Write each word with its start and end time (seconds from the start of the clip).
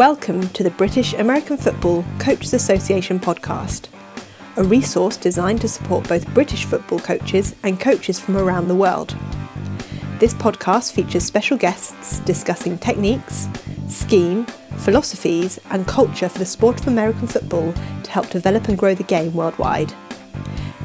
Welcome 0.00 0.48
to 0.54 0.62
the 0.62 0.70
British 0.70 1.12
American 1.12 1.58
Football 1.58 2.06
Coaches 2.18 2.54
Association 2.54 3.20
podcast, 3.20 3.88
a 4.56 4.64
resource 4.64 5.18
designed 5.18 5.60
to 5.60 5.68
support 5.68 6.08
both 6.08 6.26
British 6.32 6.64
football 6.64 7.00
coaches 7.00 7.54
and 7.64 7.78
coaches 7.78 8.18
from 8.18 8.38
around 8.38 8.68
the 8.68 8.74
world. 8.74 9.14
This 10.18 10.32
podcast 10.32 10.92
features 10.92 11.24
special 11.24 11.58
guests 11.58 12.20
discussing 12.20 12.78
techniques, 12.78 13.46
scheme, 13.88 14.46
philosophies, 14.78 15.60
and 15.68 15.86
culture 15.86 16.30
for 16.30 16.38
the 16.38 16.46
sport 16.46 16.80
of 16.80 16.88
American 16.88 17.26
football 17.26 17.74
to 18.02 18.10
help 18.10 18.30
develop 18.30 18.68
and 18.68 18.78
grow 18.78 18.94
the 18.94 19.02
game 19.02 19.34
worldwide. 19.34 19.92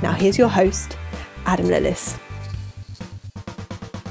Now, 0.02 0.12
here's 0.12 0.38
your 0.38 0.50
host, 0.50 0.98
Adam 1.46 1.68
Lillis. 1.68 2.20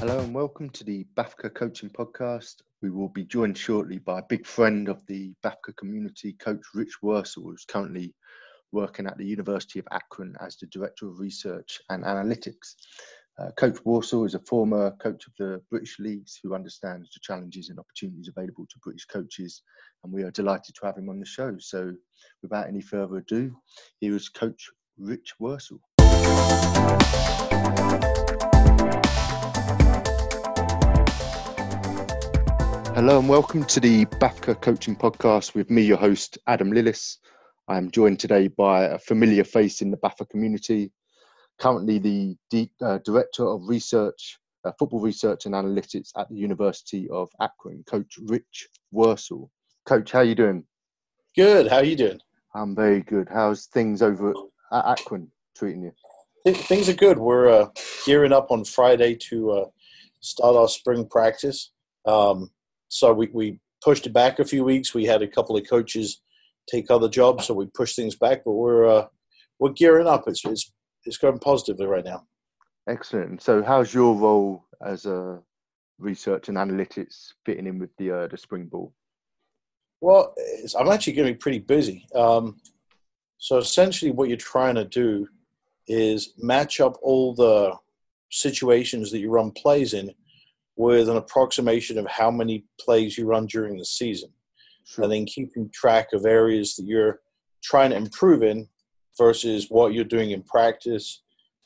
Hello 0.07 0.19
and 0.19 0.35
welcome 0.35 0.69
to 0.69 0.83
the 0.83 1.03
BAFCA 1.17 1.55
Coaching 1.55 1.89
Podcast. 1.89 2.57
We 2.83 2.91
will 2.91 3.09
be 3.09 3.25
joined 3.25 3.57
shortly 3.57 3.97
by 3.97 4.19
a 4.19 4.25
big 4.29 4.45
friend 4.45 4.87
of 4.87 5.03
the 5.07 5.33
BAFCA 5.43 5.75
community, 5.77 6.33
Coach 6.33 6.61
Rich 6.75 6.97
Worsell, 7.03 7.45
who's 7.45 7.65
currently 7.65 8.13
working 8.71 9.07
at 9.07 9.17
the 9.17 9.25
University 9.25 9.79
of 9.79 9.87
Akron 9.89 10.35
as 10.39 10.57
the 10.57 10.67
Director 10.67 11.07
of 11.07 11.17
Research 11.17 11.81
and 11.89 12.03
Analytics. 12.03 12.75
Uh, 13.39 13.49
coach 13.57 13.77
Worsell 13.83 14.27
is 14.27 14.35
a 14.35 14.39
former 14.41 14.91
coach 15.01 15.25
of 15.25 15.33
the 15.39 15.59
British 15.71 15.97
Leagues 15.97 16.39
who 16.43 16.53
understands 16.53 17.09
the 17.11 17.19
challenges 17.23 17.69
and 17.69 17.79
opportunities 17.79 18.27
available 18.27 18.67
to 18.69 18.79
British 18.83 19.05
coaches, 19.05 19.63
and 20.03 20.13
we 20.13 20.21
are 20.21 20.29
delighted 20.29 20.75
to 20.75 20.85
have 20.85 20.99
him 20.99 21.09
on 21.09 21.19
the 21.19 21.25
show. 21.25 21.55
So, 21.57 21.95
without 22.43 22.67
any 22.67 22.81
further 22.81 23.17
ado, 23.17 23.55
here 24.01 24.15
is 24.15 24.29
Coach 24.29 24.69
Rich 24.99 25.33
Worsell. 25.41 25.79
Hello 32.95 33.19
and 33.19 33.27
welcome 33.27 33.65
to 33.65 33.81
the 33.81 34.05
BAFCA 34.05 34.61
Coaching 34.61 34.95
Podcast 34.95 35.53
with 35.53 35.69
me, 35.69 35.81
your 35.81 35.97
host, 35.97 36.37
Adam 36.47 36.71
Lillis. 36.71 37.17
I 37.67 37.75
am 37.75 37.91
joined 37.91 38.21
today 38.21 38.47
by 38.47 38.85
a 38.85 38.97
familiar 38.97 39.43
face 39.43 39.81
in 39.81 39.91
the 39.91 39.97
BAFCA 39.97 40.29
community, 40.29 40.93
currently 41.59 41.99
the 41.99 42.37
D- 42.49 42.71
uh, 42.81 42.99
Director 42.99 43.45
of 43.45 43.67
Research, 43.67 44.39
uh, 44.63 44.71
Football 44.79 45.01
Research 45.01 45.45
and 45.45 45.53
Analytics 45.53 46.11
at 46.17 46.29
the 46.29 46.37
University 46.37 47.09
of 47.09 47.27
Akron, 47.41 47.83
Coach 47.85 48.17
Rich 48.27 48.69
Worsell. 48.93 49.49
Coach, 49.85 50.13
how 50.13 50.19
are 50.19 50.23
you 50.23 50.35
doing? 50.35 50.63
Good. 51.35 51.67
How 51.67 51.79
are 51.79 51.83
you 51.83 51.97
doing? 51.97 52.21
I'm 52.53 52.73
very 52.77 53.01
good. 53.01 53.27
How's 53.29 53.65
things 53.65 54.01
over 54.01 54.33
at 54.71 54.85
Akron 54.85 55.29
treating 55.53 55.83
you? 55.83 56.53
Things 56.53 56.87
are 56.87 56.93
good. 56.93 57.17
We're 57.17 57.49
uh, 57.49 57.67
gearing 58.05 58.31
up 58.31 58.51
on 58.51 58.63
Friday 58.63 59.15
to 59.29 59.51
uh, 59.51 59.65
start 60.21 60.55
our 60.55 60.69
spring 60.69 61.05
practice. 61.09 61.71
Um, 62.05 62.51
so 62.87 63.13
we, 63.13 63.29
we 63.33 63.59
pushed 63.83 64.05
it 64.05 64.13
back 64.13 64.39
a 64.39 64.45
few 64.45 64.63
weeks. 64.63 64.93
We 64.93 65.05
had 65.05 65.21
a 65.21 65.27
couple 65.27 65.57
of 65.57 65.69
coaches 65.69 66.21
take 66.69 66.89
other 66.89 67.09
jobs, 67.09 67.45
so 67.45 67.53
we 67.53 67.67
pushed 67.67 67.95
things 67.95 68.15
back. 68.15 68.43
But 68.43 68.53
we're 68.53 68.87
uh, 68.87 69.07
we're 69.59 69.71
gearing 69.71 70.07
up. 70.07 70.27
It's 70.27 70.43
it's 70.45 70.71
it's 71.05 71.17
going 71.17 71.39
positively 71.39 71.85
right 71.85 72.05
now. 72.05 72.25
Excellent. 72.87 73.41
So, 73.41 73.63
how's 73.63 73.93
your 73.93 74.15
role 74.15 74.65
as 74.85 75.05
a 75.05 75.39
research 75.97 76.49
and 76.49 76.57
analytics 76.57 77.33
fitting 77.45 77.67
in 77.67 77.79
with 77.79 77.95
the 77.97 78.11
uh, 78.11 78.27
the 78.27 78.37
spring 78.37 78.65
ball? 78.65 78.93
Well, 80.01 80.35
I'm 80.77 80.89
actually 80.89 81.13
going 81.13 81.27
to 81.27 81.33
be 81.33 81.39
pretty 81.39 81.59
busy. 81.59 82.05
Um, 82.13 82.57
so 83.37 83.57
essentially, 83.57 84.11
what 84.11 84.27
you're 84.27 84.37
trying 84.37 84.75
to 84.75 84.85
do 84.85 85.27
is 85.87 86.33
match 86.37 86.79
up 86.79 86.97
all 87.01 87.33
the 87.33 87.73
situations 88.31 89.11
that 89.11 89.19
you 89.19 89.29
run 89.29 89.51
plays 89.51 89.93
in 89.93 90.11
with 90.75 91.09
an 91.09 91.17
approximation 91.17 91.97
of 91.97 92.07
how 92.07 92.29
many 92.29 92.65
plays 92.79 93.17
you 93.17 93.25
run 93.25 93.45
during 93.45 93.77
the 93.77 93.85
season, 93.85 94.29
sure. 94.85 95.03
and 95.03 95.13
then 95.13 95.25
keeping 95.25 95.69
track 95.69 96.13
of 96.13 96.25
areas 96.25 96.75
that 96.75 96.85
you're 96.85 97.21
trying 97.63 97.91
to 97.91 97.95
improve 97.95 98.43
in 98.43 98.67
versus 99.17 99.67
what 99.69 99.93
you're 99.93 100.03
doing 100.03 100.31
in 100.31 100.43
practice 100.43 101.21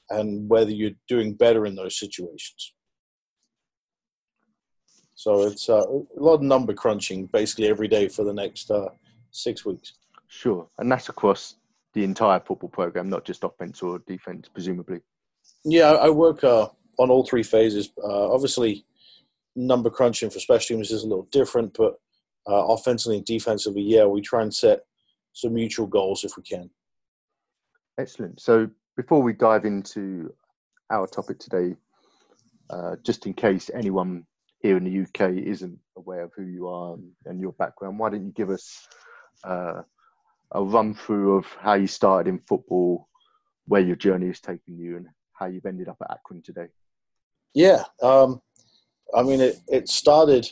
and 0.10 0.50
whether 0.50 0.72
you're 0.72 0.92
doing 1.08 1.34
better 1.34 1.66
in 1.66 1.76
those 1.76 1.98
situations. 2.00 2.74
So 5.16 5.44
it's 5.44 5.70
uh, 5.70 5.84
a 5.86 6.22
lot 6.22 6.36
of 6.36 6.42
number 6.42 6.74
crunching 6.74 7.26
basically 7.26 7.68
every 7.68 7.88
day 7.88 8.08
for 8.08 8.24
the 8.24 8.34
next 8.34 8.72
uh, 8.72 8.90
six 9.32 9.66
weeks. 9.66 9.94
Sure, 10.28 10.68
and 10.78 10.92
that's 10.92 11.10
across 11.10 11.56
the 11.94 12.04
entire 12.04 12.40
football 12.40 12.70
program, 12.70 13.10
not 13.10 13.26
just 13.26 13.44
offense 13.44 13.82
or 13.82 14.00
defense, 14.08 14.48
presumably. 14.48 15.02
Yeah, 15.66 15.92
I 15.92 16.10
work 16.10 16.44
uh, 16.44 16.68
on 17.00 17.10
all 17.10 17.26
three 17.26 17.44
phases. 17.44 17.92
Uh, 18.02 18.32
obviously, 18.32 18.86
number 19.56 19.90
crunching 19.90 20.30
for 20.30 20.40
special 20.40 20.76
teams 20.76 20.92
is 20.92 21.04
a 21.04 21.08
little 21.08 21.28
different, 21.32 21.74
but 21.78 21.96
uh, 22.48 22.66
offensively 22.68 23.18
and 23.18 23.26
defensively, 23.26 23.82
yeah, 23.82 24.06
we 24.06 24.22
try 24.22 24.42
and 24.42 24.54
set 24.54 24.82
some 25.34 25.54
mutual 25.54 25.88
goals 25.88 26.24
if 26.24 26.36
we 26.38 26.44
can. 26.44 26.70
Excellent. 27.98 28.40
So 28.40 28.70
before 28.96 29.22
we 29.22 29.34
dive 29.34 29.66
into 29.66 30.34
our 30.90 31.08
topic 31.08 31.40
today, 31.40 31.76
uh, 32.70 32.96
just 33.04 33.26
in 33.26 33.34
case 33.34 33.70
anyone 33.74 34.26
here 34.62 34.78
in 34.78 34.84
the 34.84 35.02
UK 35.02 35.32
isn't 35.32 35.78
aware 35.98 36.24
of 36.24 36.32
who 36.36 36.44
you 36.44 36.68
are 36.68 36.96
and 37.26 37.40
your 37.40 37.54
background, 37.54 38.00
why 38.00 38.10
don't 38.10 38.26
you 38.26 38.32
give 38.32 38.50
us 38.50 38.88
uh, 39.44 39.82
a 40.52 40.64
run 40.64 40.94
through 40.94 41.38
of 41.38 41.46
how 41.60 41.74
you 41.74 41.88
started 41.88 42.30
in 42.30 42.40
football, 42.40 43.08
where 43.66 43.82
your 43.82 43.96
journey 43.96 44.28
has 44.28 44.40
taken 44.40 44.78
you, 44.78 44.98
and 44.98 45.08
how 45.34 45.46
you've 45.46 45.66
ended 45.66 45.88
up 45.88 45.98
at 46.02 46.12
Akron 46.12 46.42
today? 46.42 46.68
Yeah. 47.54 47.84
Um, 48.02 48.42
I 49.16 49.24
mean, 49.24 49.42
it, 49.42 49.60
it 49.68 49.90
started 49.90 50.50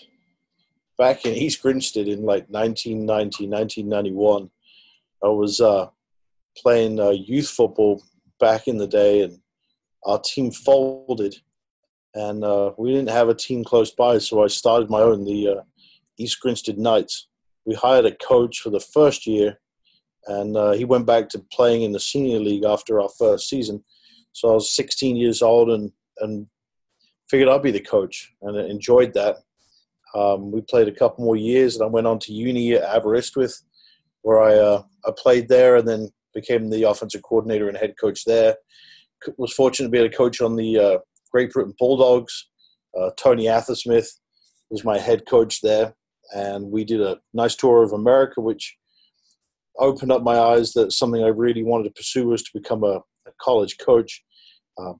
back 0.97 1.25
in 1.25 1.33
East 1.33 1.61
Grinstead 1.61 2.07
in 2.07 2.23
like 2.23 2.47
1990, 2.49 3.47
1991. 3.47 4.49
I 5.23 5.27
was 5.27 5.61
uh, 5.61 5.87
playing 6.57 6.99
uh, 6.99 7.09
youth 7.09 7.49
football 7.49 8.03
back 8.39 8.67
in 8.67 8.77
the 8.77 8.87
day, 8.87 9.21
and 9.21 9.39
our 10.05 10.19
team 10.19 10.51
folded, 10.51 11.35
and 12.13 12.43
uh, 12.43 12.71
we 12.77 12.91
didn't 12.91 13.09
have 13.09 13.29
a 13.29 13.35
team 13.35 13.63
close 13.63 13.91
by, 13.91 14.17
so 14.17 14.43
I 14.43 14.47
started 14.47 14.89
my 14.89 15.01
own, 15.01 15.23
the 15.23 15.49
uh, 15.49 15.61
East 16.17 16.39
Grinstead 16.41 16.77
Knights. 16.77 17.27
We 17.65 17.75
hired 17.75 18.05
a 18.05 18.15
coach 18.15 18.59
for 18.59 18.69
the 18.69 18.79
first 18.79 19.27
year, 19.27 19.59
and 20.27 20.55
uh, 20.57 20.71
he 20.71 20.85
went 20.85 21.05
back 21.05 21.29
to 21.29 21.45
playing 21.51 21.83
in 21.83 21.91
the 21.91 21.99
senior 21.99 22.39
league 22.39 22.63
after 22.63 22.99
our 22.99 23.09
first 23.17 23.49
season. 23.49 23.83
So 24.31 24.51
I 24.51 24.53
was 24.53 24.75
16 24.75 25.15
years 25.15 25.41
old 25.41 25.69
and, 25.69 25.91
and 26.19 26.47
figured 27.29 27.49
I'd 27.49 27.61
be 27.61 27.71
the 27.71 27.79
coach 27.79 28.33
and 28.41 28.57
enjoyed 28.57 29.13
that. 29.13 29.37
Um, 30.15 30.51
we 30.51 30.61
played 30.61 30.87
a 30.87 30.93
couple 30.93 31.25
more 31.25 31.35
years, 31.35 31.75
and 31.75 31.83
I 31.83 31.87
went 31.87 32.07
on 32.07 32.19
to 32.19 32.33
uni 32.33 32.73
at 32.73 32.83
Aberystwyth, 32.83 33.61
where 34.21 34.41
I 34.41 34.55
uh, 34.55 34.83
I 35.05 35.11
played 35.17 35.49
there, 35.49 35.75
and 35.75 35.87
then 35.87 36.09
became 36.33 36.69
the 36.69 36.83
offensive 36.83 37.21
coordinator 37.21 37.67
and 37.67 37.77
head 37.77 37.95
coach 37.99 38.23
there. 38.25 38.55
Was 39.37 39.53
fortunate 39.53 39.87
to 39.87 39.91
be 39.91 40.07
to 40.07 40.15
coach 40.15 40.41
on 40.41 40.55
the 40.55 40.77
uh, 40.77 40.97
Great 41.31 41.51
Britain 41.51 41.73
Bulldogs. 41.77 42.47
Uh, 42.97 43.09
Tony 43.17 43.45
Athersmith 43.45 44.09
was 44.69 44.83
my 44.83 44.97
head 44.97 45.23
coach 45.27 45.61
there, 45.61 45.95
and 46.33 46.71
we 46.71 46.83
did 46.83 47.01
a 47.01 47.19
nice 47.33 47.55
tour 47.55 47.83
of 47.83 47.93
America, 47.93 48.41
which 48.41 48.77
opened 49.79 50.11
up 50.11 50.23
my 50.23 50.37
eyes 50.37 50.73
that 50.73 50.91
something 50.91 51.23
I 51.23 51.27
really 51.27 51.63
wanted 51.63 51.85
to 51.85 51.99
pursue 51.99 52.27
was 52.27 52.43
to 52.43 52.51
become 52.53 52.83
a, 52.83 53.01
a 53.27 53.31
college 53.41 53.77
coach. 53.77 54.23
Um, 54.79 54.99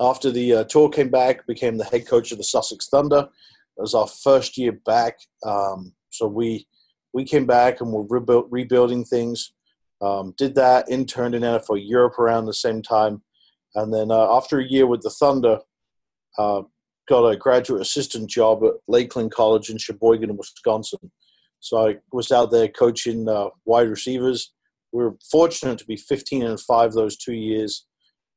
after 0.00 0.30
the 0.30 0.54
uh, 0.54 0.64
tour 0.64 0.88
came 0.88 1.10
back, 1.10 1.46
became 1.46 1.76
the 1.76 1.84
head 1.84 2.06
coach 2.06 2.32
of 2.32 2.38
the 2.38 2.44
Sussex 2.44 2.88
Thunder. 2.88 3.28
It 3.76 3.80
was 3.80 3.94
our 3.94 4.06
first 4.06 4.58
year 4.58 4.72
back, 4.72 5.18
um, 5.44 5.92
so 6.10 6.26
we 6.26 6.66
we 7.12 7.24
came 7.24 7.46
back 7.46 7.80
and 7.80 7.92
we're 7.92 8.02
rebuild, 8.02 8.46
rebuilding 8.50 9.04
things. 9.04 9.52
Um, 10.00 10.34
did 10.36 10.54
that, 10.56 10.88
interned 10.88 11.34
in 11.34 11.42
NFL 11.42 11.80
Europe 11.82 12.18
around 12.18 12.46
the 12.46 12.54
same 12.54 12.82
time, 12.82 13.22
and 13.74 13.92
then 13.92 14.10
uh, 14.10 14.36
after 14.36 14.58
a 14.58 14.64
year 14.64 14.86
with 14.86 15.02
the 15.02 15.10
Thunder, 15.10 15.58
uh, 16.38 16.62
got 17.08 17.26
a 17.26 17.36
graduate 17.36 17.82
assistant 17.82 18.28
job 18.28 18.64
at 18.64 18.72
Lakeland 18.88 19.32
College 19.32 19.70
in 19.70 19.78
Sheboygan, 19.78 20.36
Wisconsin. 20.36 21.10
So 21.60 21.88
I 21.88 21.96
was 22.12 22.32
out 22.32 22.50
there 22.50 22.68
coaching 22.68 23.28
uh, 23.28 23.48
wide 23.64 23.88
receivers. 23.88 24.52
We 24.92 25.04
were 25.04 25.16
fortunate 25.30 25.78
to 25.78 25.86
be 25.86 25.96
15 25.96 26.42
and 26.42 26.60
five 26.60 26.92
those 26.92 27.16
two 27.16 27.34
years 27.34 27.86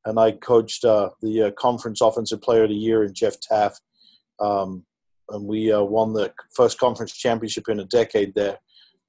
and 0.06 0.20
I 0.20 0.32
coached 0.32 0.84
uh, 0.84 1.10
the 1.20 1.42
uh, 1.42 1.50
conference 1.52 2.00
offensive 2.00 2.40
player 2.40 2.62
of 2.62 2.70
the 2.70 2.76
year 2.76 3.04
in 3.04 3.12
Jeff 3.12 3.38
Taft. 3.40 3.80
Um, 4.40 4.84
and 5.30 5.44
we 5.44 5.72
uh, 5.72 5.82
won 5.82 6.12
the 6.12 6.32
first 6.54 6.78
conference 6.78 7.12
championship 7.12 7.68
in 7.68 7.80
a 7.80 7.84
decade 7.84 8.32
there, 8.34 8.58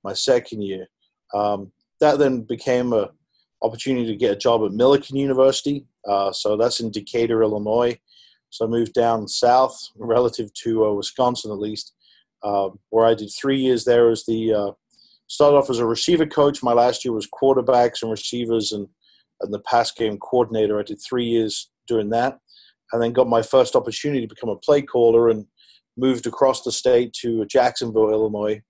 my 0.03 0.13
second 0.13 0.63
year. 0.63 0.87
Um, 1.33 1.71
that 2.01 2.17
then 2.17 2.41
became 2.41 2.93
a 2.93 3.11
opportunity 3.61 4.07
to 4.07 4.15
get 4.15 4.33
a 4.33 4.37
job 4.37 4.63
at 4.63 4.71
Millikin 4.71 5.15
University. 5.15 5.85
Uh, 6.07 6.31
so 6.31 6.57
that's 6.57 6.79
in 6.79 6.91
Decatur, 6.91 7.43
Illinois. 7.43 7.97
So 8.49 8.65
I 8.65 8.67
moved 8.67 8.93
down 8.93 9.27
south, 9.27 9.89
relative 9.97 10.51
to 10.63 10.95
Wisconsin 10.95 11.51
at 11.51 11.59
least, 11.59 11.93
um, 12.43 12.79
where 12.89 13.05
I 13.05 13.13
did 13.13 13.29
three 13.29 13.59
years 13.59 13.85
there 13.85 14.09
as 14.09 14.25
the 14.25 14.73
started 15.27 15.57
off 15.57 15.69
as 15.69 15.79
a 15.79 15.85
receiver 15.85 16.25
coach. 16.25 16.63
My 16.63 16.73
last 16.73 17.03
year 17.05 17.13
was 17.13 17.27
quarterbacks 17.27 18.01
and 18.01 18.09
receivers 18.09 18.71
and 18.71 18.87
and 19.41 19.53
the 19.53 19.59
pass 19.59 19.91
game 19.91 20.17
coordinator. 20.17 20.79
I 20.79 20.83
did 20.83 21.01
three 21.01 21.25
years 21.25 21.69
doing 21.87 22.09
that, 22.09 22.39
and 22.91 23.01
then 23.01 23.13
got 23.13 23.27
my 23.27 23.41
first 23.41 23.75
opportunity 23.75 24.21
to 24.21 24.33
become 24.33 24.49
a 24.49 24.57
play 24.57 24.81
caller 24.81 25.29
and 25.29 25.45
moved 25.97 26.27
across 26.27 26.61
the 26.61 26.71
state 26.71 27.13
to 27.21 27.45
Jacksonville, 27.45 28.11
Illinois, 28.11 28.61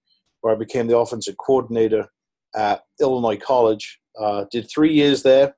where 0.41 0.53
I 0.53 0.57
became 0.57 0.87
the 0.87 0.97
offensive 0.97 1.35
coordinator 1.37 2.07
at 2.55 2.83
Illinois 3.01 3.37
College. 3.37 3.99
Uh, 4.19 4.45
did 4.51 4.69
three 4.69 4.93
years 4.93 5.21
there. 5.23 5.55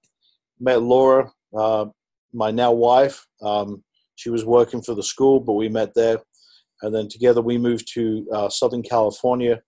Met 0.59 0.81
Laura, 0.81 1.31
uh, 1.57 1.85
my 2.33 2.51
now 2.51 2.71
wife. 2.71 3.25
Um, 3.41 3.83
she 4.15 4.29
was 4.29 4.43
working 4.43 4.81
for 4.81 4.95
the 4.95 5.03
school, 5.03 5.39
but 5.39 5.53
we 5.53 5.69
met 5.69 5.93
there. 5.93 6.17
And 6.81 6.93
then 6.93 7.07
together 7.07 7.41
we 7.41 7.57
moved 7.57 7.87
to 7.93 8.27
uh, 8.33 8.49
Southern 8.49 8.83
California, 8.83 9.61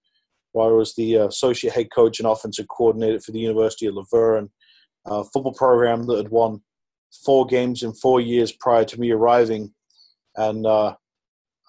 where 0.51 0.69
I 0.69 0.73
was 0.73 0.93
the 0.95 1.19
uh, 1.19 1.27
associate 1.27 1.73
head 1.73 1.87
coach 1.93 2.19
and 2.19 2.27
offensive 2.27 2.67
coordinator 2.67 3.19
for 3.19 3.31
the 3.31 3.39
University 3.39 3.85
of 3.85 3.95
La 3.95 4.03
A 5.05 5.23
football 5.23 5.53
program 5.53 6.05
that 6.07 6.17
had 6.17 6.29
won 6.29 6.61
four 7.25 7.45
games 7.45 7.83
in 7.83 7.93
four 7.93 8.21
years 8.21 8.51
prior 8.51 8.85
to 8.85 8.99
me 8.99 9.11
arriving. 9.11 9.73
And 10.35 10.65
uh, 10.65 10.95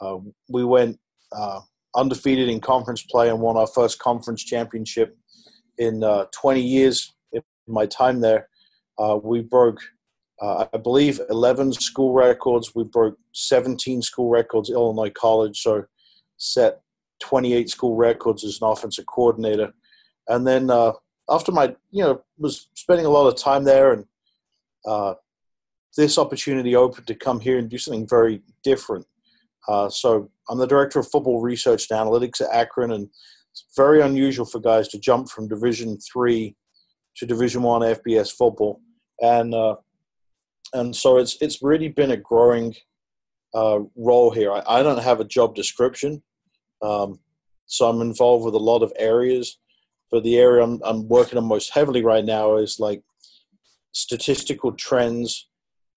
uh 0.01 0.19
we 0.49 0.65
went 0.65 0.99
uh, 1.33 1.61
undefeated 1.95 2.49
in 2.49 2.61
conference 2.61 3.03
play 3.03 3.29
and 3.29 3.41
won 3.41 3.57
our 3.57 3.67
first 3.67 3.99
conference 3.99 4.45
championship 4.45 5.17
in 5.79 6.05
uh, 6.05 6.27
20 6.33 6.61
years 6.61 7.15
in 7.33 7.43
my 7.67 7.87
time 7.87 8.21
there. 8.21 8.49
we 9.23 9.41
broke 9.41 9.81
uh, 10.43 10.67
I 10.75 10.77
believe 10.77 11.21
11 11.31 11.73
school 11.75 12.13
records. 12.13 12.75
We 12.75 12.83
broke 12.83 13.17
17 13.33 14.03
school 14.03 14.29
records, 14.29 14.71
Illinois 14.71 15.11
College, 15.11 15.61
so 15.61 15.85
set 16.37 16.81
28 17.21 17.71
school 17.71 17.95
records 17.95 18.43
as 18.43 18.61
an 18.61 18.67
offensive 18.67 19.07
coordinator. 19.07 19.73
And 20.27 20.45
then 20.45 20.69
uh, 20.69 20.93
after 21.33 21.51
my, 21.51 21.75
you 21.91 22.05
know, 22.05 22.23
was 22.39 22.69
spending 22.75 23.07
a 23.07 23.11
lot 23.11 23.27
of 23.27 23.37
time 23.37 23.65
there 23.65 23.93
and 23.93 24.05
uh, 24.87 25.15
this 25.97 26.19
opportunity 26.19 26.77
opened 26.77 27.07
to 27.07 27.15
come 27.15 27.41
here 27.41 27.59
and 27.59 27.69
do 27.69 27.79
something 27.79 28.09
very 28.09 28.43
different. 28.63 29.07
Uh, 29.69 29.89
so 29.89 30.31
I'm 30.49 30.59
the 30.59 30.67
director 30.67 30.99
of 30.99 31.11
football 31.11 31.41
research 31.41 31.87
and 31.91 31.99
analytics 31.99 32.41
at 32.41 32.53
Akron, 32.53 32.93
and 32.93 33.09
it's 33.51 33.65
very 33.77 34.01
unusual 34.01 34.45
for 34.45 34.59
guys 34.59 34.89
to 34.89 34.99
jump 34.99 35.29
from 35.29 35.49
Division 35.49 35.99
three 35.99 36.57
to 37.17 37.27
Division 37.27 37.63
one 37.63 37.83
FBS 37.83 38.33
football. 38.33 38.81
And 39.21 39.55
uh, 39.55 39.77
and 40.73 40.95
so 40.97 41.19
it's 41.19 41.37
it's 41.41 41.63
really 41.63 41.89
been 41.89 42.11
a 42.11 42.17
growing 42.17 42.75
uh, 43.55 43.81
role 43.97 44.31
here. 44.31 44.53
I, 44.53 44.63
I, 44.67 44.83
don't 44.83 45.03
have 45.03 45.21
a 45.21 45.25
job 45.25 45.55
description, 45.55 46.23
um, 46.81 47.21
so 47.67 47.89
I'm 47.89 48.01
involved 48.01 48.47
with 48.47 48.55
a 48.55 48.59
lot 48.59 48.83
of 48.83 48.93
areas. 48.99 49.59
But 50.13 50.23
the 50.23 50.39
area 50.39 50.63
I'm, 50.63 50.81
I'm 50.85 51.09
working 51.09 51.39
on 51.39 51.45
most 51.47 51.71
heavily 51.71 52.05
right 52.05 52.25
now 52.25 52.57
is 52.57 52.79
like 52.79 53.03
statistical 53.93 54.73
trends 54.73 55.49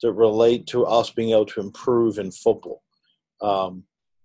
that 0.01 0.13
relate 0.13 0.65
to 0.67 0.85
us 0.85 1.11
being 1.11 1.31
able 1.31 1.45
to 1.47 1.59
improve 1.59 2.17
in 2.17 2.31
football. 2.31 2.81
Um, 3.41 3.83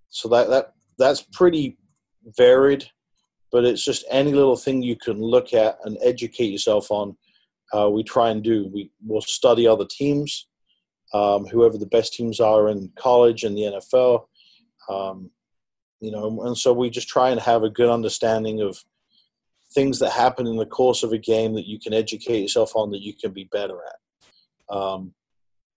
so 0.08 0.28
that 0.28 0.48
that 0.48 0.72
that's 0.98 1.22
pretty 1.22 1.76
varied, 2.36 2.86
but 3.52 3.64
it's 3.64 3.84
just 3.84 4.04
any 4.10 4.32
little 4.32 4.56
thing 4.56 4.82
you 4.82 4.96
can 4.96 5.20
look 5.20 5.52
at 5.52 5.78
and 5.84 5.98
educate 6.02 6.52
yourself 6.52 6.90
on 6.90 7.16
uh, 7.72 7.88
we 7.88 8.02
try 8.02 8.30
and 8.30 8.42
do. 8.42 8.68
We 8.72 8.90
will 9.04 9.20
study 9.20 9.66
other 9.66 9.86
teams, 9.88 10.48
um, 11.14 11.46
whoever 11.46 11.78
the 11.78 11.86
best 11.86 12.14
teams 12.14 12.40
are 12.40 12.68
in 12.68 12.92
college 12.96 13.44
and 13.44 13.56
the 13.56 13.80
NFL. 13.80 14.26
Um, 14.88 15.30
you 16.00 16.10
know, 16.10 16.42
and 16.42 16.56
so 16.56 16.72
we 16.72 16.90
just 16.90 17.08
try 17.08 17.30
and 17.30 17.40
have 17.40 17.62
a 17.62 17.70
good 17.70 17.88
understanding 17.88 18.60
of 18.60 18.82
things 19.74 19.98
that 19.98 20.10
happen 20.10 20.46
in 20.46 20.56
the 20.56 20.66
course 20.66 21.02
of 21.02 21.12
a 21.12 21.18
game 21.18 21.54
that 21.54 21.66
you 21.66 21.78
can 21.78 21.94
educate 21.94 22.40
yourself 22.40 22.72
on 22.74 22.90
that 22.90 23.02
you 23.02 23.14
can 23.14 23.32
be 23.32 23.44
better 23.44 23.78
at. 23.84 24.76
Um, 24.76 25.14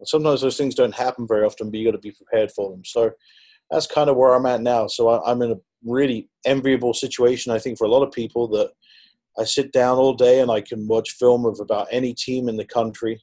sometimes 0.03 0.41
those 0.41 0.57
things 0.57 0.75
don't 0.75 0.95
happen 0.95 1.27
very 1.27 1.45
often, 1.45 1.69
but 1.69 1.79
you 1.79 1.85
got 1.85 1.91
to 1.91 1.97
be 1.99 2.11
prepared 2.11 2.51
for 2.51 2.71
them. 2.71 2.83
So 2.83 3.11
that's 3.69 3.87
kind 3.87 4.09
of 4.09 4.15
where 4.15 4.33
I'm 4.33 4.45
at 4.45 4.61
now. 4.61 4.87
So 4.87 5.09
I, 5.09 5.31
I'm 5.31 5.41
in 5.41 5.51
a 5.51 5.59
really 5.85 6.29
enviable 6.45 6.93
situation, 6.93 7.51
I 7.51 7.59
think, 7.59 7.77
for 7.77 7.85
a 7.85 7.89
lot 7.89 8.03
of 8.03 8.11
people 8.11 8.47
that 8.49 8.71
I 9.37 9.45
sit 9.45 9.71
down 9.71 9.97
all 9.97 10.13
day 10.13 10.41
and 10.41 10.51
I 10.51 10.61
can 10.61 10.87
watch 10.87 11.11
film 11.11 11.45
of 11.45 11.59
about 11.59 11.87
any 11.91 12.13
team 12.13 12.49
in 12.49 12.57
the 12.57 12.65
country. 12.65 13.21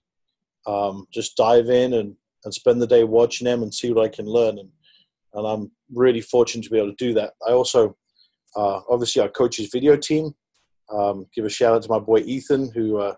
Um, 0.66 1.06
just 1.12 1.36
dive 1.36 1.70
in 1.70 1.94
and, 1.94 2.16
and 2.44 2.54
spend 2.54 2.80
the 2.80 2.86
day 2.86 3.04
watching 3.04 3.44
them 3.44 3.62
and 3.62 3.72
see 3.72 3.92
what 3.92 4.04
I 4.04 4.08
can 4.08 4.26
learn. 4.26 4.58
And, 4.58 4.70
and 5.34 5.46
I'm 5.46 5.70
really 5.92 6.20
fortunate 6.20 6.64
to 6.64 6.70
be 6.70 6.78
able 6.78 6.90
to 6.90 6.96
do 6.96 7.14
that. 7.14 7.34
I 7.46 7.52
also, 7.52 7.96
uh, 8.56 8.80
obviously, 8.88 9.22
our 9.22 9.28
coach's 9.28 9.68
video 9.72 9.96
team. 9.96 10.34
Um, 10.92 11.26
give 11.34 11.44
a 11.44 11.48
shout 11.48 11.74
out 11.74 11.82
to 11.82 11.88
my 11.88 11.98
boy 11.98 12.20
Ethan, 12.20 12.70
who 12.74 12.98
uh, 12.98 13.14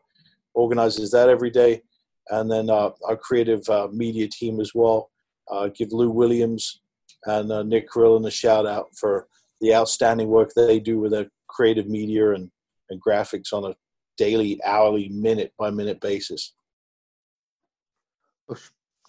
organizes 0.55 1.11
that 1.13 1.29
every 1.29 1.51
day. 1.51 1.83
And 2.31 2.51
then 2.51 2.71
uh, 2.71 2.91
our 3.07 3.17
creative 3.17 3.69
uh, 3.69 3.89
media 3.93 4.29
team 4.29 4.61
as 4.61 4.73
well. 4.75 5.11
Uh, 5.51 5.69
give 5.75 5.93
Lou 5.93 6.11
Williams 6.11 6.81
and 7.27 7.51
uh, 7.51 7.63
Nick 7.63 7.89
Carillon 7.89 8.25
a 8.25 8.31
shout 8.31 8.67
out 8.67 8.89
for 8.97 9.27
the 9.61 9.75
outstanding 9.75 10.29
work 10.29 10.51
they 10.55 10.79
do 10.81 10.99
with 10.99 11.13
their 11.13 11.27
creative 11.49 11.89
media 11.89 12.33
and 12.33 12.51
and 12.91 13.03
graphics 13.03 13.53
on 13.53 13.65
a 13.65 13.75
daily, 14.19 14.61
hourly, 14.65 15.09
minute 15.09 15.53
by 15.59 15.71
minute 15.71 16.01
basis. 16.01 16.53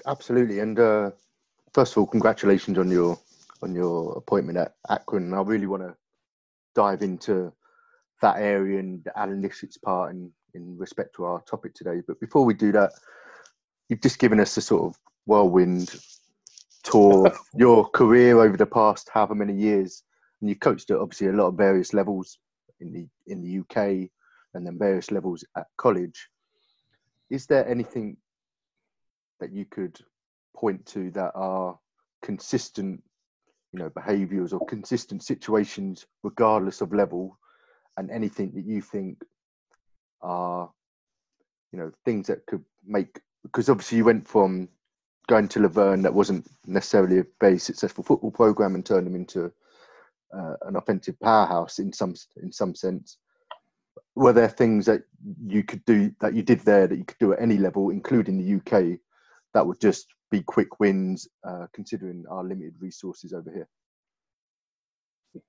Absolutely, 0.05 0.59
and 0.59 0.77
first 1.73 1.93
of 1.93 1.97
all, 1.97 2.07
congratulations 2.07 2.77
on 2.77 2.89
your 2.89 3.17
on 3.61 3.73
your 3.73 4.13
appointment 4.17 4.57
at 4.57 4.75
Akron. 4.89 5.33
I 5.33 5.41
really 5.41 5.67
want 5.67 5.83
to 5.83 5.95
dive 6.75 7.01
into 7.01 7.51
that 8.23 8.37
area 8.37 8.79
and 8.79 9.03
the 9.03 9.11
analytics 9.11 9.79
part 9.81 10.11
in, 10.11 10.31
in 10.53 10.77
respect 10.77 11.13
to 11.15 11.25
our 11.25 11.41
topic 11.41 11.73
today. 11.75 12.01
But 12.07 12.19
before 12.19 12.45
we 12.45 12.53
do 12.53 12.71
that, 12.71 12.93
you've 13.89 14.01
just 14.01 14.17
given 14.17 14.39
us 14.39 14.57
a 14.57 14.61
sort 14.61 14.83
of 14.83 14.99
whirlwind 15.25 15.95
tour 16.83 17.27
of 17.27 17.37
your 17.55 17.89
career 17.89 18.39
over 18.39 18.57
the 18.57 18.65
past 18.65 19.09
however 19.13 19.35
many 19.35 19.53
years. 19.53 20.03
And 20.39 20.49
you've 20.49 20.61
coached 20.61 20.89
at 20.89 20.97
obviously 20.97 21.27
a 21.27 21.33
lot 21.33 21.47
of 21.47 21.55
various 21.55 21.93
levels 21.93 22.39
in 22.79 22.93
the 22.93 23.07
in 23.27 23.41
the 23.41 23.59
UK 23.59 24.09
and 24.53 24.65
then 24.65 24.79
various 24.79 25.11
levels 25.11 25.43
at 25.57 25.67
college. 25.77 26.29
Is 27.29 27.45
there 27.45 27.67
anything 27.67 28.17
that 29.39 29.51
you 29.51 29.65
could 29.65 29.99
point 30.55 30.85
to 30.87 31.11
that 31.11 31.31
are 31.35 31.77
consistent, 32.21 33.03
you 33.73 33.79
know, 33.79 33.89
behaviours 33.89 34.53
or 34.53 34.65
consistent 34.67 35.23
situations, 35.23 36.05
regardless 36.23 36.79
of 36.79 36.93
level, 36.93 37.37
and 37.97 38.09
anything 38.11 38.51
that 38.55 38.65
you 38.65 38.81
think 38.81 39.23
are, 40.21 40.69
you 41.71 41.79
know, 41.79 41.91
things 42.05 42.27
that 42.27 42.45
could 42.45 42.63
make 42.85 43.19
because 43.43 43.69
obviously 43.69 43.97
you 43.97 44.05
went 44.05 44.27
from 44.27 44.69
going 45.27 45.47
to 45.49 45.59
La 45.59 45.67
Verne 45.67 46.01
that 46.01 46.13
wasn't 46.13 46.45
necessarily 46.65 47.19
a 47.19 47.25
very 47.39 47.57
successful 47.57 48.03
football 48.03 48.31
program 48.31 48.75
and 48.75 48.85
turned 48.85 49.05
them 49.05 49.15
into 49.15 49.51
uh, 50.35 50.55
an 50.63 50.75
offensive 50.75 51.19
powerhouse 51.19 51.79
in 51.79 51.93
some 51.93 52.15
in 52.41 52.51
some 52.51 52.75
sense. 52.75 53.17
Were 54.15 54.33
there 54.33 54.49
things 54.49 54.85
that 54.85 55.03
you 55.45 55.63
could 55.63 55.83
do 55.85 56.11
that 56.19 56.33
you 56.33 56.43
did 56.43 56.61
there 56.61 56.87
that 56.87 56.97
you 56.97 57.05
could 57.05 57.19
do 57.19 57.33
at 57.33 57.41
any 57.41 57.57
level, 57.57 57.89
including 57.89 58.37
the 58.37 58.55
UK, 58.55 58.99
that 59.53 59.65
would 59.65 59.79
just 59.79 60.07
be 60.31 60.41
quick 60.41 60.79
wins, 60.79 61.27
uh, 61.43 61.67
considering 61.73 62.23
our 62.29 62.43
limited 62.43 62.75
resources 62.79 63.33
over 63.33 63.51
here? 63.51 63.67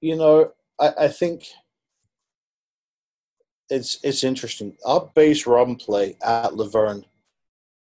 You 0.00 0.16
know, 0.16 0.52
I, 0.80 0.92
I 0.98 1.08
think 1.08 1.44
it's 3.71 3.99
it's 4.02 4.25
interesting. 4.25 4.76
Our 4.85 5.11
base 5.14 5.47
run 5.47 5.76
play 5.76 6.16
at 6.23 6.54
La 6.56 6.66
Verne 6.66 7.04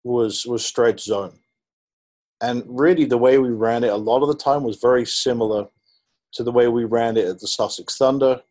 was 0.04 0.46
was 0.46 0.66
straight 0.66 1.00
zone, 1.00 1.40
and 2.42 2.64
really 2.68 3.06
the 3.06 3.18
way 3.18 3.38
we 3.38 3.50
ran 3.50 3.84
it 3.84 3.94
a 3.94 3.98
lot 3.98 4.22
of 4.22 4.28
the 4.28 4.44
time 4.44 4.64
was 4.64 4.78
very 4.78 5.06
similar 5.06 5.68
to 6.34 6.44
the 6.44 6.52
way 6.52 6.68
we 6.68 6.86
ran 6.86 7.18
it 7.18 7.28
at 7.28 7.40
the 7.40 7.48
Sussex 7.48 7.98
Thunder, 7.98 8.42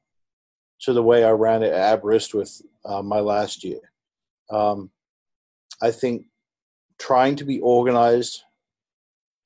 to 0.81 0.93
the 0.93 1.03
way 1.03 1.25
I 1.25 1.31
ran 1.31 1.63
it 1.63 1.73
at 1.73 1.99
Aberystwyth 1.99 2.63
uh, 2.85 3.03
my 3.03 3.21
last 3.21 3.65
year. 3.65 3.81
Um, 4.51 4.91
I 5.83 5.91
think 5.91 6.27
trying 6.99 7.37
to 7.37 7.45
be 7.45 7.61
organized 7.61 8.43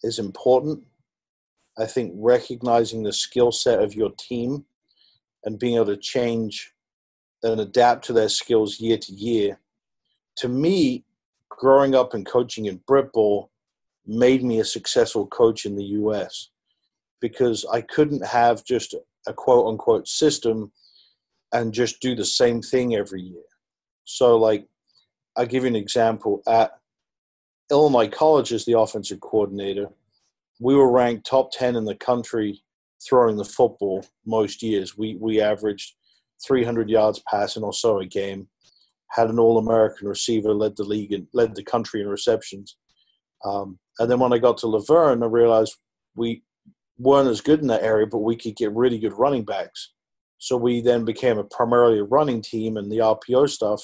is 0.02 0.18
important. 0.18 0.82
I 1.78 1.86
think 1.86 2.12
recognizing 2.16 3.02
the 3.02 3.12
skill 3.12 3.52
set 3.52 3.82
of 3.82 3.94
your 3.94 4.10
team 4.10 4.64
and 5.44 5.58
being 5.58 5.76
able 5.76 5.86
to 5.86 5.96
change 5.96 6.73
and 7.44 7.60
adapt 7.60 8.04
to 8.06 8.12
their 8.12 8.28
skills 8.28 8.80
year 8.80 8.98
to 8.98 9.12
year. 9.12 9.60
To 10.38 10.48
me, 10.48 11.04
growing 11.48 11.94
up 11.94 12.14
and 12.14 12.26
coaching 12.26 12.66
in 12.66 12.80
Brit 12.86 13.12
Ball 13.12 13.50
made 14.06 14.42
me 14.42 14.60
a 14.60 14.64
successful 14.64 15.26
coach 15.26 15.64
in 15.64 15.76
the 15.76 15.84
US 15.84 16.50
because 17.20 17.64
I 17.72 17.80
couldn't 17.80 18.26
have 18.26 18.64
just 18.64 18.94
a 19.26 19.32
quote 19.32 19.66
unquote 19.66 20.08
system 20.08 20.72
and 21.52 21.72
just 21.72 22.00
do 22.00 22.14
the 22.14 22.24
same 22.24 22.60
thing 22.60 22.96
every 22.96 23.22
year. 23.22 23.42
So, 24.04 24.36
like, 24.36 24.66
I'll 25.36 25.46
give 25.46 25.62
you 25.62 25.68
an 25.68 25.76
example. 25.76 26.42
At 26.46 26.72
Illinois 27.70 28.08
College, 28.08 28.52
as 28.52 28.64
the 28.64 28.78
offensive 28.78 29.20
coordinator, 29.20 29.88
we 30.60 30.74
were 30.74 30.90
ranked 30.90 31.26
top 31.26 31.52
10 31.52 31.76
in 31.76 31.84
the 31.84 31.94
country 31.94 32.62
throwing 33.06 33.36
the 33.36 33.44
football 33.44 34.04
most 34.26 34.62
years. 34.62 34.96
We, 34.96 35.16
we 35.16 35.40
averaged 35.40 35.94
300 36.46 36.90
yards 36.90 37.22
passing 37.30 37.62
or 37.62 37.72
so 37.72 38.00
a 38.00 38.06
game, 38.06 38.48
had 39.10 39.30
an 39.30 39.38
All 39.38 39.58
American 39.58 40.08
receiver, 40.08 40.54
led 40.54 40.76
the 40.76 40.84
league 40.84 41.12
and 41.12 41.26
led 41.32 41.54
the 41.54 41.62
country 41.62 42.00
in 42.00 42.08
receptions. 42.08 42.76
Um, 43.44 43.78
and 43.98 44.10
then 44.10 44.18
when 44.18 44.32
I 44.32 44.38
got 44.38 44.58
to 44.58 44.66
La 44.66 44.80
Verne, 44.80 45.22
I 45.22 45.26
realized 45.26 45.76
we 46.16 46.42
weren't 46.98 47.28
as 47.28 47.40
good 47.40 47.60
in 47.60 47.68
that 47.68 47.82
area, 47.82 48.06
but 48.06 48.18
we 48.18 48.36
could 48.36 48.56
get 48.56 48.72
really 48.72 48.98
good 48.98 49.12
running 49.12 49.44
backs. 49.44 49.92
So 50.38 50.56
we 50.56 50.80
then 50.80 51.04
became 51.04 51.38
a 51.38 51.44
primarily 51.44 51.98
a 51.98 52.04
running 52.04 52.42
team 52.42 52.76
and 52.76 52.90
the 52.90 52.98
RPO 52.98 53.48
stuff, 53.48 53.82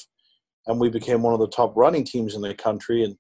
and 0.67 0.81
we 0.81 0.91
became 0.91 1.23
one 1.23 1.35
of 1.35 1.41
the 1.41 1.49
top 1.49 1.77
running 1.77 2.05
teams 2.05 2.35
in 2.35 2.43
the 2.43 2.55
country. 2.55 3.05
And, 3.05 3.17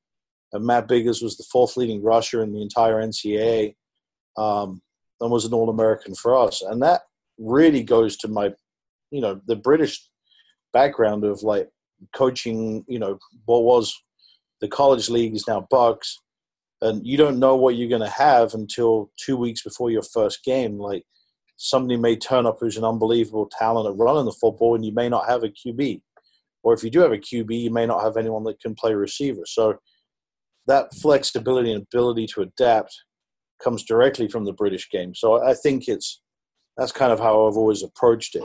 and 0.52 0.64
Matt 0.64 0.88
Biggers 0.88 1.22
was 1.22 1.36
the 1.36 1.46
fourth 1.50 1.76
leading 1.76 2.02
rusher 2.02 2.42
in 2.42 2.52
the 2.52 2.62
entire 2.62 2.96
NCAA, 2.96 3.76
um, 4.36 4.82
and 5.20 5.30
was 5.30 5.44
an 5.44 5.54
All 5.54 5.70
American 5.70 6.14
for 6.14 6.36
us. 6.36 6.62
And 6.62 6.82
that 6.82 7.02
really 7.38 7.82
goes 7.82 8.16
to 8.18 8.28
my, 8.28 8.52
you 9.10 9.20
know, 9.20 9.40
the 9.46 9.56
British 9.56 10.08
background 10.72 11.24
of 11.24 11.42
like 11.42 11.68
coaching. 12.14 12.84
You 12.88 12.98
know, 12.98 13.18
what 13.44 13.64
was 13.64 13.94
the 14.60 14.68
college 14.68 15.08
league 15.08 15.34
is 15.34 15.48
now 15.48 15.66
BUCS, 15.70 16.16
and 16.82 17.06
you 17.06 17.16
don't 17.16 17.38
know 17.38 17.56
what 17.56 17.76
you're 17.76 17.88
going 17.88 18.00
to 18.00 18.08
have 18.08 18.54
until 18.54 19.10
two 19.16 19.36
weeks 19.36 19.62
before 19.62 19.90
your 19.90 20.02
first 20.02 20.44
game. 20.44 20.78
Like 20.78 21.04
somebody 21.56 21.96
may 21.96 22.16
turn 22.16 22.46
up 22.46 22.58
who's 22.60 22.76
an 22.76 22.84
unbelievable 22.84 23.50
talent 23.58 23.88
at 23.88 23.98
running 23.98 24.24
the 24.24 24.32
football, 24.32 24.74
and 24.74 24.84
you 24.84 24.92
may 24.92 25.08
not 25.08 25.28
have 25.28 25.42
a 25.44 25.48
QB. 25.48 26.00
Or 26.62 26.74
if 26.74 26.84
you 26.84 26.90
do 26.90 27.00
have 27.00 27.12
a 27.12 27.18
QB, 27.18 27.58
you 27.58 27.70
may 27.70 27.86
not 27.86 28.02
have 28.02 28.16
anyone 28.16 28.44
that 28.44 28.60
can 28.60 28.74
play 28.74 28.92
receiver. 28.92 29.42
So 29.46 29.78
that 30.66 30.94
flexibility 30.94 31.72
and 31.72 31.82
ability 31.82 32.26
to 32.28 32.42
adapt 32.42 32.94
comes 33.62 33.84
directly 33.84 34.28
from 34.28 34.44
the 34.44 34.52
British 34.52 34.90
game. 34.90 35.14
So 35.14 35.42
I 35.42 35.54
think 35.54 35.88
it's 35.88 36.20
that's 36.76 36.92
kind 36.92 37.12
of 37.12 37.18
how 37.18 37.46
I've 37.46 37.56
always 37.56 37.82
approached 37.82 38.36
it. 38.36 38.44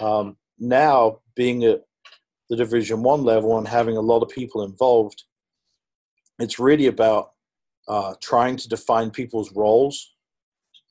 Um, 0.00 0.36
now, 0.58 1.20
being 1.34 1.64
at 1.64 1.82
the 2.48 2.56
Division 2.56 3.02
One 3.02 3.24
level 3.24 3.58
and 3.58 3.66
having 3.66 3.96
a 3.96 4.00
lot 4.00 4.22
of 4.22 4.28
people 4.28 4.64
involved, 4.64 5.24
it's 6.38 6.58
really 6.58 6.86
about 6.86 7.32
uh, 7.88 8.14
trying 8.20 8.56
to 8.56 8.68
define 8.68 9.10
people's 9.10 9.52
roles, 9.52 10.14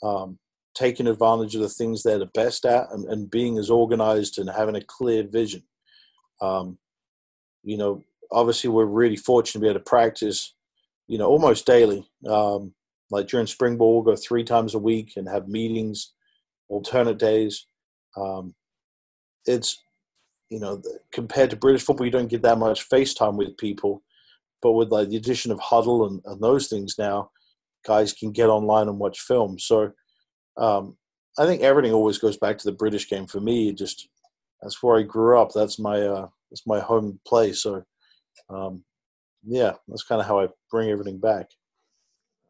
um, 0.04 0.38
taking 0.76 1.08
advantage 1.08 1.56
of 1.56 1.62
the 1.62 1.70
things 1.70 2.04
they're 2.04 2.20
the 2.20 2.26
best 2.28 2.66
at, 2.66 2.92
and, 2.92 3.06
and 3.06 3.32
being 3.32 3.58
as 3.58 3.70
organized 3.70 4.40
and 4.40 4.50
having 4.50 4.76
a 4.76 4.82
clear 4.82 5.24
vision. 5.24 5.64
Um, 6.42 6.78
you 7.64 7.78
know, 7.78 8.04
obviously, 8.32 8.70
we're 8.70 8.86
really 8.86 9.18
fortunate 9.18 9.60
to 9.60 9.60
be 9.60 9.70
able 9.70 9.80
to 9.80 9.86
practice, 9.86 10.54
you 11.08 11.18
know, 11.18 11.28
almost 11.28 11.66
daily. 11.66 12.08
Um, 12.28 12.74
like 13.10 13.28
during 13.28 13.46
spring 13.46 13.78
ball, 13.78 13.96
we'll 13.96 14.16
go 14.16 14.20
three 14.20 14.44
times 14.44 14.74
a 14.74 14.80
week 14.80 15.14
and 15.18 15.28
have 15.28 15.48
meetings, 15.48 16.14
alternate 16.70 17.18
days. 17.20 17.68
Um, 18.18 18.56
it's, 19.46 19.84
you 20.50 20.60
know, 20.60 20.82
compared 21.12 21.50
to 21.50 21.56
British 21.56 21.84
football, 21.84 22.06
you 22.06 22.12
don't 22.12 22.28
get 22.28 22.42
that 22.44 22.58
much 22.58 22.84
face 22.84 23.14
time 23.14 23.38
with 23.38 23.58
people. 23.58 24.04
But 24.62 24.74
with 24.74 24.90
like 24.90 25.10
the 25.10 25.18
addition 25.18 25.52
of 25.52 25.60
Hudl 25.60 26.08
and, 26.08 26.22
and 26.26 26.42
those 26.42 26.68
things 26.68 26.96
now, 27.00 27.32
guys 27.86 28.14
can 28.14 28.32
get 28.32 28.50
online 28.50 28.88
and 28.88 29.00
watch 29.00 29.20
film. 29.20 29.58
So 29.58 29.92
um, 30.58 30.98
I 31.38 31.46
think 31.46 31.62
everything 31.62 31.94
always 31.94 32.18
goes 32.18 32.38
back 32.38 32.58
to 32.60 32.66
the 32.66 32.76
British 32.76 33.10
game 33.10 33.26
for 33.26 33.40
me. 33.40 33.70
It 33.70 33.78
Just 33.78 34.08
that's 34.62 34.82
where 34.84 35.00
I 35.00 35.04
grew 35.04 35.40
up. 35.40 35.52
That's 35.54 35.80
my 35.80 36.00
uh, 36.02 36.28
that's 36.50 36.68
my 36.68 36.80
home 36.80 37.20
place. 37.26 37.64
So 37.64 37.84
um, 38.50 38.84
yeah, 39.44 39.74
that's 39.88 40.04
kind 40.04 40.22
of 40.22 40.28
how 40.28 40.42
I 40.42 40.48
bring 40.70 40.90
everything 40.90 41.20
back. 41.20 41.48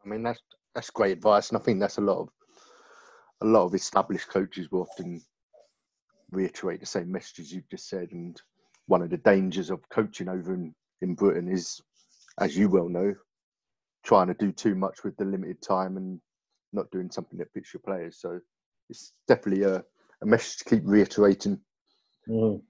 I 0.04 0.10
mean 0.10 0.24
that's 0.24 0.42
that's 0.76 0.90
great 0.90 1.14
advice, 1.14 1.50
and 1.50 1.58
I 1.58 1.62
think 1.62 1.80
that's 1.80 1.98
a 1.98 2.02
lot 2.02 2.22
of 2.22 2.30
a 3.42 3.46
lot 3.46 3.66
of 3.66 3.76
established 3.76 4.30
coaches 4.30 4.70
will 4.72 4.82
often 4.82 5.22
reiterate 6.32 6.80
the 6.80 6.86
same 6.86 7.12
messages 7.12 7.52
you've 7.52 7.70
just 7.70 7.90
said. 7.90 8.10
And 8.12 8.40
one 8.88 9.02
of 9.02 9.10
the 9.10 9.18
dangers 9.18 9.70
of 9.70 9.88
coaching 9.90 10.30
over 10.30 10.54
in, 10.54 10.74
in 11.02 11.16
Britain 11.16 11.50
is 11.50 11.82
as 12.40 12.58
you 12.58 12.70
well 12.70 12.90
know, 12.90 13.14
trying 14.04 14.28
to 14.28 14.34
do 14.34 14.52
too 14.52 14.76
much 14.76 15.04
with 15.04 15.16
the 15.18 15.26
limited 15.26 15.62
time 15.62 15.98
and 15.98 16.20
not 16.74 16.90
doing 16.92 17.12
something 17.12 17.38
that 17.40 17.52
fits 17.54 17.74
your 17.74 17.82
players. 17.82 18.18
So 18.20 18.40
it's 18.90 19.14
definitely 19.28 19.64
a, 19.64 19.84
a 20.22 20.26
message 20.26 20.58
to 20.58 20.66
keep 20.66 20.84
reiterating. 20.86 21.60
Mm. 22.28 22.62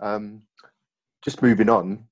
Um, 0.00 0.42
just 1.22 1.42
moving 1.42 1.68
on, 1.68 2.04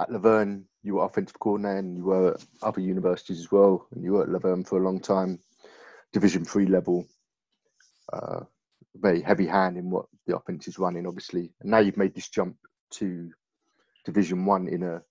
at 0.00 0.10
La 0.10 0.18
Verne, 0.18 0.64
you 0.82 0.96
were 0.96 1.04
offensive 1.04 1.38
coordinator 1.38 1.78
and 1.78 1.96
you 1.96 2.04
were 2.04 2.34
at 2.34 2.44
other 2.62 2.80
universities 2.80 3.40
as 3.40 3.50
well, 3.50 3.86
and 3.92 4.02
you 4.02 4.12
were 4.12 4.22
at 4.24 4.28
La 4.28 4.38
Verne 4.38 4.64
for 4.64 4.80
a 4.80 4.84
long 4.84 5.00
time, 5.00 5.38
Division 6.12 6.44
Three 6.44 6.66
level. 6.66 7.06
Uh, 8.12 8.40
very 8.96 9.22
heavy 9.22 9.46
hand 9.46 9.76
in 9.78 9.90
what 9.90 10.06
the 10.26 10.36
offense 10.36 10.68
is 10.68 10.78
running, 10.78 11.06
obviously. 11.06 11.52
And 11.60 11.70
now 11.70 11.78
you've 11.78 11.96
made 11.96 12.14
this 12.14 12.28
jump 12.28 12.56
to 12.92 13.30
Division 14.04 14.44
One 14.46 14.68
in 14.68 14.82
a 14.82 15.02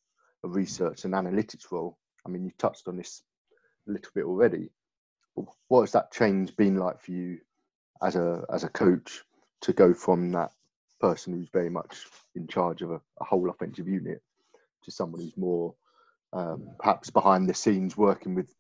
a 0.44 0.48
research 0.48 1.06
and 1.06 1.14
analytics 1.14 1.72
role. 1.72 1.98
I 2.26 2.30
mean, 2.30 2.46
you 2.46 2.52
touched 2.58 2.88
on 2.88 2.98
this 2.98 3.24
a 3.88 3.92
little 3.92 4.12
bit 4.16 4.26
already. 4.26 4.70
What 5.68 5.82
has 5.82 5.92
that 5.94 6.12
change 6.12 6.56
been 6.56 6.78
like 6.78 7.02
for 7.02 7.12
you 7.12 7.40
as 8.02 8.16
a 8.16 8.46
as 8.54 8.64
a 8.64 8.70
coach 8.70 9.24
to 9.62 9.74
go 9.74 9.94
from 9.94 10.32
that 10.34 10.52
person 11.02 11.34
who's 11.34 11.50
very 11.54 11.70
much 11.70 12.06
in 12.36 12.48
charge 12.48 12.82
of 12.82 12.92
a, 12.92 13.02
a 13.22 13.24
whole 13.26 13.50
offensive 13.50 13.88
unit 13.88 14.22
to 14.84 14.92
someone 14.92 15.22
who's 15.22 15.38
more 15.38 15.76
um, 16.34 16.70
perhaps 16.80 17.10
behind 17.10 17.50
the 17.50 17.54
scenes 17.54 17.98
working 17.98 18.36
with 18.36 18.54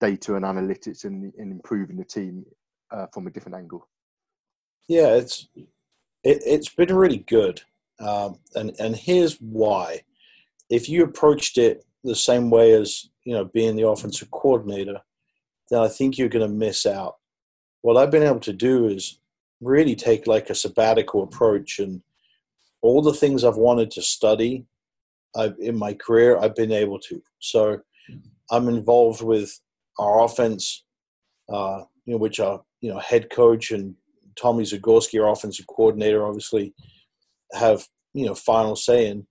data 0.00 0.36
and 0.36 0.44
analytics 0.44 1.04
and, 1.04 1.32
and 1.38 1.52
improving 1.52 1.96
the 1.96 2.04
team 2.04 2.44
uh, 2.90 3.06
from 3.12 3.26
a 3.26 3.30
different 3.30 3.56
angle? 3.56 3.88
Yeah, 4.88 5.14
it's 5.14 5.48
it, 6.22 6.42
has 6.46 6.68
been 6.68 6.94
really 6.94 7.18
good, 7.18 7.62
um, 8.00 8.38
and 8.54 8.74
and 8.78 8.96
here's 8.96 9.36
why 9.36 10.02
if 10.70 10.88
you 10.88 11.04
approached 11.04 11.58
it 11.58 11.84
the 12.02 12.16
same 12.16 12.50
way 12.50 12.72
as 12.72 13.08
you 13.24 13.34
know 13.34 13.44
being 13.44 13.76
the 13.76 13.86
offensive 13.86 14.30
coordinator, 14.30 15.00
then 15.70 15.80
I 15.80 15.88
think 15.88 16.18
you're 16.18 16.28
going 16.28 16.46
to 16.46 16.54
miss 16.54 16.86
out. 16.86 17.16
What 17.82 17.96
I've 17.96 18.10
been 18.10 18.22
able 18.22 18.40
to 18.40 18.52
do 18.52 18.88
is 18.88 19.18
really 19.60 19.94
take 19.94 20.26
like 20.26 20.50
a 20.50 20.54
sabbatical 20.54 21.22
approach 21.22 21.78
and 21.78 22.02
all 22.82 23.00
the 23.00 23.14
things 23.14 23.44
I've 23.44 23.56
wanted 23.56 23.90
to 23.92 24.02
study 24.02 24.66
I've, 25.36 25.56
in 25.58 25.76
my 25.76 25.94
career, 25.94 26.38
I've 26.38 26.54
been 26.54 26.72
able 26.72 26.98
to. 27.00 27.22
So 27.38 27.80
I'm 28.50 28.68
involved 28.68 29.22
with 29.22 29.58
our 29.98 30.24
offense, 30.24 30.84
uh, 31.48 31.84
you 32.04 32.14
know, 32.14 32.18
which 32.18 32.40
are 32.40 32.62
you 32.80 32.92
know 32.92 32.98
head 32.98 33.30
coach 33.30 33.70
and 33.70 33.94
Tommy 34.36 34.64
Zagorski, 34.64 35.22
our 35.22 35.30
offensive 35.30 35.66
coordinator, 35.66 36.26
obviously 36.26 36.74
have 37.52 37.86
you 38.12 38.26
know 38.26 38.34
final 38.34 38.76
say 38.76 39.08
in. 39.08 39.26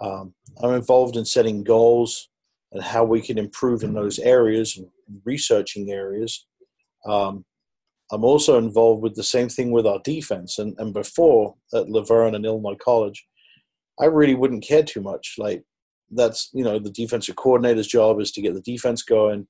Um, 0.00 0.34
I'm 0.62 0.74
involved 0.74 1.16
in 1.16 1.24
setting 1.24 1.62
goals 1.62 2.28
and 2.72 2.82
how 2.82 3.04
we 3.04 3.20
can 3.20 3.38
improve 3.38 3.82
in 3.82 3.94
those 3.94 4.18
areas 4.18 4.76
and 4.76 4.88
researching 5.24 5.90
areas. 5.90 6.46
Um, 7.06 7.44
I'm 8.12 8.24
also 8.24 8.58
involved 8.58 9.02
with 9.02 9.14
the 9.14 9.22
same 9.22 9.48
thing 9.48 9.70
with 9.70 9.86
our 9.86 10.00
defense. 10.04 10.58
And, 10.58 10.74
and 10.78 10.92
before 10.92 11.54
at 11.72 11.88
La 11.88 12.02
Verne 12.02 12.34
and 12.34 12.44
Illinois 12.44 12.76
College, 12.82 13.24
I 14.00 14.06
really 14.06 14.34
wouldn't 14.34 14.64
care 14.64 14.82
too 14.82 15.00
much. 15.00 15.36
Like 15.38 15.62
that's 16.10 16.50
you 16.52 16.64
know 16.64 16.78
the 16.78 16.90
defensive 16.90 17.36
coordinator's 17.36 17.86
job 17.86 18.20
is 18.20 18.30
to 18.32 18.42
get 18.42 18.54
the 18.54 18.60
defense 18.60 19.02
going. 19.02 19.46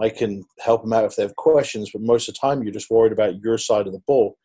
I 0.00 0.08
can 0.08 0.44
help 0.60 0.82
them 0.82 0.92
out 0.92 1.04
if 1.04 1.16
they 1.16 1.22
have 1.22 1.36
questions, 1.36 1.90
but 1.92 2.02
most 2.02 2.28
of 2.28 2.34
the 2.34 2.40
time 2.40 2.62
you're 2.62 2.72
just 2.72 2.90
worried 2.90 3.12
about 3.12 3.42
your 3.42 3.58
side 3.58 3.86
of 3.86 3.92
the 3.92 4.02
ball. 4.06 4.36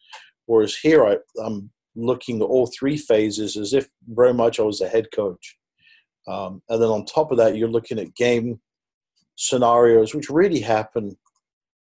Whereas 0.45 0.75
here, 0.75 1.05
I, 1.05 1.17
I'm 1.43 1.71
looking 1.95 2.41
at 2.41 2.45
all 2.45 2.67
three 2.67 2.97
phases 2.97 3.57
as 3.57 3.73
if 3.73 3.87
very 4.07 4.33
much 4.33 4.59
I 4.59 4.63
was 4.63 4.81
a 4.81 4.87
head 4.87 5.07
coach. 5.13 5.57
Um, 6.27 6.61
and 6.69 6.81
then 6.81 6.89
on 6.89 7.05
top 7.05 7.31
of 7.31 7.37
that, 7.37 7.55
you're 7.55 7.69
looking 7.69 7.99
at 7.99 8.15
game 8.15 8.59
scenarios, 9.35 10.13
which 10.13 10.29
really 10.29 10.59
happen, 10.59 11.17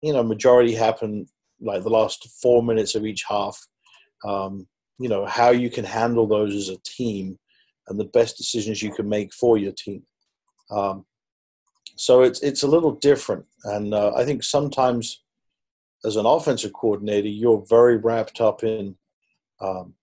you 0.02 0.12
know, 0.12 0.22
majority 0.22 0.74
happen 0.74 1.26
like 1.60 1.82
the 1.82 1.90
last 1.90 2.28
four 2.40 2.62
minutes 2.62 2.94
of 2.94 3.04
each 3.04 3.24
half. 3.28 3.66
Um, 4.24 4.68
you 4.98 5.08
know, 5.08 5.26
how 5.26 5.50
you 5.50 5.70
can 5.70 5.84
handle 5.84 6.26
those 6.26 6.54
as 6.54 6.68
a 6.68 6.80
team 6.84 7.38
and 7.88 7.98
the 7.98 8.04
best 8.04 8.36
decisions 8.36 8.82
you 8.82 8.92
can 8.92 9.08
make 9.08 9.32
for 9.32 9.56
your 9.56 9.72
team. 9.72 10.02
Um, 10.70 11.06
so 11.98 12.22
it's 12.22 12.40
it's 12.40 12.62
a 12.62 12.68
little 12.68 12.92
different, 12.92 13.44
and 13.64 13.92
uh, 13.92 14.12
I 14.16 14.24
think 14.24 14.42
sometimes 14.42 15.22
as 16.04 16.16
an 16.16 16.26
offensive 16.26 16.72
coordinator, 16.72 17.28
you're 17.28 17.64
very 17.68 17.96
wrapped 17.96 18.40
up 18.40 18.62
in 18.62 18.96
um, 19.60 19.94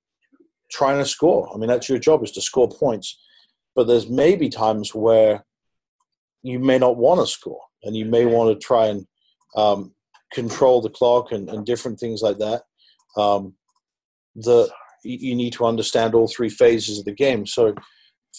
trying 0.69 0.97
to 0.97 1.05
score. 1.05 1.49
I 1.53 1.57
mean, 1.57 1.69
that's 1.69 1.87
your 1.87 1.99
job 1.99 2.23
is 2.23 2.31
to 2.33 2.41
score 2.41 2.69
points. 2.69 3.19
But 3.75 3.87
there's 3.87 4.09
maybe 4.09 4.49
times 4.49 4.95
where 4.95 5.45
you 6.43 6.59
may 6.59 6.77
not 6.77 6.97
want 6.97 7.19
to 7.21 7.27
score, 7.27 7.61
and 7.83 7.95
you 7.95 8.05
may 8.05 8.25
want 8.25 8.49
to 8.49 8.65
try 8.65 8.87
and 8.87 9.05
um, 9.55 9.93
control 10.33 10.81
the 10.81 10.89
clock 10.89 11.31
and, 11.31 11.49
and, 11.49 11.65
different 11.65 11.99
things 11.99 12.21
like 12.21 12.37
that. 12.39 12.63
Um, 13.17 13.53
the 14.35 14.69
you 15.03 15.35
need 15.35 15.53
to 15.53 15.65
understand 15.65 16.13
all 16.13 16.27
three 16.27 16.49
phases 16.49 16.99
of 16.99 17.05
the 17.05 17.13
game. 17.13 17.45
So 17.45 17.75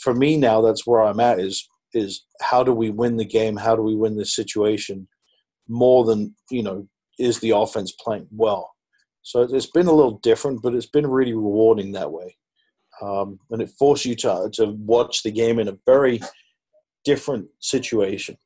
for 0.01 0.15
me 0.15 0.37
now, 0.37 0.61
that's 0.61 0.87
where 0.87 1.03
I'm 1.03 1.21
at. 1.21 1.39
Is 1.39 1.69
is 1.95 2.25
how 2.41 2.63
do 2.63 2.73
we 2.73 2.91
win 2.91 3.17
the 3.17 3.25
game? 3.25 3.57
How 3.57 3.77
do 3.77 3.83
we 3.83 3.95
win 3.95 4.17
this 4.17 4.35
situation? 4.35 5.09
More 5.69 6.05
than 6.05 6.35
you 6.51 6.63
know, 6.63 6.89
is 7.19 7.41
the 7.41 7.51
offense 7.51 7.93
playing 7.93 8.29
well? 8.31 8.73
So 9.23 9.43
it's 9.43 9.71
been 9.71 9.89
a 9.89 9.93
little 9.93 10.21
different, 10.23 10.63
but 10.63 10.75
it's 10.75 10.87
been 10.87 11.07
really 11.07 11.35
rewarding 11.35 11.93
that 11.93 12.13
way. 12.13 12.37
Um, 13.03 13.41
and 13.51 13.61
it 13.61 13.71
forced 13.71 14.05
you 14.05 14.15
to, 14.17 14.49
to 14.55 14.67
watch 14.67 15.23
the 15.23 15.33
game 15.33 15.59
in 15.59 15.69
a 15.69 15.79
very 15.85 16.21
different 17.05 17.49
situation, 17.61 18.37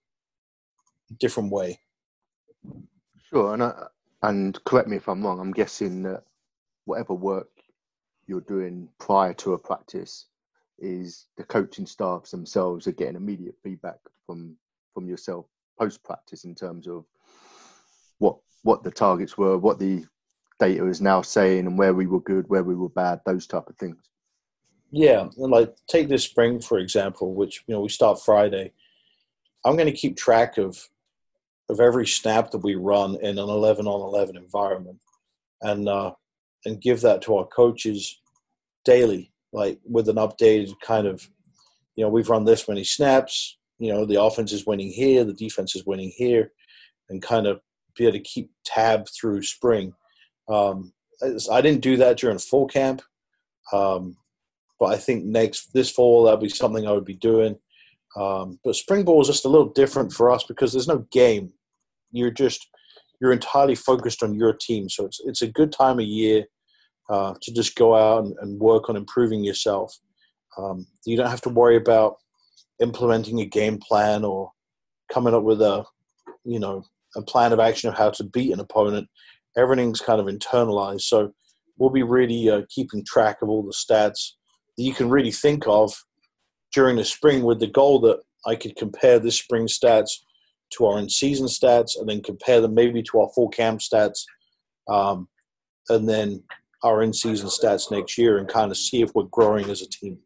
different 1.18 1.52
way. 1.52 1.80
Sure, 3.28 3.54
and 3.54 3.62
I, 3.62 3.86
and 4.22 4.62
correct 4.64 4.88
me 4.88 4.96
if 4.96 5.08
I'm 5.08 5.22
wrong. 5.22 5.38
I'm 5.38 5.52
guessing 5.52 6.02
that 6.04 6.24
whatever 6.86 7.14
work 7.14 7.48
you're 8.26 8.40
doing 8.40 8.88
prior 8.98 9.34
to 9.34 9.52
a 9.52 9.58
practice 9.58 10.26
is 10.80 11.26
the 11.36 11.44
coaching 11.44 11.86
staffs 11.86 12.30
themselves 12.30 12.86
are 12.86 12.92
getting 12.92 13.16
immediate 13.16 13.56
feedback 13.62 13.98
from 14.26 14.56
from 14.94 15.08
yourself 15.08 15.46
post 15.78 16.02
practice 16.02 16.44
in 16.44 16.54
terms 16.54 16.86
of 16.86 17.04
what 18.18 18.36
what 18.62 18.82
the 18.82 18.90
targets 18.90 19.38
were, 19.38 19.56
what 19.56 19.78
the 19.78 20.04
data 20.58 20.86
is 20.86 21.00
now 21.00 21.22
saying, 21.22 21.66
and 21.66 21.78
where 21.78 21.94
we 21.94 22.06
were 22.06 22.20
good, 22.20 22.48
where 22.48 22.62
we 22.62 22.74
were 22.74 22.90
bad, 22.90 23.20
those 23.24 23.46
type 23.46 23.68
of 23.68 23.76
things. 23.76 24.10
Yeah, 24.90 25.28
and 25.38 25.50
like 25.50 25.74
take 25.88 26.08
this 26.08 26.24
spring 26.24 26.60
for 26.60 26.78
example, 26.78 27.34
which 27.34 27.64
you 27.66 27.74
know 27.74 27.80
we 27.80 27.88
start 27.88 28.22
Friday. 28.22 28.72
I'm 29.64 29.76
going 29.76 29.86
to 29.86 29.92
keep 29.92 30.16
track 30.16 30.58
of 30.58 30.88
of 31.68 31.80
every 31.80 32.06
snap 32.06 32.50
that 32.50 32.58
we 32.58 32.74
run 32.74 33.16
in 33.22 33.38
an 33.38 33.48
11 33.48 33.86
on 33.86 34.00
11 34.00 34.36
environment, 34.36 34.98
and 35.62 35.88
uh, 35.88 36.12
and 36.64 36.82
give 36.82 37.00
that 37.02 37.22
to 37.22 37.36
our 37.36 37.46
coaches 37.46 38.20
daily, 38.84 39.29
like 39.52 39.78
with 39.84 40.08
an 40.08 40.16
updated 40.16 40.72
kind 40.80 41.06
of, 41.06 41.28
you 41.96 42.04
know, 42.04 42.10
we've 42.10 42.28
run 42.28 42.44
this 42.44 42.68
many 42.68 42.84
snaps. 42.84 43.58
You 43.78 43.92
know, 43.92 44.04
the 44.04 44.22
offense 44.22 44.52
is 44.52 44.66
winning 44.66 44.90
here, 44.90 45.24
the 45.24 45.32
defense 45.32 45.74
is 45.74 45.86
winning 45.86 46.12
here, 46.14 46.52
and 47.08 47.22
kind 47.22 47.46
of 47.46 47.60
be 47.96 48.04
able 48.04 48.18
to 48.18 48.20
keep 48.22 48.50
tab 48.64 49.06
through 49.08 49.42
spring. 49.42 49.92
Um, 50.48 50.92
I 51.50 51.60
didn't 51.60 51.82
do 51.82 51.96
that 51.98 52.18
during 52.18 52.38
fall 52.38 52.66
camp. 52.66 53.02
Um, 53.72 54.16
but 54.78 54.86
I 54.86 54.96
think 54.96 55.24
next 55.24 55.72
this 55.72 55.90
fall 55.90 56.24
that'll 56.24 56.40
be 56.40 56.48
something 56.48 56.86
I 56.86 56.92
would 56.92 57.04
be 57.04 57.14
doing. 57.14 57.58
Um, 58.16 58.58
but 58.64 58.74
spring 58.74 59.04
ball 59.04 59.20
is 59.20 59.28
just 59.28 59.44
a 59.44 59.48
little 59.48 59.68
different 59.68 60.12
for 60.12 60.30
us 60.30 60.42
because 60.42 60.72
there's 60.72 60.88
no 60.88 61.06
game. 61.12 61.52
You're 62.10 62.32
just 62.32 62.66
you're 63.20 63.32
entirely 63.32 63.74
focused 63.74 64.22
on 64.22 64.34
your 64.34 64.54
team, 64.54 64.88
so 64.88 65.04
it's 65.04 65.20
it's 65.24 65.42
a 65.42 65.46
good 65.46 65.70
time 65.70 66.00
of 66.00 66.06
year 66.06 66.46
uh, 67.10 67.34
to 67.42 67.52
just 67.52 67.74
go 67.74 67.94
out 67.94 68.24
and, 68.24 68.36
and, 68.40 68.60
work 68.60 68.88
on 68.88 68.96
improving 68.96 69.42
yourself. 69.42 69.98
Um, 70.56 70.86
you 71.04 71.16
don't 71.16 71.30
have 71.30 71.40
to 71.42 71.48
worry 71.48 71.76
about 71.76 72.16
implementing 72.80 73.40
a 73.40 73.46
game 73.46 73.78
plan 73.78 74.24
or 74.24 74.52
coming 75.12 75.34
up 75.34 75.42
with 75.42 75.60
a 75.60 75.84
you 76.44 76.60
know 76.60 76.84
a 77.16 77.22
plan 77.22 77.52
of 77.52 77.58
action 77.58 77.88
of 77.88 77.98
how 77.98 78.10
to 78.10 78.24
beat 78.24 78.52
an 78.52 78.60
opponent. 78.60 79.08
Everything's 79.56 80.00
kind 80.00 80.20
of 80.20 80.26
internalized, 80.26 81.02
so 81.02 81.32
we'll 81.78 81.90
be 81.90 82.04
really 82.04 82.48
uh, 82.48 82.62
keeping 82.68 83.04
track 83.04 83.42
of 83.42 83.48
all 83.48 83.62
the 83.62 83.72
stats 83.72 84.32
that 84.76 84.84
you 84.84 84.94
can 84.94 85.10
really 85.10 85.32
think 85.32 85.64
of 85.66 85.92
during 86.72 86.96
the 86.96 87.04
spring 87.04 87.42
with 87.42 87.58
the 87.58 87.66
goal 87.66 88.00
that 88.00 88.20
I 88.46 88.54
could 88.54 88.76
compare 88.76 89.18
this 89.18 89.38
spring 89.38 89.66
stats 89.66 90.10
to 90.74 90.86
our 90.86 91.00
in-season 91.00 91.46
stats 91.46 91.98
and 91.98 92.08
then 92.08 92.22
compare 92.22 92.60
them 92.60 92.74
maybe 92.74 93.02
to 93.02 93.20
our 93.20 93.28
fall 93.34 93.48
camp 93.48 93.80
stats 93.80 94.20
um, 94.88 95.28
and 95.88 96.08
then 96.08 96.44
our 96.82 97.02
in-season 97.02 97.48
stats 97.48 97.90
next 97.90 98.16
year 98.16 98.38
and 98.38 98.48
kind 98.48 98.70
of 98.70 98.76
see 98.76 99.02
if 99.02 99.14
we're 99.14 99.24
growing 99.24 99.68
as 99.68 99.82
a 99.82 99.88
team. 99.88 100.18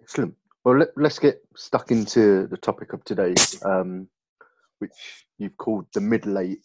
Excellent. 0.00 0.34
Well, 0.64 0.78
let, 0.78 1.06
us 1.06 1.18
get 1.18 1.42
stuck 1.56 1.90
into 1.90 2.46
the 2.46 2.56
topic 2.56 2.92
of 2.92 3.04
today, 3.04 3.34
um, 3.64 4.08
which 4.78 5.26
you've 5.38 5.56
called 5.56 5.86
the 5.92 6.00
middle 6.00 6.38
eight. 6.38 6.60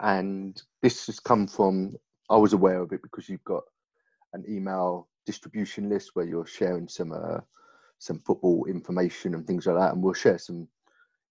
And 0.00 0.60
this 0.82 1.06
has 1.06 1.20
come 1.20 1.46
from, 1.46 1.96
I 2.30 2.36
was 2.36 2.52
aware 2.52 2.80
of 2.80 2.92
it 2.92 3.02
because 3.02 3.28
you've 3.28 3.44
got 3.44 3.62
an 4.32 4.44
email 4.48 5.08
distribution 5.26 5.88
list 5.88 6.10
where 6.14 6.26
you're 6.26 6.46
sharing 6.46 6.88
some 6.88 7.12
uh, 7.12 7.40
some 7.98 8.20
football 8.20 8.64
information 8.66 9.34
and 9.34 9.46
things 9.46 9.66
like 9.66 9.76
that, 9.76 9.92
and 9.92 10.02
we'll 10.02 10.14
share 10.14 10.38
some 10.38 10.68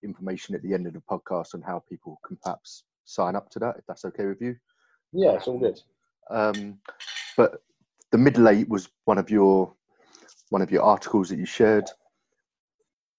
information 0.03 0.53
at 0.53 0.61
the 0.61 0.73
end 0.73 0.85
of 0.85 0.93
the 0.93 1.01
podcast 1.09 1.55
on 1.55 1.61
how 1.61 1.81
people 1.89 2.19
can 2.25 2.37
perhaps 2.43 2.83
sign 3.05 3.35
up 3.35 3.49
to 3.49 3.59
that 3.59 3.77
if 3.77 3.85
that's 3.87 4.05
okay 4.05 4.25
with 4.25 4.41
you. 4.41 4.55
Yeah, 5.13 5.33
it's 5.33 5.47
all 5.47 5.59
good. 5.59 5.79
Um, 6.29 6.79
but 7.35 7.61
the 8.11 8.17
middle 8.17 8.49
eight 8.49 8.67
was 8.67 8.89
one 9.05 9.17
of 9.17 9.29
your 9.29 9.73
one 10.49 10.61
of 10.61 10.71
your 10.71 10.83
articles 10.83 11.29
that 11.29 11.39
you 11.39 11.45
shared. 11.45 11.89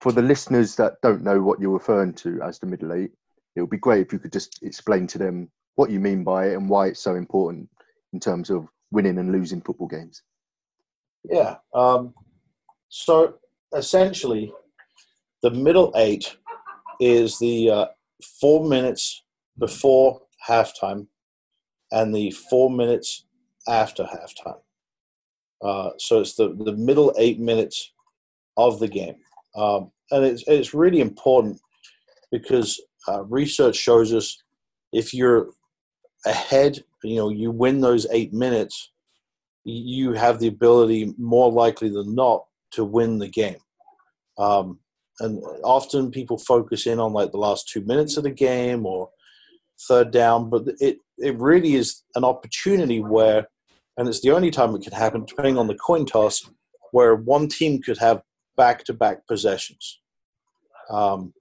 For 0.01 0.13
the 0.13 0.23
listeners 0.23 0.77
that 0.77 1.01
don't 1.03 1.25
know 1.25 1.43
what 1.43 1.61
you're 1.61 1.73
referring 1.73 2.15
to 2.15 2.41
as 2.43 2.59
the 2.59 2.67
middle 2.67 2.93
eight, 2.93 3.11
it 3.57 3.61
would 3.61 3.71
be 3.71 3.79
great 3.79 4.07
if 4.07 4.13
you 4.13 4.19
could 4.19 4.33
just 4.33 4.63
explain 4.63 5.07
to 5.09 5.19
them 5.19 5.51
what 5.75 5.91
you 5.91 6.01
mean 6.01 6.25
by 6.25 6.49
it 6.49 6.55
and 6.55 6.69
why 6.69 6.87
it's 6.87 7.01
so 7.01 7.17
important 7.17 7.69
in 8.13 8.21
terms 8.21 8.51
of 8.51 8.69
winning 8.91 9.19
and 9.19 9.33
losing 9.33 9.61
football 9.61 9.89
games? 9.89 10.23
Yeah. 11.25 11.57
Um, 11.75 12.15
so 12.89 13.35
essentially, 13.77 14.53
the 15.43 15.51
middle 15.51 15.93
eight 15.97 16.37
is 17.01 17.39
the 17.39 17.71
uh, 17.71 17.87
four 18.41 18.69
minutes 18.69 19.25
before 19.59 20.23
halftime 20.49 21.07
and 21.93 22.15
the 22.15 22.31
four 22.31 22.71
minutes 22.71 23.25
after 23.67 24.05
halftime. 24.05 24.61
Uh, 25.63 25.91
so 25.99 26.21
it's 26.21 26.35
the, 26.35 26.55
the 26.65 26.73
middle 26.73 27.13
eight 27.19 27.41
minutes 27.41 27.93
of 28.57 28.79
the 28.79 28.89
game. 28.89 29.17
Um, 29.57 29.91
and 30.11 30.25
it's, 30.25 30.45
it's 30.47 30.75
really 30.75 31.01
important 31.01 31.61
because 32.31 32.81
uh, 33.09 33.25
research 33.25 33.77
shows 33.77 34.13
us 34.13 34.43
if 34.93 35.13
you're 35.13 35.49
ahead, 36.27 36.85
you 37.03 37.17
know, 37.17 37.31
you 37.31 37.51
win 37.51 37.81
those 37.81 38.07
eight 38.11 38.33
minutes, 38.33 38.93
you 39.65 40.13
have 40.13 40.39
the 40.39 40.49
ability, 40.49 41.15
more 41.19 41.51
likely 41.51 41.89
than 41.89 42.15
not, 42.15 42.45
to 42.73 42.85
win 42.85 43.19
the 43.19 43.29
game. 43.29 43.59
Um, 44.39 44.79
and 45.21 45.43
often 45.65 46.11
people 46.11 46.39
focus 46.39 46.87
in 46.87 47.01
on 47.01 47.13
like 47.13 47.33
the 47.33 47.39
last 47.39 47.69
two 47.69 47.81
minutes 47.83 48.17
of 48.17 48.25
the 48.25 48.31
game 48.31 48.87
or 48.87 49.11
third 49.89 50.11
down, 50.11 50.49
but 50.49 50.65
it 50.81 50.99
it 51.19 51.37
really 51.39 51.75
is 51.75 52.03
an 52.15 52.25
opportunity 52.25 53.01
where, 53.01 53.47
and 53.97 54.09
it's 54.09 54.21
the 54.21 54.31
only 54.31 54.51
time 54.51 54.75
it 54.75 54.83
could 54.83 54.93
happen, 54.93 55.25
depending 55.25 55.59
on 55.59 55.67
the 55.67 55.75
coin 55.75 56.07
toss, 56.07 56.49
where 56.93 57.15
one 57.15 57.49
team 57.49 57.81
could 57.83 57.99
have 57.99 58.23
back 58.57 58.85
to 58.85 58.95
back 58.95 59.27
possessions 59.27 60.01
um, 60.91 61.33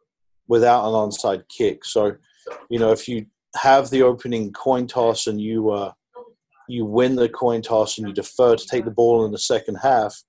without 0.47 0.85
an 0.85 0.93
onside 0.93 1.43
kick. 1.49 1.85
So, 1.85 2.15
you 2.69 2.79
know, 2.79 2.91
if 2.91 3.07
you 3.07 3.25
have 3.55 3.89
the 3.89 4.03
opening 4.03 4.51
coin 4.51 4.87
toss 4.87 5.27
and 5.27 5.41
you 5.41 5.71
uh, 5.71 5.91
you 6.67 6.85
win 6.85 7.15
the 7.15 7.29
coin 7.29 7.61
toss 7.61 7.97
and 7.97 8.07
you 8.07 8.13
defer 8.13 8.55
to 8.55 8.67
take 8.67 8.85
the 8.85 8.91
ball 8.91 9.25
in 9.25 9.31
the 9.31 9.37
second 9.37 9.75
half, 9.75 10.21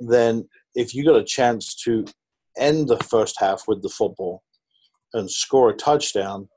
then 0.00 0.48
if 0.74 0.94
you 0.94 1.04
got 1.04 1.16
a 1.16 1.24
chance 1.24 1.74
to 1.74 2.04
end 2.56 2.88
the 2.88 2.98
first 2.98 3.36
half 3.40 3.64
with 3.66 3.82
the 3.82 3.88
football 3.88 4.42
and 5.12 5.30
score 5.30 5.70
a 5.70 5.74
touchdown 5.74 6.48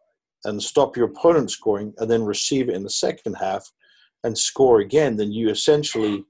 and 0.47 0.62
stop 0.63 0.97
your 0.97 1.07
opponent 1.07 1.51
scoring 1.51 1.93
and 1.97 2.10
then 2.10 2.23
receive 2.23 2.69
it 2.69 2.75
in 2.75 2.83
the 2.83 2.89
second 2.89 3.36
half 3.36 3.71
and 4.23 4.38
score 4.38 4.79
again, 4.79 5.17
then 5.17 5.31
you 5.31 5.49
essentially, 5.49 6.25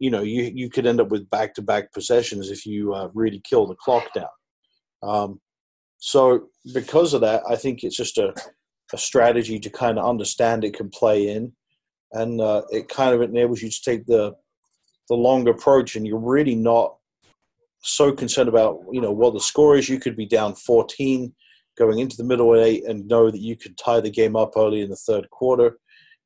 you 0.00 0.10
know, 0.10 0.22
you, 0.22 0.50
you 0.54 0.68
could 0.68 0.86
end 0.86 1.00
up 1.00 1.10
with 1.10 1.30
back 1.30 1.54
to 1.54 1.62
back 1.62 1.92
possessions 1.92 2.50
if 2.50 2.66
you 2.66 2.92
uh, 2.94 3.08
really 3.14 3.40
kill 3.48 3.66
the 3.66 3.76
clock 3.76 4.12
down. 4.12 4.26
Um, 5.02 5.40
so 5.98 6.48
because 6.74 7.14
of 7.14 7.20
that, 7.20 7.42
I 7.48 7.56
think 7.56 7.84
it's 7.84 7.96
just 7.96 8.18
a 8.18 8.34
a 8.92 8.98
strategy 8.98 9.58
to 9.58 9.70
kind 9.70 9.98
of 9.98 10.06
understand 10.06 10.64
it 10.64 10.76
can 10.76 10.88
play 10.90 11.28
in, 11.28 11.52
and 12.12 12.40
uh, 12.40 12.62
it 12.70 12.88
kind 12.88 13.14
of 13.14 13.22
enables 13.22 13.62
you 13.62 13.70
to 13.70 13.82
take 13.82 14.06
the 14.06 14.34
the 15.08 15.14
long 15.14 15.48
approach, 15.48 15.96
and 15.96 16.06
you're 16.06 16.18
really 16.18 16.54
not 16.54 16.96
so 17.82 18.12
concerned 18.12 18.48
about 18.48 18.80
you 18.92 19.00
know 19.00 19.12
what 19.12 19.34
the 19.34 19.40
score 19.40 19.76
is. 19.76 19.88
You 19.88 19.98
could 19.98 20.16
be 20.16 20.26
down 20.26 20.54
14 20.54 21.34
going 21.78 21.98
into 21.98 22.16
the 22.16 22.24
middle 22.24 22.54
eight 22.56 22.84
and 22.86 23.06
know 23.06 23.30
that 23.30 23.40
you 23.40 23.56
could 23.56 23.76
tie 23.76 24.00
the 24.00 24.10
game 24.10 24.36
up 24.36 24.52
early 24.56 24.80
in 24.80 24.90
the 24.90 24.96
third 24.96 25.28
quarter. 25.30 25.78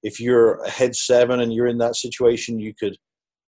If 0.02 0.20
you're 0.20 0.62
ahead 0.62 0.96
seven 0.96 1.40
and 1.40 1.52
you're 1.52 1.66
in 1.66 1.78
that 1.78 1.96
situation, 1.96 2.58
you 2.58 2.74
could 2.74 2.96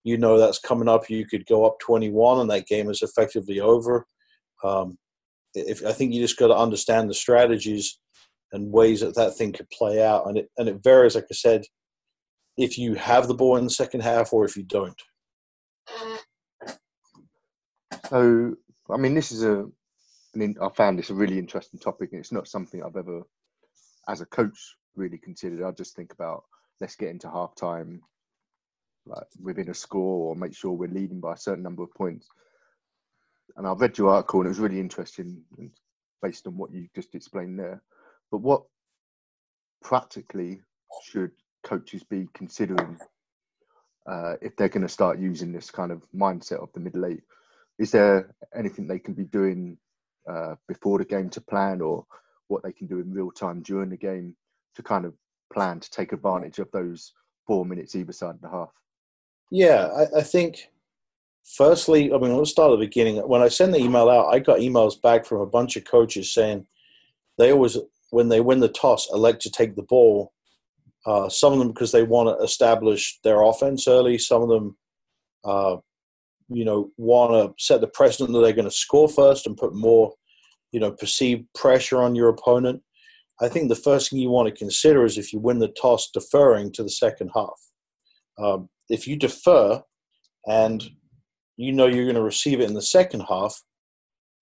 you 0.04 0.18
know 0.18 0.38
that's 0.38 0.60
coming 0.60 0.88
up. 0.88 1.10
You 1.10 1.26
could 1.26 1.46
go 1.46 1.66
up 1.66 1.80
21 1.80 2.40
and 2.40 2.50
that 2.50 2.68
game 2.68 2.90
is 2.90 3.02
effectively 3.02 3.60
over. 3.60 4.06
Um, 4.64 4.98
if 5.54 5.86
I 5.86 5.92
think 5.92 6.14
you 6.14 6.22
just 6.22 6.38
got 6.38 6.48
to 6.48 6.56
understand 6.58 7.10
the 7.10 7.14
strategies 7.14 8.00
and 8.52 8.72
ways 8.72 9.02
that 9.02 9.16
that 9.16 9.36
thing 9.36 9.54
could 9.54 9.70
play 9.70 10.04
out. 10.04 10.28
And 10.28 10.38
it, 10.38 10.50
and 10.58 10.68
it 10.68 10.84
varies, 10.84 11.16
like 11.16 11.26
I 11.32 11.34
said, 11.34 11.64
if 12.58 12.78
you 12.78 12.96
have 12.96 13.28
the 13.28 13.34
ball 13.34 13.58
in 13.58 13.64
the 13.64 13.70
second 13.70 14.02
half 14.02 14.34
or 14.34 14.46
if 14.46 14.58
you 14.58 14.64
don't. 14.64 15.00
So, 18.10 18.56
I 18.90 18.98
mean, 18.98 19.14
this 19.14 19.32
is 19.32 19.44
a, 19.44 19.66
Mean, 20.34 20.56
I 20.62 20.70
found 20.70 20.98
this 20.98 21.10
a 21.10 21.13
really 21.13 21.38
interesting 21.38 21.80
topic, 21.80 22.12
and 22.12 22.20
it's 22.20 22.32
not 22.32 22.48
something 22.48 22.82
I've 22.82 22.96
ever, 22.96 23.24
as 24.08 24.22
a 24.22 24.26
coach, 24.26 24.78
really 24.96 25.17
considered. 25.17 25.63
I 25.63 25.72
just 25.72 25.96
think 25.96 26.13
about 26.13 26.46
let's 26.80 26.96
get 26.96 27.10
into 27.10 27.30
half 27.30 27.54
time, 27.56 28.02
like 29.06 29.28
within 29.41 29.70
a 29.70 29.74
score, 29.74 30.30
or 30.30 30.36
make 30.36 30.56
sure 30.56 30.72
we're 30.72 30.89
leading 30.89 31.20
by 31.20 31.34
a 31.34 31.38
certain 31.38 31.63
number 31.63 31.84
of 31.84 31.94
points. 31.94 32.28
And 33.58 33.67
I 33.67 33.74
read 33.74 33.98
your 33.98 34.10
article, 34.10 34.39
and 34.39 34.48
it 34.48 34.50
was 34.50 34.60
really 34.60 34.80
interesting, 34.80 35.41
based 36.22 36.48
on 36.48 36.58
what 36.58 36.72
you 36.72 36.88
just 36.96 37.13
explained 37.13 37.60
there. 37.60 37.82
But 38.32 38.38
what 38.38 38.63
practically 39.82 40.62
should 41.04 41.32
coaches 41.63 42.04
be 42.04 42.30
considering 42.34 42.98
uh, 44.10 44.36
if 44.41 44.56
they're 44.56 44.70
going 44.70 44.88
to 44.88 44.89
start 44.89 45.20
using 45.20 45.52
this 45.52 45.70
kind 45.70 45.91
of 45.91 46.10
mindset 46.15 46.63
of 46.63 46.72
the 46.74 46.80
middle 46.80 47.06
eight? 47.06 47.24
Is 47.78 47.91
there 47.91 48.34
anything 48.56 48.88
they 48.88 49.00
can 49.00 49.13
be 49.13 49.26
doing 49.26 49.78
uh, 50.30 50.56
before 50.68 50.98
the 50.98 51.06
game 51.06 51.30
to 51.30 51.42
plan, 51.42 51.82
or 51.82 52.06
what 52.48 52.64
they 52.64 52.74
can 52.74 52.88
do 52.88 53.00
in 53.00 53.12
real 53.12 53.32
time 53.32 53.62
during 53.62 53.90
the 53.90 53.98
game 53.98 54.36
to 54.76 54.84
kind 54.84 55.06
of 55.06 55.14
plan 55.52 55.80
to 55.80 55.90
take 55.90 56.14
advantage 56.14 56.60
of 56.60 56.70
those 56.72 57.14
four 57.48 57.66
minutes 57.66 57.96
either 57.96 58.14
side 58.14 58.36
of 58.36 58.42
the 58.42 58.50
half? 58.50 58.70
Yeah, 59.50 59.88
I, 59.88 60.20
I 60.20 60.22
think 60.22 60.70
firstly, 61.44 62.14
I 62.14 62.18
mean, 62.18 62.36
let's 62.38 62.52
start 62.52 62.72
at 62.72 62.80
the 62.80 62.86
beginning. 62.86 63.18
When 63.18 63.42
I 63.42 63.48
send 63.48 63.74
the 63.74 63.80
email 63.80 64.10
out, 64.10 64.34
I 64.34 64.40
got 64.40 64.60
emails 64.60 65.02
back 65.02 65.26
from 65.26 65.42
a 65.42 65.46
bunch 65.46 65.76
of 65.76 65.86
coaches 65.86 66.32
saying 66.32 66.66
they 67.38 67.52
always, 67.52 67.78
when 68.12 68.30
they 68.30 68.42
win 68.42 68.60
the 68.60 68.70
toss, 68.70 69.12
elect 69.12 69.42
to 69.42 69.52
take 69.52 69.76
the 69.76 69.84
ball. 69.84 70.34
Uh, 71.06 71.28
some 71.28 71.52
of 71.52 71.60
them 71.60 71.70
because 71.70 71.92
they 71.92 72.04
want 72.04 72.30
to 72.30 72.44
establish 72.44 73.20
their 73.24 73.42
offense 73.42 73.88
early. 73.88 74.18
Some 74.18 74.44
of 74.44 74.50
them, 74.50 74.78
uh, 75.44 75.78
you 76.54 76.66
know, 76.66 76.92
want 76.98 77.32
to 77.32 77.64
set 77.64 77.82
the 77.82 77.88
precedent 77.88 78.34
that 78.34 78.42
they're 78.42 78.54
going 78.54 78.66
to 78.66 78.72
score 78.72 79.08
first 79.08 79.48
and 79.48 79.58
put 79.58 79.74
more, 79.74 80.14
you 80.72 80.80
know, 80.80 80.92
perceived 80.92 81.46
pressure 81.56 82.02
on 82.02 82.16
your 82.16 82.30
opponent. 82.30 82.82
I 83.42 83.48
think 83.48 83.70
the 83.70 83.76
first 83.76 84.10
thing 84.10 84.20
you 84.20 84.30
want 84.30 84.48
to 84.48 84.60
consider 84.60 85.06
is 85.06 85.18
if 85.18 85.34
you 85.34 85.40
win 85.40 85.60
the 85.60 85.70
toss, 85.70 86.10
deferring 86.12 86.72
to 86.74 86.84
the 86.84 86.90
second 86.90 87.32
half. 87.34 87.60
Um, 88.38 88.70
if 88.90 89.08
you 89.08 89.16
defer 89.16 89.82
and 90.46 90.84
you 91.58 91.72
know 91.72 91.88
you're 91.88 92.06
going 92.06 92.16
to 92.16 92.22
receive 92.22 92.60
it 92.60 92.68
in 92.68 92.74
the 92.74 92.82
second 92.82 93.22
half, 93.22 93.62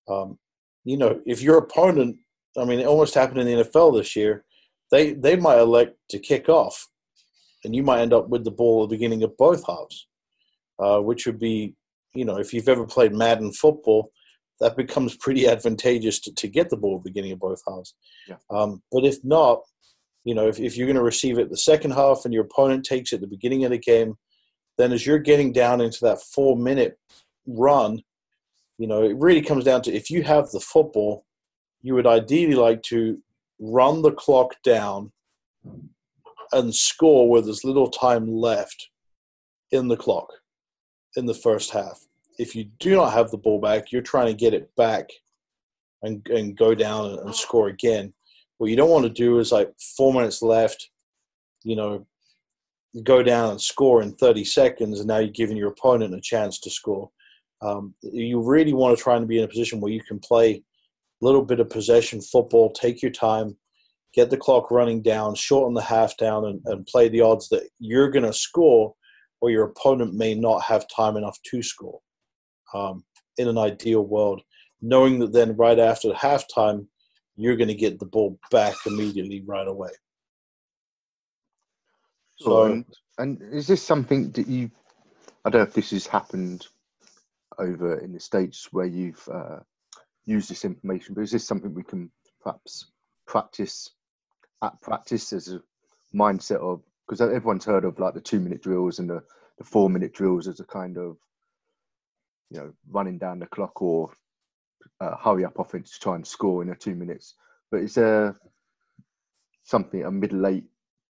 um, 0.10 0.38
you 0.84 0.98
know, 0.98 1.22
if 1.26 1.42
your 1.42 1.58
opponent, 1.58 2.18
I 2.58 2.66
mean, 2.66 2.80
it 2.80 2.88
almost 2.88 3.14
happened 3.14 3.40
in 3.40 3.48
the 3.48 3.64
NFL 3.64 3.98
this 3.98 4.16
year, 4.16 4.44
they, 4.92 5.14
they 5.14 5.36
might 5.36 5.60
elect 5.60 5.96
to 6.10 6.20
kick 6.20 6.50
off, 6.50 6.88
and 7.64 7.76
you 7.76 7.84
might 7.84 8.02
end 8.02 8.14
up 8.14 8.30
with 8.30 8.44
the 8.44 8.52
ball 8.52 8.84
at 8.84 8.90
the 8.90 8.96
beginning 8.96 9.24
of 9.24 9.38
both 9.38 9.64
halves, 9.68 10.08
uh, 10.80 11.00
which 11.00 11.26
would 11.26 11.40
be, 11.40 11.76
you 12.14 12.26
know, 12.26 12.38
if 12.38 12.54
you've 12.54 12.70
ever 12.70 12.86
played 12.86 13.14
Madden 13.14 13.52
football, 13.52 14.12
that 14.60 14.76
becomes 14.76 15.16
pretty 15.16 15.48
advantageous 15.50 16.20
to, 16.22 16.34
to 16.36 16.48
get 16.48 16.70
the 16.70 16.78
ball 16.78 16.98
at 16.98 17.04
the 17.04 17.10
beginning 17.10 17.32
of 17.32 17.40
both 17.40 17.62
halves. 17.68 17.96
Yeah. 18.28 18.38
Um, 18.50 18.82
but 18.92 19.06
if 19.06 19.18
not, 19.24 19.60
you 20.26 20.36
know, 20.36 20.48
if, 20.48 20.60
if 20.60 20.78
you're 20.78 20.88
going 20.88 20.98
to 20.98 21.04
receive 21.04 21.40
it 21.40 21.50
the 21.50 21.58
second 21.58 21.92
half 21.92 22.22
and 22.26 22.34
your 22.34 22.44
opponent 22.44 22.84
takes 22.84 23.12
it 23.12 23.16
at 23.16 23.22
the 23.22 23.28
beginning 23.28 23.64
of 23.66 23.72
the 23.72 23.78
game, 23.78 24.16
then 24.78 24.92
as 24.92 25.06
you're 25.06 25.20
getting 25.20 25.52
down 25.52 25.82
into 25.82 26.00
that 26.02 26.22
four 26.22 26.58
minute 26.58 26.98
run, 27.48 28.02
you 28.78 28.88
know, 28.88 29.04
it 29.04 29.18
really 29.18 29.42
comes 29.42 29.64
down 29.64 29.82
to 29.84 29.94
if 29.94 30.10
you 30.10 30.24
have 30.24 30.50
the 30.52 30.60
football, 30.60 31.26
you 31.82 31.96
would 31.96 32.08
ideally 32.08 32.56
like 32.56 32.82
to 32.84 33.22
run 33.60 34.02
the 34.02 34.12
clock 34.12 34.56
down 34.64 35.12
and 36.52 36.74
score 36.74 37.30
with 37.30 37.48
as 37.48 37.64
little 37.64 37.90
time 37.90 38.28
left 38.28 38.90
in 39.72 39.88
the 39.88 39.98
clock 39.98 40.30
in 41.20 41.28
the 41.28 41.34
first 41.34 41.72
half. 41.72 42.08
If 42.40 42.56
you 42.56 42.66
do 42.80 42.96
not 42.96 43.14
have 43.14 43.30
the 43.30 43.38
ball 43.38 43.60
back, 43.60 43.92
you're 43.92 44.02
trying 44.02 44.28
to 44.28 44.34
get 44.34 44.54
it 44.54 44.76
back 44.76 45.10
and, 46.02 46.26
and 46.30 46.58
go 46.58 46.74
down 46.74 47.12
and, 47.12 47.20
and 47.20 47.36
score 47.36 47.68
again. 47.68 48.14
What 48.58 48.70
you 48.70 48.76
don't 48.76 48.90
want 48.90 49.04
to 49.04 49.10
do 49.10 49.40
is 49.40 49.52
like 49.52 49.72
four 49.98 50.14
minutes 50.14 50.42
left, 50.42 50.90
you 51.64 51.76
know, 51.76 52.08
go 53.04 53.22
down 53.22 53.52
and 53.52 53.62
score 53.62 54.02
in 54.02 54.14
30 54.14 54.44
seconds, 54.46 55.00
and 55.00 55.08
now 55.08 55.20
you're 55.20 55.30
giving 55.30 55.58
your 55.58 55.70
opponent 55.70 56.16
a 56.16 56.22
chance 56.22 56.60
to 56.62 56.70
score. 56.70 57.10
Um, 57.62 57.94
you 58.02 58.42
really 58.42 58.74
want 58.74 58.98
to 58.98 59.04
try 59.04 59.18
and 59.18 59.28
be 59.28 59.38
in 59.38 59.44
a 59.44 59.50
position 59.50 59.80
where 59.80 59.92
you 59.92 60.02
can 60.02 60.20
play 60.20 60.64
a 61.22 61.26
little 61.26 61.44
bit 61.44 61.60
of 61.60 61.70
possession 61.70 62.22
football, 62.22 62.72
take 62.72 63.02
your 63.02 63.12
time, 63.12 63.58
get 64.14 64.30
the 64.30 64.38
clock 64.38 64.72
running 64.72 65.02
down, 65.02 65.36
shorten 65.36 65.74
the 65.74 65.82
half 65.82 66.18
down, 66.18 66.46
and, 66.46 66.62
and 66.66 66.86
play 66.86 67.10
the 67.10 67.22
odds 67.22 67.50
that 67.50 67.64
you're 67.80 68.10
going 68.10 68.26
to 68.26 68.34
score 68.34 68.96
or 69.42 69.50
your 69.50 69.66
opponent 69.66 70.14
may 70.14 70.36
not 70.36 70.64
have 70.64 70.86
time 70.88 71.18
enough 71.18 71.38
to 71.44 71.64
score 71.64 72.00
um, 72.74 73.04
in 73.38 73.48
an 73.48 73.58
ideal 73.58 74.06
world, 74.06 74.42
knowing 74.82 75.20
that 75.20 75.34
then 75.34 75.56
right 75.56 75.80
after 75.80 76.10
halftime, 76.10 76.88
you're 77.36 77.56
going 77.56 77.70
to 77.70 77.76
get 77.76 78.00
the 78.00 78.06
ball 78.06 78.38
back 78.52 78.76
immediately 78.86 79.44
right 79.46 79.68
away. 79.68 79.92
So, 82.38 82.64
and, 82.64 82.86
and 83.18 83.42
is 83.54 83.68
this 83.68 83.82
something 83.82 84.32
that 84.32 84.48
you? 84.48 84.72
I 85.46 85.50
don't 85.50 85.62
know 85.62 85.68
if 85.68 85.74
this 85.74 85.92
has 85.92 86.08
happened 86.08 86.68
over 87.58 88.00
in 88.00 88.14
the 88.14 88.20
states 88.20 88.70
where 88.72 88.86
you've 88.86 89.28
uh, 89.32 89.60
used 90.26 90.50
this 90.50 90.66
information, 90.66 91.16
but 91.16 91.22
is 91.22 91.32
this 91.32 91.48
something 91.48 91.74
we 91.74 91.84
can 91.84 92.12
perhaps 92.42 92.92
practice 93.28 93.90
at 94.64 94.80
practice 94.82 95.34
as 95.34 95.50
a 95.50 95.62
mindset 96.14 96.58
of 96.58 96.82
because 97.10 97.22
everyone's 97.22 97.66
heard 97.66 97.86
of 97.86 97.98
like 97.98 98.14
the 98.14 98.22
two 98.22 98.40
minute 98.40 98.62
drills 98.62 99.00
and 99.00 99.10
the, 99.10 99.24
the 99.58 99.64
four 99.64 99.90
minute 99.90 100.14
drills 100.14 100.48
as 100.48 100.60
a 100.60 100.66
kind 100.66 100.98
of 100.98 101.18
you 102.52 102.60
know 102.60 102.72
running 102.92 103.18
down 103.18 103.40
the 103.40 103.48
clock 103.48 103.82
or 103.82 104.12
uh, 105.02 105.16
hurry 105.18 105.44
up 105.44 105.58
offense 105.58 105.92
to 105.92 106.00
try 106.00 106.16
and 106.16 106.26
score 106.26 106.62
in 106.62 106.70
a 106.70 106.76
two 106.76 106.94
minutes. 106.96 107.34
But 107.72 107.82
is 107.82 107.96
there 107.96 108.40
something 109.64 110.04
a 110.06 110.12
middle 110.12 110.46
eight 110.46 110.66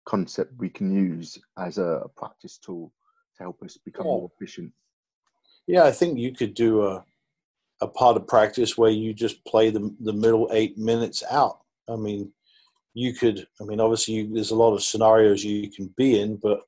concept 0.06 0.54
we 0.58 0.70
can 0.70 0.92
use 0.92 1.38
as 1.58 1.80
a 1.80 2.04
practice 2.16 2.58
tool 2.58 2.94
to 3.38 3.44
help 3.44 3.64
us 3.64 3.78
become 3.84 4.06
yeah. 4.06 4.12
more 4.12 4.32
efficient? 4.36 4.72
Yeah, 5.66 5.84
I 5.84 5.92
think 5.92 6.20
you 6.20 6.32
could 6.32 6.54
do 6.54 6.86
a 6.86 7.04
a 7.82 7.88
part 7.88 8.18
of 8.18 8.28
practice 8.28 8.78
where 8.78 8.90
you 8.92 9.16
just 9.16 9.44
play 9.46 9.72
the 9.72 9.96
the 10.00 10.14
middle 10.14 10.48
eight 10.52 10.78
minutes 10.78 11.24
out. 11.32 11.62
I 11.90 11.96
mean, 11.96 12.34
you 12.98 13.14
could. 13.14 13.46
I 13.62 13.66
mean, 13.66 13.80
obviously, 13.80 14.16
you, 14.16 14.34
there's 14.34 14.52
a 14.52 14.56
lot 14.56 14.74
of 14.74 14.84
scenarios 14.84 15.44
you 15.44 15.70
can 15.70 15.94
be 15.98 16.20
in, 16.20 16.38
but 16.38 16.62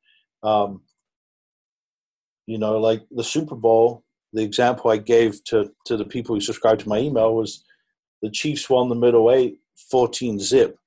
um, 0.43 0.81
you 2.45 2.57
know, 2.57 2.77
like 2.79 3.01
the 3.11 3.23
Super 3.23 3.55
Bowl. 3.55 4.03
The 4.31 4.43
example 4.43 4.91
I 4.91 4.97
gave 4.97 5.43
to 5.45 5.71
to 5.85 5.97
the 5.97 6.05
people 6.05 6.35
who 6.35 6.41
subscribed 6.41 6.81
to 6.81 6.89
my 6.89 6.99
email 6.99 7.33
was 7.33 7.63
the 8.21 8.29
Chiefs 8.29 8.69
won 8.69 8.89
the 8.89 8.95
middle 8.95 9.31
eight 9.31 9.57
14 9.89 10.39
zip 10.39 10.77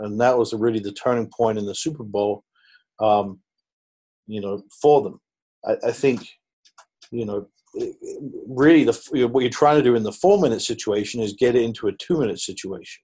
and 0.00 0.20
that 0.20 0.36
was 0.36 0.52
really 0.52 0.80
the 0.80 0.92
turning 0.92 1.28
point 1.28 1.58
in 1.58 1.66
the 1.66 1.74
Super 1.74 2.02
Bowl. 2.02 2.44
Um, 3.00 3.40
you 4.26 4.40
know, 4.40 4.62
for 4.80 5.02
them, 5.02 5.20
I, 5.64 5.76
I 5.88 5.92
think, 5.92 6.26
you 7.10 7.24
know, 7.24 7.48
really 8.48 8.84
the 8.84 9.28
what 9.28 9.40
you're 9.40 9.50
trying 9.50 9.76
to 9.76 9.82
do 9.82 9.94
in 9.94 10.02
the 10.02 10.12
four 10.12 10.40
minute 10.40 10.60
situation 10.60 11.20
is 11.20 11.34
get 11.34 11.54
it 11.54 11.62
into 11.62 11.86
a 11.86 11.92
two 11.92 12.18
minute 12.18 12.40
situation, 12.40 13.02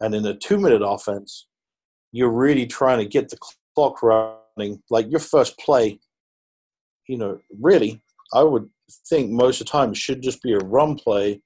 and 0.00 0.14
in 0.14 0.26
a 0.26 0.34
two 0.34 0.58
minute 0.58 0.82
offense, 0.82 1.46
you're 2.12 2.32
really 2.32 2.66
trying 2.66 2.98
to 2.98 3.06
get 3.06 3.28
the 3.28 3.38
clock 3.74 4.02
running. 4.02 4.82
Like 4.90 5.10
your 5.10 5.20
first 5.20 5.58
play, 5.58 6.00
you 7.06 7.18
know, 7.18 7.38
really, 7.60 8.02
I 8.32 8.42
would 8.42 8.68
think 9.08 9.30
most 9.30 9.60
of 9.60 9.66
the 9.66 9.72
time 9.72 9.94
should 9.94 10.22
just 10.22 10.42
be 10.42 10.52
a 10.52 10.58
run 10.58 10.96
play 10.96 11.42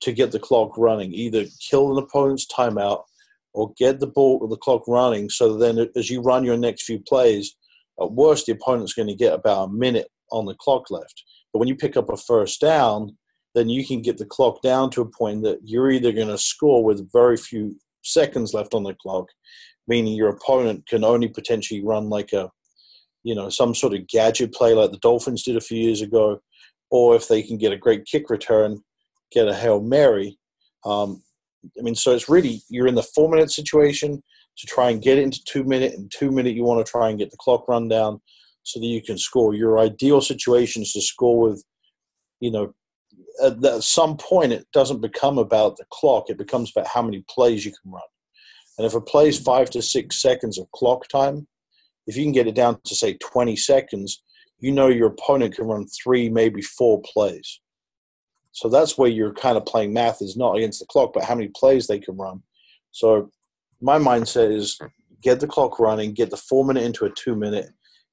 to 0.00 0.12
get 0.12 0.32
the 0.32 0.38
clock 0.38 0.76
running. 0.76 1.12
Either 1.12 1.44
kill 1.60 1.96
an 1.96 2.02
opponent's 2.02 2.46
timeout 2.46 3.04
or 3.52 3.72
get 3.76 4.00
the 4.00 4.06
ball 4.06 4.38
or 4.40 4.48
the 4.48 4.56
clock 4.56 4.86
running 4.86 5.28
so 5.28 5.56
then 5.56 5.88
as 5.96 6.10
you 6.10 6.20
run 6.20 6.44
your 6.44 6.56
next 6.56 6.82
few 6.82 6.98
plays 7.00 7.56
at 8.00 8.12
worst 8.12 8.46
the 8.46 8.52
opponent's 8.52 8.94
going 8.94 9.08
to 9.08 9.14
get 9.14 9.32
about 9.32 9.64
a 9.64 9.72
minute 9.72 10.08
on 10.30 10.46
the 10.46 10.54
clock 10.54 10.90
left 10.90 11.24
but 11.52 11.58
when 11.58 11.68
you 11.68 11.74
pick 11.74 11.96
up 11.96 12.10
a 12.10 12.16
first 12.16 12.60
down 12.60 13.16
then 13.54 13.68
you 13.68 13.84
can 13.84 14.00
get 14.00 14.18
the 14.18 14.24
clock 14.24 14.62
down 14.62 14.90
to 14.90 15.00
a 15.00 15.10
point 15.10 15.42
that 15.42 15.58
you're 15.64 15.90
either 15.90 16.12
going 16.12 16.28
to 16.28 16.38
score 16.38 16.84
with 16.84 17.10
very 17.12 17.36
few 17.36 17.76
seconds 18.02 18.54
left 18.54 18.74
on 18.74 18.82
the 18.82 18.94
clock 18.94 19.26
meaning 19.88 20.14
your 20.14 20.28
opponent 20.28 20.86
can 20.86 21.04
only 21.04 21.28
potentially 21.28 21.82
run 21.84 22.08
like 22.08 22.32
a 22.32 22.50
you 23.22 23.34
know 23.34 23.48
some 23.48 23.74
sort 23.74 23.94
of 23.94 24.06
gadget 24.08 24.52
play 24.52 24.74
like 24.74 24.90
the 24.90 24.98
dolphins 24.98 25.42
did 25.42 25.56
a 25.56 25.60
few 25.60 25.78
years 25.78 26.00
ago 26.00 26.40
or 26.90 27.14
if 27.14 27.28
they 27.28 27.42
can 27.42 27.56
get 27.58 27.72
a 27.72 27.76
great 27.76 28.04
kick 28.04 28.30
return 28.30 28.82
get 29.32 29.48
a 29.48 29.54
hail 29.54 29.80
mary 29.80 30.38
um, 30.84 31.22
I 31.78 31.82
mean, 31.82 31.94
so 31.94 32.12
it's 32.12 32.28
really 32.28 32.62
you're 32.68 32.86
in 32.86 32.94
the 32.94 33.02
four 33.02 33.28
minute 33.28 33.50
situation 33.50 34.22
to 34.58 34.66
try 34.66 34.90
and 34.90 35.02
get 35.02 35.18
it 35.18 35.24
into 35.24 35.40
two 35.44 35.64
minute, 35.64 35.94
and 35.94 36.10
two 36.10 36.30
minute 36.30 36.54
you 36.54 36.64
want 36.64 36.84
to 36.84 36.90
try 36.90 37.08
and 37.08 37.18
get 37.18 37.30
the 37.30 37.36
clock 37.38 37.68
run 37.68 37.88
down 37.88 38.20
so 38.62 38.80
that 38.80 38.86
you 38.86 39.02
can 39.02 39.18
score. 39.18 39.54
Your 39.54 39.78
ideal 39.78 40.20
situation 40.20 40.82
is 40.82 40.92
to 40.92 41.02
score 41.02 41.40
with, 41.40 41.64
you 42.40 42.50
know, 42.50 42.74
at, 43.42 43.64
at 43.64 43.82
some 43.82 44.16
point 44.16 44.52
it 44.52 44.66
doesn't 44.72 45.00
become 45.00 45.38
about 45.38 45.76
the 45.76 45.84
clock; 45.90 46.28
it 46.28 46.38
becomes 46.38 46.72
about 46.74 46.88
how 46.88 47.02
many 47.02 47.24
plays 47.28 47.64
you 47.64 47.72
can 47.72 47.92
run. 47.92 48.02
And 48.78 48.86
if 48.86 48.94
a 48.94 49.00
play 49.00 49.28
is 49.28 49.38
five 49.38 49.68
to 49.70 49.82
six 49.82 50.22
seconds 50.22 50.58
of 50.58 50.70
clock 50.72 51.06
time, 51.08 51.46
if 52.06 52.16
you 52.16 52.24
can 52.24 52.32
get 52.32 52.46
it 52.46 52.54
down 52.54 52.80
to 52.84 52.94
say 52.94 53.14
20 53.14 53.54
seconds, 53.56 54.22
you 54.58 54.72
know 54.72 54.88
your 54.88 55.08
opponent 55.08 55.54
can 55.54 55.66
run 55.66 55.86
three, 55.86 56.28
maybe 56.28 56.62
four 56.62 57.02
plays. 57.02 57.60
So 58.52 58.68
that's 58.68 58.98
where 58.98 59.08
you're 59.08 59.34
kind 59.34 59.56
of 59.56 59.64
playing 59.64 59.92
math 59.92 60.22
is 60.22 60.36
not 60.36 60.56
against 60.56 60.80
the 60.80 60.86
clock, 60.86 61.12
but 61.12 61.24
how 61.24 61.34
many 61.34 61.50
plays 61.54 61.86
they 61.86 61.98
can 61.98 62.16
run. 62.16 62.42
So 62.90 63.30
my 63.80 63.98
mindset 63.98 64.52
is 64.52 64.78
get 65.22 65.40
the 65.40 65.46
clock 65.46 65.78
running, 65.78 66.12
get 66.12 66.30
the 66.30 66.36
four 66.36 66.64
minute 66.64 66.84
into 66.84 67.04
a 67.04 67.10
two 67.10 67.36
minute, 67.36 67.70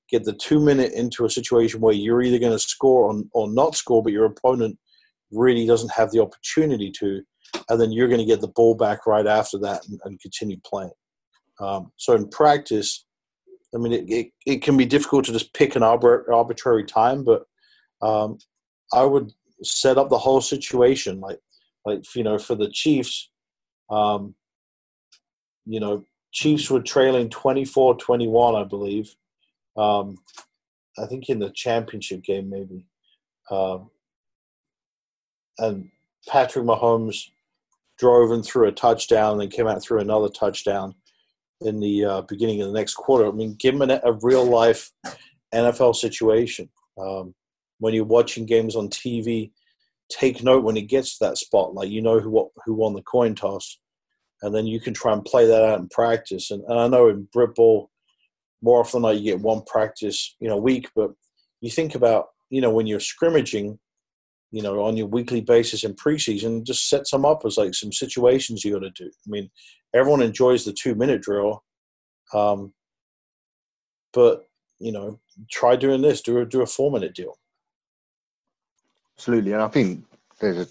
get 0.09 0.25
the 0.25 0.33
two 0.33 0.59
minute 0.59 0.93
into 0.93 1.25
a 1.25 1.29
situation 1.29 1.81
where 1.81 1.93
you're 1.93 2.21
either 2.21 2.39
going 2.39 2.51
to 2.51 2.59
score 2.59 3.11
or, 3.11 3.23
or 3.33 3.49
not 3.49 3.75
score, 3.75 4.03
but 4.03 4.13
your 4.13 4.25
opponent 4.25 4.77
really 5.31 5.65
doesn't 5.65 5.91
have 5.91 6.11
the 6.11 6.21
opportunity 6.21 6.91
to, 6.99 7.21
and 7.69 7.79
then 7.79 7.91
you're 7.91 8.07
going 8.07 8.19
to 8.19 8.25
get 8.25 8.41
the 8.41 8.47
ball 8.47 8.75
back 8.75 9.05
right 9.05 9.27
after 9.27 9.57
that 9.59 9.87
and, 9.87 9.99
and 10.05 10.19
continue 10.19 10.57
playing. 10.65 10.91
Um, 11.59 11.91
so 11.97 12.13
in 12.13 12.29
practice, 12.29 13.05
I 13.73 13.77
mean, 13.77 13.93
it, 13.93 14.05
it, 14.09 14.31
it, 14.45 14.61
can 14.61 14.77
be 14.77 14.85
difficult 14.85 15.25
to 15.25 15.33
just 15.33 15.53
pick 15.53 15.75
an 15.75 15.83
arbitrary 15.83 16.85
time, 16.85 17.23
but 17.23 17.45
um, 18.01 18.37
I 18.93 19.03
would 19.03 19.31
set 19.63 19.97
up 19.97 20.09
the 20.09 20.17
whole 20.17 20.41
situation. 20.41 21.19
Like, 21.19 21.39
like 21.85 22.03
you 22.15 22.23
know, 22.23 22.37
for 22.37 22.55
the 22.55 22.69
Chiefs, 22.69 23.29
um, 23.89 24.35
you 25.65 25.79
know, 25.79 26.05
Chiefs 26.31 26.69
were 26.69 26.81
trailing 26.81 27.29
24-21, 27.29 28.61
I 28.61 28.67
believe. 28.67 29.15
Um, 29.75 30.17
I 30.97 31.05
think 31.05 31.29
in 31.29 31.39
the 31.39 31.51
championship 31.51 32.23
game, 32.23 32.49
maybe. 32.49 32.85
Um, 33.51 33.89
and 35.59 35.89
Patrick 36.27 36.65
Mahomes 36.65 37.29
drove 37.97 38.31
and 38.31 38.45
threw 38.45 38.67
a 38.67 38.71
touchdown, 38.71 39.41
and 39.41 39.51
came 39.51 39.67
out 39.67 39.81
threw 39.81 39.99
another 39.99 40.29
touchdown 40.29 40.95
in 41.61 41.79
the 41.79 42.05
uh, 42.05 42.21
beginning 42.21 42.61
of 42.61 42.67
the 42.67 42.73
next 42.73 42.95
quarter. 42.95 43.27
I 43.27 43.31
mean, 43.31 43.55
give 43.59 43.75
him 43.75 43.89
a, 43.89 43.99
a 44.03 44.13
real 44.21 44.45
life 44.45 44.91
NFL 45.53 45.95
situation. 45.95 46.69
Um, 46.97 47.33
when 47.79 47.93
you're 47.93 48.05
watching 48.05 48.45
games 48.45 48.75
on 48.75 48.89
TV, 48.89 49.51
take 50.09 50.43
note 50.43 50.63
when 50.63 50.77
it 50.77 50.83
gets 50.83 51.17
to 51.17 51.25
that 51.25 51.37
spot. 51.37 51.73
Like 51.73 51.89
you 51.89 52.01
know 52.01 52.19
who 52.19 52.29
what, 52.29 52.49
who 52.65 52.73
won 52.73 52.93
the 52.93 53.01
coin 53.01 53.35
toss, 53.35 53.79
and 54.41 54.53
then 54.53 54.67
you 54.67 54.79
can 54.79 54.93
try 54.93 55.13
and 55.13 55.25
play 55.25 55.45
that 55.47 55.63
out 55.63 55.79
in 55.79 55.89
practice. 55.89 56.51
And, 56.51 56.63
and 56.67 56.79
I 56.79 56.87
know 56.87 57.09
in 57.09 57.27
Brit 57.33 57.55
Ball, 57.55 57.89
more 58.61 58.79
often 58.79 59.01
than 59.01 59.11
not, 59.11 59.17
you 59.19 59.31
get 59.31 59.41
one 59.41 59.61
practice, 59.63 60.35
you 60.39 60.47
know, 60.47 60.57
week. 60.57 60.89
But 60.95 61.11
you 61.61 61.69
think 61.69 61.95
about, 61.95 62.27
you 62.49 62.61
know, 62.61 62.71
when 62.71 62.87
you're 62.87 62.99
scrimmaging, 62.99 63.79
you 64.51 64.61
know, 64.61 64.83
on 64.83 64.95
your 64.95 65.07
weekly 65.07 65.41
basis 65.41 65.83
in 65.83 65.93
preseason, 65.93 66.63
just 66.63 66.89
set 66.89 67.07
some 67.07 67.25
up 67.25 67.43
as 67.45 67.57
like 67.57 67.73
some 67.73 67.91
situations 67.91 68.63
you 68.63 68.73
got 68.73 68.79
to 68.79 68.89
do. 68.91 69.05
I 69.05 69.29
mean, 69.29 69.49
everyone 69.93 70.21
enjoys 70.21 70.63
the 70.63 70.73
two 70.73 70.95
minute 70.95 71.21
drill, 71.21 71.63
um, 72.33 72.73
but 74.13 74.43
you 74.79 74.91
know, 74.91 75.19
try 75.51 75.75
doing 75.75 76.01
this. 76.01 76.21
Do 76.21 76.39
a 76.39 76.45
do 76.45 76.61
a 76.61 76.65
four 76.65 76.91
minute 76.91 77.15
deal. 77.15 77.37
Absolutely, 79.17 79.53
and 79.53 79.61
I 79.61 79.67
think 79.67 80.05
there's 80.39 80.57
a, 80.57 80.67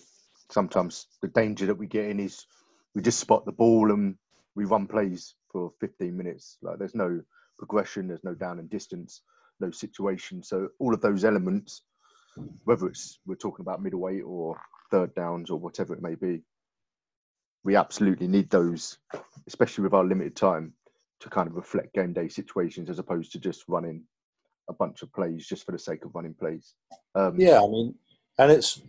sometimes 0.50 1.06
the 1.20 1.28
danger 1.28 1.66
that 1.66 1.74
we 1.74 1.86
get 1.86 2.06
in 2.06 2.20
is 2.20 2.46
we 2.94 3.02
just 3.02 3.20
spot 3.20 3.44
the 3.44 3.52
ball 3.52 3.92
and 3.92 4.16
we 4.54 4.64
run 4.64 4.86
plays 4.86 5.34
for 5.50 5.72
15 5.80 6.16
minutes. 6.16 6.58
Like 6.62 6.78
there's 6.78 6.94
no 6.94 7.20
progression, 7.58 8.08
there's 8.08 8.24
no 8.24 8.34
down 8.34 8.58
and 8.58 8.70
distance, 8.70 9.22
no 9.60 9.70
situation. 9.70 10.42
So 10.42 10.68
all 10.78 10.94
of 10.94 11.00
those 11.00 11.24
elements, 11.24 11.82
whether 12.64 12.86
it's 12.86 13.18
we're 13.26 13.34
talking 13.34 13.62
about 13.62 13.82
middle 13.82 14.08
eight 14.08 14.22
or 14.22 14.58
third 14.90 15.14
downs 15.14 15.50
or 15.50 15.58
whatever 15.58 15.94
it 15.94 16.02
may 16.02 16.14
be, 16.14 16.42
we 17.64 17.76
absolutely 17.76 18.28
need 18.28 18.50
those, 18.50 18.98
especially 19.46 19.84
with 19.84 19.94
our 19.94 20.04
limited 20.04 20.36
time, 20.36 20.72
to 21.20 21.28
kind 21.30 21.48
of 21.48 21.56
reflect 21.56 21.94
game 21.94 22.12
day 22.12 22.28
situations 22.28 22.90
as 22.90 22.98
opposed 22.98 23.32
to 23.32 23.40
just 23.40 23.64
running 23.68 24.02
a 24.68 24.72
bunch 24.72 25.02
of 25.02 25.12
plays 25.12 25.46
just 25.46 25.64
for 25.64 25.72
the 25.72 25.78
sake 25.78 26.04
of 26.04 26.14
running 26.14 26.34
plays. 26.34 26.74
Um, 27.14 27.38
yeah, 27.38 27.58
I 27.58 27.66
mean, 27.66 27.94
and 28.38 28.52
it's 28.52 28.82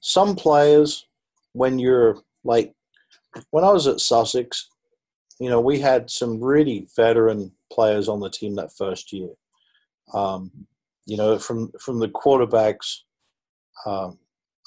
some 0.00 0.36
players 0.36 1.06
when 1.52 1.78
you're 1.78 2.18
like 2.44 2.74
when 3.50 3.64
I 3.64 3.70
was 3.70 3.86
at 3.86 4.00
Sussex, 4.00 4.68
you 5.40 5.50
know, 5.50 5.60
we 5.60 5.80
had 5.80 6.10
some 6.10 6.40
really 6.40 6.86
veteran 6.94 7.52
players 7.72 8.08
on 8.08 8.20
the 8.20 8.30
team 8.30 8.54
that 8.56 8.76
first 8.76 9.12
year. 9.12 9.30
Um, 10.12 10.66
you 11.06 11.16
know, 11.16 11.38
from 11.38 11.70
from 11.80 11.98
the 11.98 12.08
quarterbacks, 12.08 13.00
uh, 13.86 14.10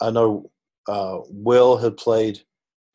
I 0.02 0.12
know 0.12 0.50
uh, 0.88 1.20
Will 1.30 1.78
had 1.78 1.98
played 1.98 2.42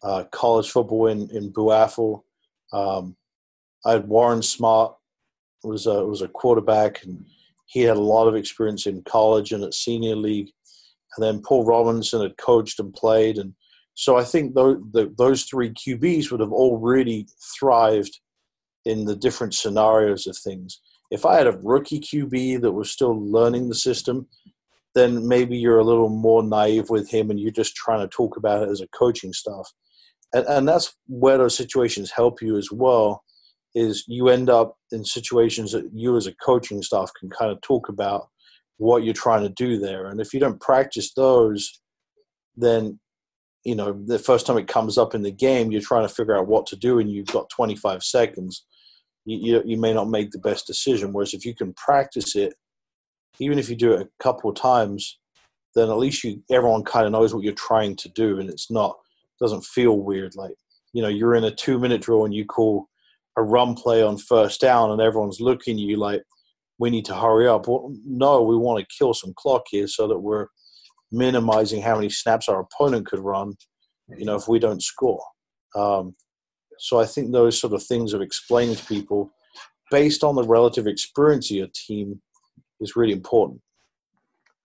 uh, 0.02 0.24
college 0.32 0.70
football 0.70 1.06
in 1.08 1.28
in 1.30 1.50
Buffalo. 1.50 2.24
Um, 2.72 3.16
I 3.84 3.92
had 3.92 4.08
Warren 4.08 4.42
Smart 4.42 4.94
was 5.64 5.86
a 5.86 6.04
was 6.04 6.22
a 6.22 6.28
quarterback, 6.28 7.02
and 7.04 7.24
he 7.66 7.80
had 7.80 7.96
a 7.96 8.00
lot 8.00 8.28
of 8.28 8.36
experience 8.36 8.86
in 8.86 9.02
college 9.02 9.52
and 9.52 9.64
at 9.64 9.74
senior 9.74 10.16
league. 10.16 10.50
And 11.16 11.24
then 11.24 11.42
Paul 11.42 11.64
Robinson 11.64 12.22
had 12.22 12.36
coached 12.38 12.80
and 12.80 12.94
played, 12.94 13.38
and 13.38 13.54
so 13.94 14.16
I 14.16 14.24
think 14.24 14.54
those, 14.54 14.78
the, 14.92 15.12
those 15.18 15.44
three 15.44 15.70
QBs 15.70 16.30
would 16.30 16.40
have 16.40 16.52
all 16.52 16.78
really 16.78 17.26
thrived 17.58 18.20
in 18.84 19.04
the 19.04 19.16
different 19.16 19.54
scenarios 19.54 20.26
of 20.26 20.36
things. 20.36 20.80
If 21.12 21.26
I 21.26 21.36
had 21.36 21.46
a 21.46 21.58
rookie 21.62 22.00
QB 22.00 22.62
that 22.62 22.72
was 22.72 22.90
still 22.90 23.14
learning 23.30 23.68
the 23.68 23.74
system, 23.74 24.26
then 24.94 25.26
maybe 25.26 25.56
you're 25.56 25.78
a 25.78 25.84
little 25.84 26.08
more 26.08 26.42
naive 26.42 26.90
with 26.90 27.10
him 27.10 27.30
and 27.30 27.38
you're 27.38 27.50
just 27.50 27.74
trying 27.74 28.00
to 28.00 28.08
talk 28.08 28.36
about 28.36 28.62
it 28.62 28.68
as 28.68 28.80
a 28.80 28.88
coaching 28.88 29.32
staff. 29.32 29.70
And, 30.32 30.46
and 30.46 30.68
that's 30.68 30.94
where 31.06 31.38
those 31.38 31.56
situations 31.56 32.10
help 32.10 32.42
you 32.42 32.56
as 32.56 32.70
well 32.72 33.22
is 33.74 34.04
you 34.06 34.28
end 34.28 34.50
up 34.50 34.76
in 34.90 35.04
situations 35.04 35.72
that 35.72 35.88
you 35.94 36.16
as 36.16 36.26
a 36.26 36.34
coaching 36.34 36.82
staff 36.82 37.10
can 37.18 37.30
kind 37.30 37.50
of 37.50 37.60
talk 37.62 37.88
about 37.88 38.28
what 38.76 39.04
you're 39.04 39.14
trying 39.14 39.42
to 39.42 39.48
do 39.48 39.78
there. 39.78 40.06
And 40.06 40.20
if 40.20 40.34
you 40.34 40.40
don't 40.40 40.60
practice 40.60 41.12
those, 41.14 41.80
then 42.56 42.98
you 43.64 43.74
know 43.74 43.92
the 44.06 44.18
first 44.18 44.46
time 44.46 44.58
it 44.58 44.66
comes 44.66 44.98
up 44.98 45.14
in 45.14 45.22
the 45.22 45.32
game, 45.32 45.70
you're 45.70 45.80
trying 45.80 46.06
to 46.06 46.12
figure 46.12 46.36
out 46.36 46.48
what 46.48 46.66
to 46.66 46.76
do, 46.76 46.98
and 46.98 47.10
you've 47.10 47.26
got 47.26 47.48
25 47.50 48.02
seconds. 48.02 48.66
You, 49.24 49.62
you, 49.64 49.76
may 49.76 49.92
not 49.92 50.10
make 50.10 50.32
the 50.32 50.38
best 50.38 50.66
decision. 50.66 51.12
Whereas 51.12 51.32
if 51.32 51.44
you 51.44 51.54
can 51.54 51.74
practice 51.74 52.34
it, 52.34 52.54
even 53.38 53.58
if 53.58 53.70
you 53.70 53.76
do 53.76 53.92
it 53.92 54.02
a 54.02 54.22
couple 54.22 54.50
of 54.50 54.56
times, 54.56 55.18
then 55.74 55.88
at 55.88 55.98
least 55.98 56.24
you 56.24 56.42
everyone 56.50 56.84
kind 56.84 57.06
of 57.06 57.12
knows 57.12 57.34
what 57.34 57.44
you're 57.44 57.54
trying 57.54 57.96
to 57.96 58.08
do, 58.10 58.38
and 58.38 58.50
it's 58.50 58.70
not 58.70 58.96
doesn't 59.40 59.64
feel 59.64 59.98
weird. 59.98 60.34
Like 60.34 60.54
you 60.92 61.02
know 61.02 61.08
you're 61.08 61.34
in 61.34 61.44
a 61.44 61.54
two 61.54 61.78
minute 61.78 62.02
drill 62.02 62.24
and 62.24 62.34
you 62.34 62.44
call 62.44 62.88
a 63.36 63.42
run 63.42 63.74
play 63.74 64.02
on 64.02 64.18
first 64.18 64.60
down, 64.60 64.90
and 64.90 65.00
everyone's 65.00 65.40
looking 65.40 65.78
you 65.78 65.96
like 65.96 66.22
we 66.78 66.90
need 66.90 67.04
to 67.06 67.14
hurry 67.14 67.46
up. 67.46 67.68
Well, 67.68 67.94
no, 68.04 68.42
we 68.42 68.56
want 68.56 68.80
to 68.80 68.96
kill 68.98 69.14
some 69.14 69.32
clock 69.36 69.62
here 69.70 69.86
so 69.86 70.08
that 70.08 70.18
we're 70.18 70.48
minimizing 71.10 71.80
how 71.80 71.94
many 71.94 72.10
snaps 72.10 72.48
our 72.48 72.60
opponent 72.60 73.06
could 73.06 73.20
run. 73.20 73.54
You 74.16 74.24
know, 74.24 74.34
if 74.34 74.48
we 74.48 74.58
don't 74.58 74.82
score. 74.82 75.22
Um, 75.76 76.16
so 76.82 76.98
I 76.98 77.06
think 77.06 77.30
those 77.30 77.56
sort 77.56 77.74
of 77.74 77.82
things 77.84 78.12
of 78.12 78.20
explaining 78.20 78.74
to 78.74 78.84
people 78.86 79.30
based 79.92 80.24
on 80.24 80.34
the 80.34 80.42
relative 80.42 80.88
experience 80.88 81.48
of 81.48 81.56
your 81.56 81.68
team 81.72 82.20
is 82.80 82.96
really 82.96 83.12
important. 83.12 83.60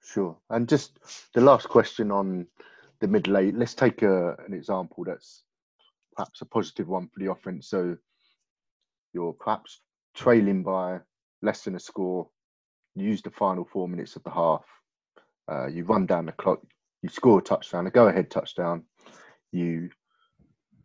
Sure. 0.02 0.36
And 0.50 0.68
just 0.68 0.98
the 1.36 1.42
last 1.42 1.70
question 1.70 2.12
on 2.12 2.48
the 3.02 3.08
middle 3.08 3.38
eight. 3.38 3.56
Let's 3.56 3.76
take 3.76 4.02
a, 4.02 4.36
an 4.48 4.56
example 4.56 5.04
that's 5.04 5.44
perhaps 6.16 6.42
a 6.42 6.46
positive 6.46 6.88
one 6.88 7.08
for 7.08 7.20
the 7.20 7.30
offense. 7.30 7.70
So 7.70 7.96
you're 9.14 9.34
perhaps 9.34 9.82
trailing 10.16 10.64
by 10.64 11.02
less 11.44 11.66
than 11.66 11.76
a 11.76 11.80
score, 11.80 12.28
you 12.96 13.06
use 13.06 13.22
the 13.22 13.30
final 13.30 13.64
four 13.64 13.88
minutes 13.88 14.16
of 14.16 14.24
the 14.24 14.32
half, 14.32 14.66
uh, 15.52 15.68
you 15.68 15.84
run 15.84 16.08
down 16.08 16.26
the 16.26 16.32
clock, 16.32 16.62
you 17.04 17.10
score 17.10 17.38
a 17.38 17.44
touchdown, 17.44 17.86
a 17.86 17.92
go 17.92 18.08
ahead 18.08 18.32
touchdown, 18.32 18.86
you 19.52 19.92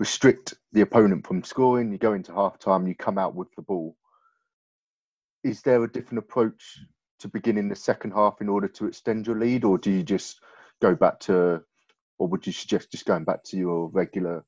restrict 0.03 0.55
the 0.73 0.81
opponent 0.81 1.25
from 1.25 1.45
scoring, 1.45 1.93
you 1.93 1.97
go 1.97 2.12
into 2.12 2.35
half 2.35 2.59
time, 2.59 2.88
you 2.88 2.95
come 2.97 3.19
out 3.19 3.37
with 3.37 3.47
the 3.55 3.62
ball. 3.62 3.97
Is 5.45 5.62
there 5.62 5.85
a 5.85 5.93
different 5.93 6.19
approach 6.19 6.81
to 7.21 7.29
begin 7.29 7.57
in 7.57 7.69
the 7.69 7.77
second 7.77 8.11
half 8.11 8.41
in 8.41 8.49
order 8.49 8.67
to 8.67 8.87
extend 8.87 9.29
your 9.29 9.38
lead, 9.38 9.62
or 9.62 9.79
do 9.79 9.93
you 9.93 10.03
just 10.03 10.41
go 10.81 10.97
back 10.97 11.21
to, 11.21 11.62
or 12.19 12.27
would 12.27 12.45
you 12.45 12.53
suggest 12.53 12.91
just 12.91 13.05
going 13.05 13.23
back 13.23 13.45
to 13.45 13.57
your 13.57 13.91
regular 13.91 14.45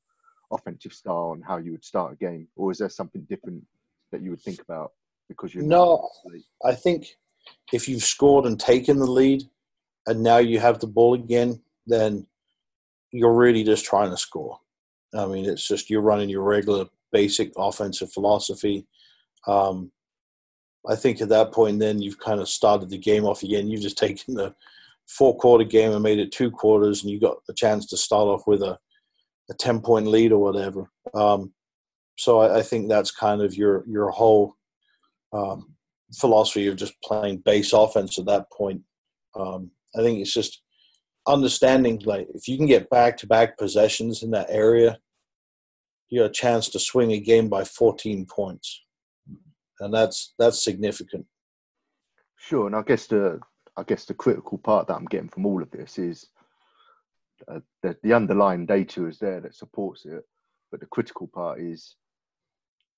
offensive 0.51 0.91
style 0.91 1.31
and 1.33 1.45
how 1.45 1.55
you 1.55 1.71
would 1.71 1.85
start 1.85 2.11
a 2.11 2.17
game, 2.17 2.49
or 2.57 2.69
is 2.69 2.79
there 2.79 2.89
something 2.89 3.25
different 3.29 3.63
that 4.11 4.21
you 4.21 4.31
would 4.31 4.41
think 4.41 4.61
about 4.61 4.91
because 5.29 5.55
you're 5.55 5.63
no? 5.63 6.09
I 6.65 6.75
think 6.75 7.15
if 7.71 7.87
you've 7.87 8.03
scored 8.03 8.45
and 8.45 8.59
taken 8.59 8.99
the 8.99 9.09
lead, 9.09 9.43
and 10.05 10.21
now 10.21 10.39
you 10.39 10.59
have 10.59 10.79
the 10.79 10.87
ball 10.87 11.13
again, 11.13 11.61
then 11.87 12.27
you're 13.13 13.33
really 13.33 13.63
just 13.63 13.85
trying 13.85 14.09
to 14.09 14.17
score. 14.17 14.59
I 15.17 15.25
mean, 15.25 15.45
it's 15.45 15.67
just 15.67 15.89
you're 15.89 16.01
running 16.01 16.29
your 16.29 16.43
regular 16.43 16.85
basic 17.11 17.51
offensive 17.57 18.11
philosophy. 18.11 18.85
Um, 19.47 19.91
I 20.87 20.95
think 20.95 21.21
at 21.21 21.29
that 21.29 21.51
point, 21.51 21.79
then 21.79 22.01
you've 22.01 22.19
kind 22.19 22.39
of 22.39 22.49
started 22.49 22.89
the 22.89 22.97
game 22.97 23.25
off 23.25 23.43
again. 23.43 23.67
You've 23.67 23.81
just 23.81 23.97
taken 24.05 24.35
the 24.35 24.53
four 25.07 25.37
quarter 25.37 25.63
game 25.63 25.91
and 25.91 26.03
made 26.03 26.19
it 26.19 26.31
two 26.31 26.51
quarters, 26.51 27.01
and 27.01 27.11
you 27.11 27.19
got 27.19 27.37
a 27.49 27.53
chance 27.53 27.85
to 27.87 27.97
start 27.97 28.27
off 28.27 28.47
with 28.47 28.61
a, 28.61 28.77
a 29.49 29.53
10 29.53 29.81
point 29.81 30.07
lead 30.07 30.31
or 30.31 30.39
whatever. 30.39 30.89
Um, 31.13 31.53
so 32.17 32.39
I, 32.39 32.59
I, 32.59 32.61
think 32.61 32.87
that's 32.87 33.11
kind 33.11 33.41
of 33.41 33.55
your, 33.55 33.83
your 33.87 34.09
whole 34.09 34.55
um, 35.33 35.75
philosophy 36.13 36.67
of 36.67 36.77
just 36.77 36.99
playing 37.03 37.39
base 37.39 37.73
offense 37.73 38.17
at 38.17 38.25
that 38.25 38.49
point. 38.51 38.81
Um, 39.35 39.71
I 39.97 40.01
think 40.01 40.19
it's 40.19 40.33
just 40.33 40.61
understanding 41.27 42.01
like 42.05 42.27
if 42.33 42.47
you 42.47 42.57
can 42.57 42.67
get 42.67 42.89
back 42.89 43.17
to 43.17 43.27
back 43.27 43.57
possessions 43.57 44.23
in 44.23 44.31
that 44.31 44.47
area, 44.49 44.97
you 46.09 46.21
got 46.21 46.29
a 46.29 46.33
chance 46.33 46.69
to 46.69 46.79
swing 46.79 47.11
a 47.11 47.19
game 47.19 47.49
by 47.49 47.63
14 47.63 48.25
points, 48.25 48.83
and 49.79 49.93
that's 49.93 50.33
that's 50.37 50.63
significant. 50.63 51.25
Sure, 52.37 52.67
and 52.67 52.75
I 52.75 52.83
guess 52.83 53.07
the 53.07 53.39
I 53.77 53.83
guess 53.83 54.05
the 54.05 54.13
critical 54.13 54.57
part 54.57 54.87
that 54.87 54.95
I'm 54.95 55.05
getting 55.05 55.29
from 55.29 55.45
all 55.45 55.61
of 55.61 55.71
this 55.71 55.97
is 55.97 56.29
uh, 57.47 57.59
the, 57.83 57.97
the 58.03 58.13
underlying 58.13 58.65
data 58.65 59.07
is 59.07 59.19
there 59.19 59.41
that 59.41 59.55
supports 59.55 60.05
it, 60.05 60.23
but 60.71 60.79
the 60.79 60.85
critical 60.85 61.27
part 61.27 61.59
is 61.59 61.95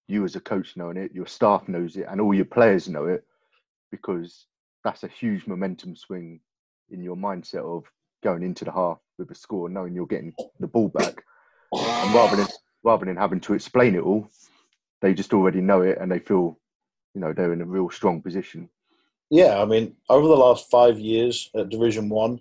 you 0.07 0.23
as 0.23 0.35
a 0.35 0.39
coach 0.39 0.77
knowing 0.77 0.97
it, 0.97 1.13
your 1.13 1.27
staff 1.27 1.67
knows 1.67 1.97
it, 1.97 2.05
and 2.09 2.21
all 2.21 2.33
your 2.33 2.45
players 2.45 2.87
know 2.87 3.05
it, 3.05 3.25
because 3.91 4.45
that's 4.83 5.03
a 5.03 5.07
huge 5.07 5.47
momentum 5.47 5.95
swing 5.95 6.39
in 6.91 7.01
your 7.01 7.15
mindset 7.15 7.63
of 7.63 7.83
going 8.23 8.43
into 8.43 8.65
the 8.65 8.71
half 8.71 8.99
with 9.17 9.31
a 9.31 9.35
score, 9.35 9.69
knowing 9.69 9.93
you're 9.93 10.05
getting 10.05 10.33
the 10.59 10.67
ball 10.67 10.89
back, 10.89 11.23
and 11.73 12.13
rather 12.13 12.37
than 12.37 12.47
rather 12.83 13.05
than 13.05 13.17
having 13.17 13.39
to 13.41 13.53
explain 13.53 13.95
it 13.95 14.03
all, 14.03 14.29
they 15.01 15.13
just 15.13 15.33
already 15.33 15.61
know 15.61 15.81
it 15.81 15.97
and 15.99 16.11
they 16.11 16.19
feel, 16.19 16.57
you 17.13 17.21
know, 17.21 17.33
they're 17.33 17.53
in 17.53 17.61
a 17.61 17.65
real 17.65 17.89
strong 17.89 18.21
position. 18.21 18.69
Yeah, 19.29 19.61
I 19.61 19.65
mean, 19.65 19.95
over 20.09 20.27
the 20.27 20.35
last 20.35 20.69
five 20.69 20.99
years 20.99 21.49
at 21.55 21.69
Division 21.69 22.09
One, 22.09 22.39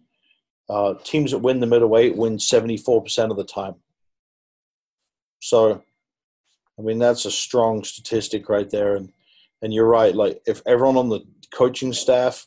uh, 0.69 0.95
teams 1.05 1.33
that 1.33 1.39
win 1.39 1.61
the 1.61 1.67
middle 1.67 1.97
eight 1.99 2.17
win 2.17 2.39
seventy 2.39 2.77
four 2.77 3.03
percent 3.03 3.31
of 3.31 3.37
the 3.37 3.45
time. 3.45 3.75
So, 5.41 5.83
I 6.79 6.83
mean, 6.83 6.99
that's 6.99 7.25
a 7.25 7.31
strong 7.31 7.85
statistic 7.85 8.49
right 8.49 8.71
there. 8.71 8.97
And 8.97 9.13
and 9.63 9.73
you're 9.75 9.89
right. 9.89 10.15
Like, 10.15 10.41
if 10.47 10.63
everyone 10.67 10.97
on 10.97 11.09
the 11.09 11.21
coaching 11.53 11.93
staff 11.93 12.47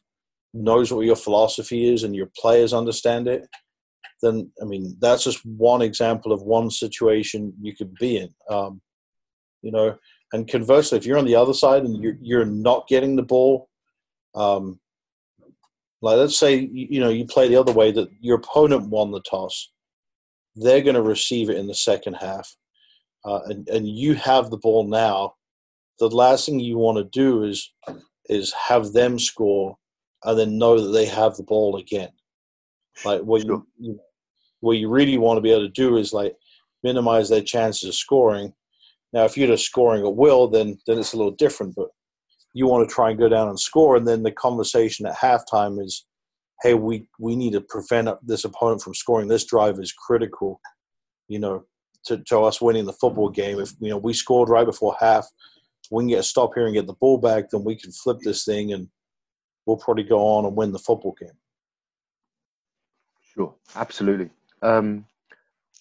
knows 0.53 0.91
what 0.91 1.05
your 1.05 1.15
philosophy 1.15 1.91
is 1.93 2.03
and 2.03 2.15
your 2.15 2.29
players 2.37 2.73
understand 2.73 3.27
it, 3.27 3.47
then 4.21 4.51
I 4.61 4.65
mean, 4.65 4.95
that's 4.99 5.23
just 5.23 5.45
one 5.45 5.81
example 5.81 6.31
of 6.31 6.41
one 6.41 6.69
situation 6.69 7.53
you 7.61 7.75
could 7.75 7.93
be 7.95 8.17
in. 8.17 8.29
Um, 8.49 8.81
you 9.61 9.71
know, 9.71 9.97
and 10.33 10.47
conversely, 10.47 10.97
if 10.97 11.05
you're 11.05 11.17
on 11.17 11.25
the 11.25 11.35
other 11.35 11.53
side 11.53 11.83
and 11.83 12.01
you're 12.01 12.17
you're 12.21 12.45
not 12.45 12.87
getting 12.87 13.15
the 13.15 13.23
ball, 13.23 13.69
um, 14.35 14.79
like 16.01 16.17
let's 16.17 16.37
say 16.37 16.55
you, 16.55 16.87
you 16.91 16.99
know 16.99 17.09
you 17.09 17.25
play 17.25 17.47
the 17.47 17.59
other 17.59 17.73
way 17.73 17.91
that 17.91 18.09
your 18.21 18.37
opponent 18.37 18.89
won 18.89 19.11
the 19.11 19.21
toss, 19.21 19.71
they're 20.55 20.81
going 20.81 20.95
to 20.95 21.01
receive 21.01 21.49
it 21.49 21.57
in 21.57 21.67
the 21.67 21.75
second 21.75 22.15
half, 22.15 22.55
uh, 23.25 23.41
and 23.45 23.67
and 23.69 23.87
you 23.87 24.15
have 24.15 24.49
the 24.49 24.57
ball 24.57 24.87
now. 24.87 25.35
The 25.99 26.09
last 26.09 26.45
thing 26.45 26.59
you 26.59 26.77
want 26.77 26.97
to 26.97 27.03
do 27.03 27.43
is 27.43 27.71
is 28.29 28.53
have 28.53 28.93
them 28.93 29.17
score 29.19 29.77
and 30.23 30.37
then 30.37 30.57
know 30.57 30.79
that 30.79 30.91
they 30.91 31.05
have 31.05 31.35
the 31.35 31.43
ball 31.43 31.77
again. 31.77 32.11
Like 33.03 33.21
what 33.21 33.41
sure. 33.41 33.63
you, 33.79 33.89
you 33.91 33.99
what 34.61 34.77
you 34.77 34.89
really 34.89 35.17
want 35.17 35.37
to 35.37 35.41
be 35.41 35.51
able 35.51 35.61
to 35.61 35.69
do 35.69 35.97
is 35.97 36.13
like 36.13 36.35
minimize 36.83 37.29
their 37.29 37.41
chances 37.41 37.87
of 37.87 37.95
scoring 37.95 38.53
now, 39.13 39.25
if 39.25 39.37
you're 39.37 39.47
just 39.47 39.65
scoring 39.65 40.05
at 40.05 40.15
will, 40.15 40.47
then 40.47 40.77
then 40.85 40.99
it's 40.99 41.13
a 41.13 41.17
little 41.17 41.31
different. 41.31 41.75
But 41.75 41.89
you 42.53 42.67
want 42.67 42.87
to 42.87 42.93
try 42.93 43.09
and 43.09 43.19
go 43.19 43.29
down 43.29 43.49
and 43.49 43.59
score, 43.59 43.95
and 43.95 44.07
then 44.07 44.23
the 44.23 44.31
conversation 44.31 45.05
at 45.05 45.15
halftime 45.15 45.83
is, 45.83 46.05
"Hey, 46.61 46.73
we 46.75 47.07
we 47.19 47.35
need 47.35 47.53
to 47.53 47.61
prevent 47.61 48.09
this 48.25 48.45
opponent 48.45 48.81
from 48.81 48.93
scoring. 48.93 49.27
This 49.27 49.45
drive 49.45 49.79
is 49.79 49.91
critical, 49.93 50.61
you 51.27 51.39
know, 51.39 51.65
to, 52.05 52.17
to 52.25 52.39
us 52.41 52.61
winning 52.61 52.85
the 52.85 52.93
football 52.93 53.29
game. 53.29 53.59
If 53.59 53.73
you 53.79 53.89
know 53.89 53.97
we 53.97 54.13
scored 54.13 54.49
right 54.49 54.65
before 54.65 54.95
half, 54.99 55.27
we 55.91 56.03
can 56.03 56.09
get 56.09 56.19
a 56.19 56.23
stop 56.23 56.51
here 56.53 56.65
and 56.65 56.75
get 56.75 56.87
the 56.87 56.93
ball 56.93 57.17
back, 57.17 57.49
then 57.49 57.63
we 57.63 57.75
can 57.75 57.91
flip 57.91 58.19
this 58.23 58.45
thing, 58.45 58.73
and 58.73 58.89
we'll 59.65 59.77
probably 59.77 60.03
go 60.03 60.19
on 60.19 60.45
and 60.45 60.55
win 60.55 60.71
the 60.71 60.79
football 60.79 61.15
game." 61.19 61.37
Sure, 63.33 63.55
absolutely. 63.75 64.29
Um, 64.61 65.05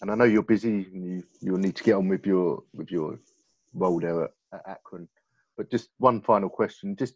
and 0.01 0.11
I 0.11 0.15
know 0.15 0.23
you're 0.23 0.43
busy 0.43 0.87
and 0.93 1.05
you 1.05 1.23
you'll 1.41 1.57
need 1.57 1.75
to 1.75 1.83
get 1.83 1.95
on 1.95 2.07
with 2.07 2.25
your 2.25 2.63
with 2.73 2.91
your 2.91 3.19
role 3.73 3.99
there 3.99 4.25
at, 4.25 4.31
at 4.53 4.61
Akron. 4.67 5.07
But 5.57 5.69
just 5.69 5.89
one 5.97 6.21
final 6.21 6.49
question, 6.49 6.95
just 6.95 7.15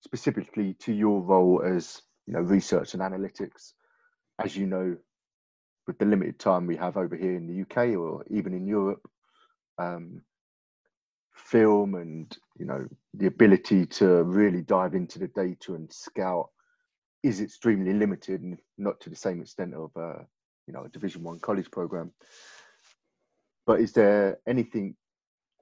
specifically 0.00 0.74
to 0.80 0.92
your 0.92 1.20
role 1.20 1.62
as 1.64 2.02
you 2.26 2.32
know 2.32 2.40
research 2.40 2.94
and 2.94 3.02
analytics, 3.02 3.72
as 4.42 4.56
you 4.56 4.66
know, 4.66 4.96
with 5.86 5.98
the 5.98 6.06
limited 6.06 6.38
time 6.38 6.66
we 6.66 6.76
have 6.76 6.96
over 6.96 7.16
here 7.16 7.36
in 7.36 7.46
the 7.46 7.62
UK 7.62 7.96
or 7.96 8.24
even 8.30 8.54
in 8.54 8.66
Europe, 8.66 9.06
um, 9.78 10.22
film 11.34 11.94
and 11.94 12.36
you 12.58 12.64
know 12.64 12.86
the 13.14 13.26
ability 13.26 13.84
to 13.84 14.22
really 14.22 14.62
dive 14.62 14.94
into 14.94 15.18
the 15.18 15.28
data 15.28 15.74
and 15.74 15.92
scout 15.92 16.48
is 17.22 17.40
extremely 17.40 17.92
limited 17.92 18.42
and 18.42 18.58
not 18.78 19.00
to 19.00 19.10
the 19.10 19.16
same 19.16 19.40
extent 19.40 19.74
of 19.74 19.90
uh, 19.96 20.22
you 20.66 20.72
know 20.72 20.84
a 20.84 20.88
Division 20.88 21.22
One 21.22 21.40
college 21.40 21.70
program. 21.70 22.12
But 23.66 23.80
is 23.80 23.92
there 23.92 24.38
anything 24.46 24.96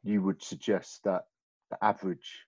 you 0.02 0.22
would 0.22 0.42
suggest 0.42 1.04
that 1.04 1.24
the 1.70 1.82
average 1.84 2.46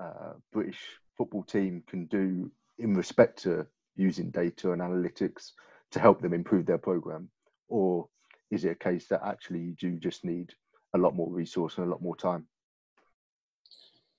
uh, 0.00 0.34
British 0.52 0.78
football 1.16 1.42
team 1.42 1.82
can 1.88 2.06
do 2.06 2.50
in 2.78 2.94
respect 2.94 3.42
to 3.42 3.66
using 3.96 4.30
data 4.30 4.72
and 4.72 4.80
analytics 4.82 5.52
to 5.90 5.98
help 5.98 6.20
them 6.20 6.32
improve 6.32 6.66
their 6.66 6.78
program, 6.78 7.28
or 7.68 8.08
is 8.50 8.64
it 8.64 8.70
a 8.70 8.74
case 8.74 9.06
that 9.08 9.22
actually 9.24 9.60
you 9.60 9.74
do 9.80 9.98
just 9.98 10.24
need 10.24 10.52
a 10.94 10.98
lot 10.98 11.14
more 11.14 11.30
resource 11.30 11.78
and 11.78 11.86
a 11.86 11.90
lot 11.90 12.02
more 12.02 12.16
time? 12.16 12.46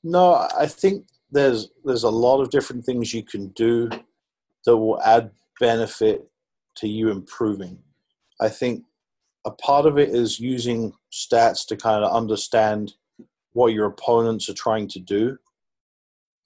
No, 0.04 0.48
I 0.58 0.68
think 0.68 1.06
there's 1.32 1.70
there's 1.84 2.04
a 2.04 2.10
lot 2.10 2.42
of 2.42 2.50
different 2.50 2.86
things 2.86 3.14
you 3.14 3.24
can 3.24 3.50
do 3.50 3.90
that 4.66 4.78
will 4.78 5.02
add 5.02 5.32
benefit 5.60 6.30
to 6.76 6.88
you 6.88 7.10
improving. 7.10 7.80
I 8.40 8.50
think 8.50 8.84
a 9.46 9.52
part 9.52 9.86
of 9.86 9.98
it 9.98 10.10
is 10.10 10.40
using 10.40 10.94
stats 11.12 11.66
to 11.68 11.78
kind 11.78 12.04
of 12.04 12.14
understand 12.14 12.94
what 13.54 13.74
your 13.74 13.88
opponents 13.88 14.50
are 14.50 14.54
trying 14.54 14.88
to 14.90 15.00
do. 15.00 15.38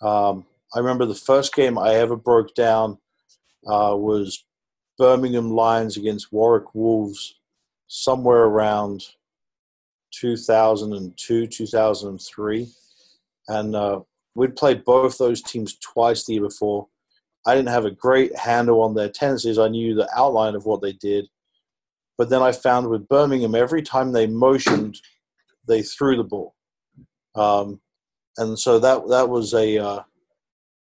Um, 0.02 0.46
I 0.74 0.80
remember 0.80 1.06
the 1.06 1.16
first 1.16 1.54
game 1.54 1.78
I 1.78 1.96
ever 1.96 2.16
broke 2.16 2.56
down 2.56 2.98
uh, 3.68 3.96
was 3.98 4.46
Birmingham 4.98 5.52
Lions 5.52 5.98
against 5.98 6.32
Warwick 6.32 6.74
Wolves, 6.74 7.40
somewhere 7.88 8.44
around 8.44 9.04
2002, 10.12 11.48
2003. 11.48 12.70
And 13.48 13.76
uh, 13.76 14.02
we'd 14.36 14.56
played 14.56 14.86
both 14.86 15.18
those 15.18 15.42
teams 15.42 15.76
twice 15.78 16.26
the 16.26 16.34
year 16.34 16.44
before. 16.44 16.88
I 17.46 17.56
didn't 17.56 17.70
have 17.70 17.86
a 17.86 17.92
great 17.92 18.36
handle 18.38 18.82
on 18.82 18.94
their 18.94 19.10
tendencies. 19.10 19.58
I 19.58 19.68
knew 19.68 19.96
the 19.96 20.10
outline 20.16 20.56
of 20.56 20.66
what 20.66 20.82
they 20.82 20.94
did. 20.94 21.28
But 22.18 22.30
then 22.30 22.42
I 22.42 22.52
found 22.52 22.88
with 22.88 23.08
Birmingham, 23.08 23.56
every 23.56 23.82
time 23.82 24.12
they 24.12 24.28
motioned, 24.28 25.00
they 25.68 25.82
threw 25.82 26.18
the 26.18 26.24
ball. 26.24 26.56
Um, 27.36 27.82
and 28.38 28.58
so 28.58 28.80
that 28.80 29.08
that 29.10 29.30
was 29.30 29.54
a 29.54 29.78
uh, 29.78 30.04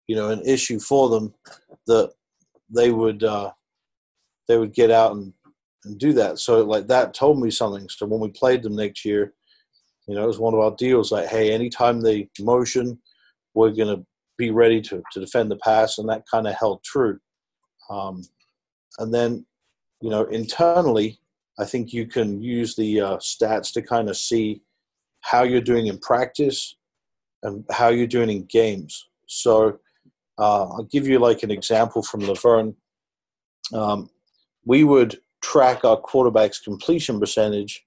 you 0.06 0.16
know 0.16 0.30
an 0.30 0.42
issue 0.44 0.78
for 0.78 1.08
them 1.08 1.34
that 1.86 2.12
they 2.68 2.90
would 2.90 3.24
uh, 3.24 3.52
they 4.48 4.58
would 4.58 4.74
get 4.74 4.90
out 4.90 5.12
and, 5.12 5.32
and 5.84 5.98
do 5.98 6.12
that. 6.14 6.38
So 6.38 6.62
like 6.64 6.86
that 6.88 7.14
told 7.14 7.40
me 7.40 7.50
something. 7.50 7.88
So 7.88 8.06
when 8.06 8.20
we 8.20 8.28
played 8.28 8.62
them 8.62 8.76
next 8.76 9.04
year, 9.04 9.32
you 10.06 10.14
know, 10.14 10.24
it 10.24 10.26
was 10.26 10.38
one 10.38 10.54
of 10.54 10.60
our 10.60 10.74
deals. 10.76 11.12
Like, 11.12 11.28
hey, 11.28 11.52
anytime 11.52 12.00
they 12.00 12.28
motion, 12.40 13.00
we're 13.54 13.70
gonna 13.70 14.04
be 14.46 14.50
ready 14.62 14.80
to, 14.88 14.96
to 15.12 15.20
defend 15.20 15.50
the 15.50 15.56
pass, 15.68 15.98
and 15.98 16.08
that 16.08 16.24
kind 16.32 16.46
of 16.48 16.54
held 16.62 16.78
true. 16.82 17.16
Um, 17.90 18.16
and 18.98 19.12
then, 19.16 19.46
you 20.00 20.10
know, 20.10 20.24
internally, 20.24 21.18
I 21.62 21.64
think 21.70 21.92
you 21.92 22.06
can 22.06 22.28
use 22.42 22.74
the 22.74 22.90
uh, 23.00 23.16
stats 23.18 23.72
to 23.74 23.82
kind 23.82 24.08
of 24.08 24.16
see 24.16 24.62
how 25.30 25.42
you're 25.42 25.68
doing 25.72 25.86
in 25.88 25.98
practice 25.98 26.76
and 27.42 27.64
how 27.78 27.88
you're 27.88 28.14
doing 28.16 28.30
in 28.30 28.44
games. 28.60 28.92
So 29.26 29.78
uh, 30.38 30.64
I'll 30.72 30.90
give 30.90 31.06
you 31.06 31.18
like 31.18 31.42
an 31.42 31.50
example 31.50 32.02
from 32.02 32.20
La 32.20 32.34
Verne. 32.34 32.74
Um, 33.74 34.10
we 34.64 34.84
would 34.84 35.20
track 35.42 35.84
our 35.84 35.96
quarterback's 35.96 36.60
completion 36.60 37.20
percentage 37.20 37.86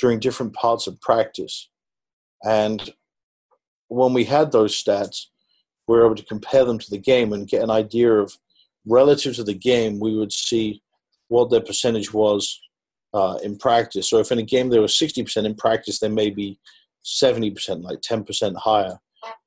during 0.00 0.20
different 0.20 0.52
parts 0.52 0.86
of 0.86 1.00
practice. 1.00 1.70
And 2.42 2.94
when 3.88 4.12
we 4.12 4.24
had 4.24 4.52
those 4.52 4.74
stats, 4.82 5.26
we 5.88 5.96
were 5.96 6.04
able 6.04 6.14
to 6.14 6.24
compare 6.24 6.64
them 6.64 6.78
to 6.78 6.90
the 6.90 6.98
game 6.98 7.32
and 7.32 7.48
get 7.48 7.62
an 7.62 7.70
idea 7.70 8.12
of 8.12 8.36
relative 8.86 9.34
to 9.36 9.44
the 9.44 9.54
game, 9.54 9.98
we 9.98 10.16
would 10.16 10.32
see 10.32 10.82
what 11.28 11.50
their 11.50 11.60
percentage 11.60 12.12
was 12.12 12.60
uh, 13.14 13.38
in 13.42 13.56
practice. 13.56 14.08
So 14.08 14.18
if 14.18 14.30
in 14.30 14.38
a 14.38 14.42
game 14.42 14.68
they 14.68 14.78
were 14.78 14.86
60% 14.86 15.44
in 15.44 15.54
practice, 15.54 15.98
they 15.98 16.08
may 16.08 16.30
be 16.30 16.58
70%, 17.04 17.82
like 17.82 18.00
10% 18.00 18.56
higher. 18.56 18.98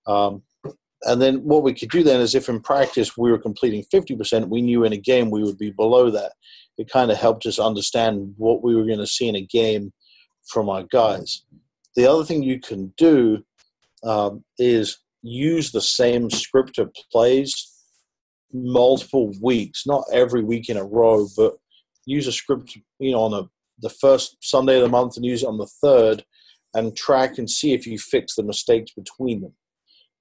Um, 0.07 0.43
and 1.03 1.21
then 1.21 1.37
what 1.37 1.63
we 1.63 1.73
could 1.73 1.89
do 1.89 2.03
then 2.03 2.19
is 2.19 2.35
if 2.35 2.49
in 2.49 2.59
practice 2.59 3.17
we 3.17 3.31
were 3.31 3.39
completing 3.39 3.83
50%, 3.93 4.49
we 4.49 4.61
knew 4.61 4.83
in 4.83 4.93
a 4.93 4.97
game 4.97 5.31
we 5.31 5.43
would 5.43 5.57
be 5.57 5.71
below 5.71 6.09
that. 6.11 6.33
It 6.77 6.89
kind 6.89 7.11
of 7.11 7.17
helped 7.17 7.45
us 7.45 7.59
understand 7.59 8.33
what 8.37 8.63
we 8.63 8.75
were 8.75 8.85
going 8.85 8.99
to 8.99 9.07
see 9.07 9.27
in 9.27 9.35
a 9.35 9.41
game 9.45 9.93
from 10.47 10.69
our 10.69 10.83
guys. 10.83 11.43
The 11.95 12.07
other 12.07 12.23
thing 12.23 12.43
you 12.43 12.59
can 12.59 12.93
do 12.97 13.43
um, 14.03 14.43
is 14.57 14.97
use 15.21 15.71
the 15.71 15.81
same 15.81 16.29
script 16.29 16.77
of 16.77 16.93
plays 17.11 17.71
multiple 18.53 19.33
weeks, 19.41 19.85
not 19.85 20.03
every 20.11 20.43
week 20.43 20.69
in 20.69 20.77
a 20.77 20.83
row, 20.83 21.27
but 21.37 21.53
use 22.05 22.27
a 22.27 22.31
script, 22.31 22.77
you 22.99 23.11
know, 23.11 23.21
on 23.21 23.33
a, 23.33 23.49
the 23.79 23.89
first 23.89 24.37
Sunday 24.41 24.77
of 24.77 24.83
the 24.83 24.89
month 24.89 25.15
and 25.15 25.25
use 25.25 25.43
it 25.43 25.47
on 25.47 25.57
the 25.57 25.69
third 25.81 26.23
and 26.73 26.95
track 26.95 27.37
and 27.37 27.49
see 27.49 27.73
if 27.73 27.85
you 27.85 27.97
fix 27.97 28.35
the 28.35 28.43
mistakes 28.43 28.91
between 28.91 29.41
them. 29.41 29.53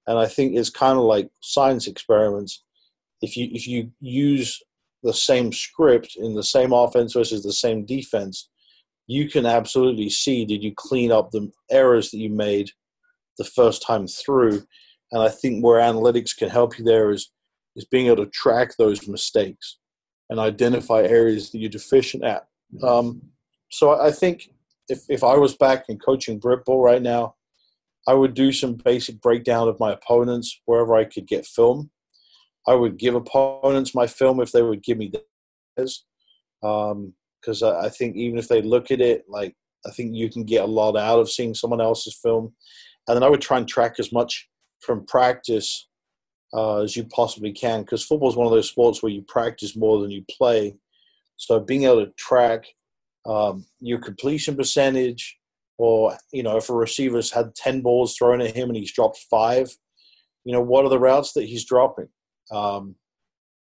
And 0.07 0.17
I 0.17 0.27
think 0.27 0.55
it's 0.55 0.69
kind 0.69 0.97
of 0.97 1.03
like 1.03 1.29
science 1.41 1.87
experiments. 1.87 2.63
If 3.21 3.37
you 3.37 3.49
if 3.51 3.67
you 3.67 3.91
use 3.99 4.61
the 5.03 5.13
same 5.13 5.51
script 5.51 6.15
in 6.17 6.33
the 6.33 6.43
same 6.43 6.73
offense 6.73 7.13
versus 7.13 7.43
the 7.43 7.53
same 7.53 7.85
defense, 7.85 8.49
you 9.07 9.29
can 9.29 9.45
absolutely 9.45 10.09
see 10.09 10.45
did 10.45 10.63
you 10.63 10.73
clean 10.75 11.11
up 11.11 11.31
the 11.31 11.51
errors 11.69 12.11
that 12.11 12.17
you 12.17 12.29
made 12.29 12.71
the 13.37 13.43
first 13.43 13.85
time 13.85 14.07
through 14.07 14.63
and 15.11 15.21
I 15.21 15.29
think 15.29 15.63
where 15.63 15.79
analytics 15.79 16.35
can 16.35 16.49
help 16.49 16.77
you 16.77 16.85
there 16.85 17.11
is 17.11 17.31
is 17.75 17.85
being 17.85 18.07
able 18.07 18.25
to 18.25 18.31
track 18.31 18.75
those 18.77 19.07
mistakes 19.07 19.77
and 20.29 20.39
identify 20.39 21.01
areas 21.03 21.51
that 21.51 21.59
you're 21.59 21.69
deficient 21.69 22.23
at. 22.23 22.47
Um, 22.83 23.21
so 23.69 23.99
I 23.99 24.11
think 24.11 24.49
if 24.89 25.03
if 25.09 25.23
I 25.23 25.35
was 25.35 25.55
back 25.55 25.85
and 25.89 26.03
coaching 26.03 26.39
Brit 26.39 26.65
Ball 26.65 26.81
right 26.81 27.01
now, 27.01 27.35
I 28.07 28.13
would 28.13 28.33
do 28.33 28.51
some 28.51 28.73
basic 28.73 29.21
breakdown 29.21 29.67
of 29.67 29.79
my 29.79 29.93
opponents 29.93 30.59
wherever 30.65 30.95
I 30.95 31.05
could 31.05 31.27
get 31.27 31.45
film. 31.45 31.91
I 32.67 32.75
would 32.75 32.97
give 32.97 33.15
opponents 33.15 33.95
my 33.95 34.07
film 34.07 34.39
if 34.39 34.51
they 34.51 34.61
would 34.61 34.83
give 34.83 34.97
me 34.97 35.11
theirs, 35.77 36.05
because 36.61 37.63
um, 37.63 37.73
I, 37.73 37.85
I 37.85 37.89
think 37.89 38.15
even 38.15 38.37
if 38.37 38.47
they 38.47 38.61
look 38.61 38.91
at 38.91 39.01
it, 39.01 39.25
like 39.27 39.55
I 39.85 39.91
think 39.91 40.13
you 40.13 40.29
can 40.29 40.43
get 40.43 40.63
a 40.63 40.67
lot 40.67 40.95
out 40.95 41.19
of 41.19 41.31
seeing 41.31 41.55
someone 41.55 41.81
else's 41.81 42.17
film, 42.21 42.53
and 43.07 43.15
then 43.15 43.23
I 43.23 43.29
would 43.29 43.41
try 43.41 43.57
and 43.57 43.67
track 43.67 43.95
as 43.99 44.11
much 44.11 44.47
from 44.81 45.05
practice 45.05 45.87
uh, 46.53 46.81
as 46.81 46.95
you 46.95 47.05
possibly 47.05 47.51
can, 47.51 47.81
because 47.81 48.03
football 48.03 48.29
is 48.29 48.35
one 48.35 48.47
of 48.47 48.51
those 48.51 48.69
sports 48.69 49.01
where 49.01 49.11
you 49.11 49.21
practice 49.21 49.75
more 49.75 50.01
than 50.01 50.11
you 50.11 50.23
play. 50.29 50.75
So 51.37 51.59
being 51.59 51.83
able 51.83 52.05
to 52.05 52.11
track 52.17 52.65
um, 53.25 53.65
your 53.79 53.99
completion 53.99 54.55
percentage, 54.55 55.37
or 55.77 56.17
you 56.31 56.43
know, 56.43 56.57
if 56.57 56.69
a 56.69 56.73
receiver's 56.73 57.31
had 57.31 57.55
ten 57.55 57.81
balls 57.81 58.15
thrown 58.15 58.41
at 58.41 58.55
him 58.55 58.69
and 58.69 58.77
he's 58.77 58.91
dropped 58.91 59.25
five, 59.29 59.69
you 60.43 60.53
know, 60.53 60.61
what 60.61 60.85
are 60.85 60.89
the 60.89 60.99
routes 60.99 61.33
that 61.33 61.45
he's 61.45 61.65
dropping? 61.65 62.09
Um, 62.51 62.95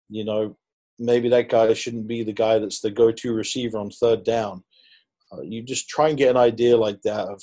you 0.09 0.25
know, 0.25 0.57
maybe 0.99 1.29
that 1.29 1.49
guy 1.49 1.73
shouldn't 1.75 2.09
be 2.09 2.23
the 2.25 2.33
guy 2.33 2.59
that's 2.59 2.81
the 2.81 2.91
go-to 2.91 3.33
receiver 3.33 3.79
on 3.79 3.91
third 3.91 4.25
down. 4.25 4.65
Uh, 5.33 5.43
you 5.43 5.63
just 5.63 5.89
try 5.89 6.09
and 6.09 6.19
get 6.19 6.31
an 6.31 6.37
idea 6.37 6.77
like 6.77 7.01
that 7.03 7.29
of 7.29 7.43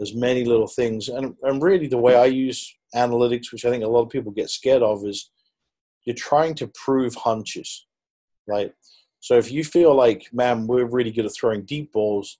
as 0.00 0.14
many 0.14 0.44
little 0.44 0.66
things, 0.66 1.08
and 1.08 1.36
and 1.42 1.62
really 1.62 1.86
the 1.86 1.98
way 1.98 2.16
I 2.16 2.26
use 2.26 2.76
analytics, 2.94 3.52
which 3.52 3.64
I 3.64 3.70
think 3.70 3.84
a 3.84 3.88
lot 3.88 4.02
of 4.02 4.10
people 4.10 4.32
get 4.32 4.50
scared 4.50 4.82
of, 4.82 5.04
is 5.04 5.30
you're 6.04 6.16
trying 6.16 6.54
to 6.56 6.66
prove 6.68 7.14
hunches, 7.14 7.86
right? 8.46 8.72
So 9.20 9.38
if 9.38 9.52
you 9.52 9.62
feel 9.64 9.94
like, 9.94 10.28
man, 10.32 10.66
we're 10.66 10.84
really 10.84 11.12
good 11.12 11.26
at 11.26 11.34
throwing 11.34 11.64
deep 11.64 11.92
balls, 11.92 12.38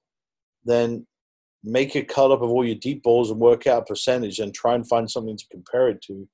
then 0.64 1.07
make 1.64 1.94
a 1.94 2.03
cut 2.03 2.32
up 2.32 2.42
of 2.42 2.50
all 2.50 2.64
your 2.64 2.76
deep 2.76 3.03
balls 3.03 3.30
and 3.30 3.38
work 3.38 3.66
out 3.66 3.82
a 3.82 3.84
percentage 3.84 4.40
and 4.40 4.53
try 4.53 4.74
and 4.74 4.88
find 4.88 5.11
something 5.11 5.36
to 5.36 5.46
compare 5.50 5.88
it 5.88 6.03
to 6.03 6.28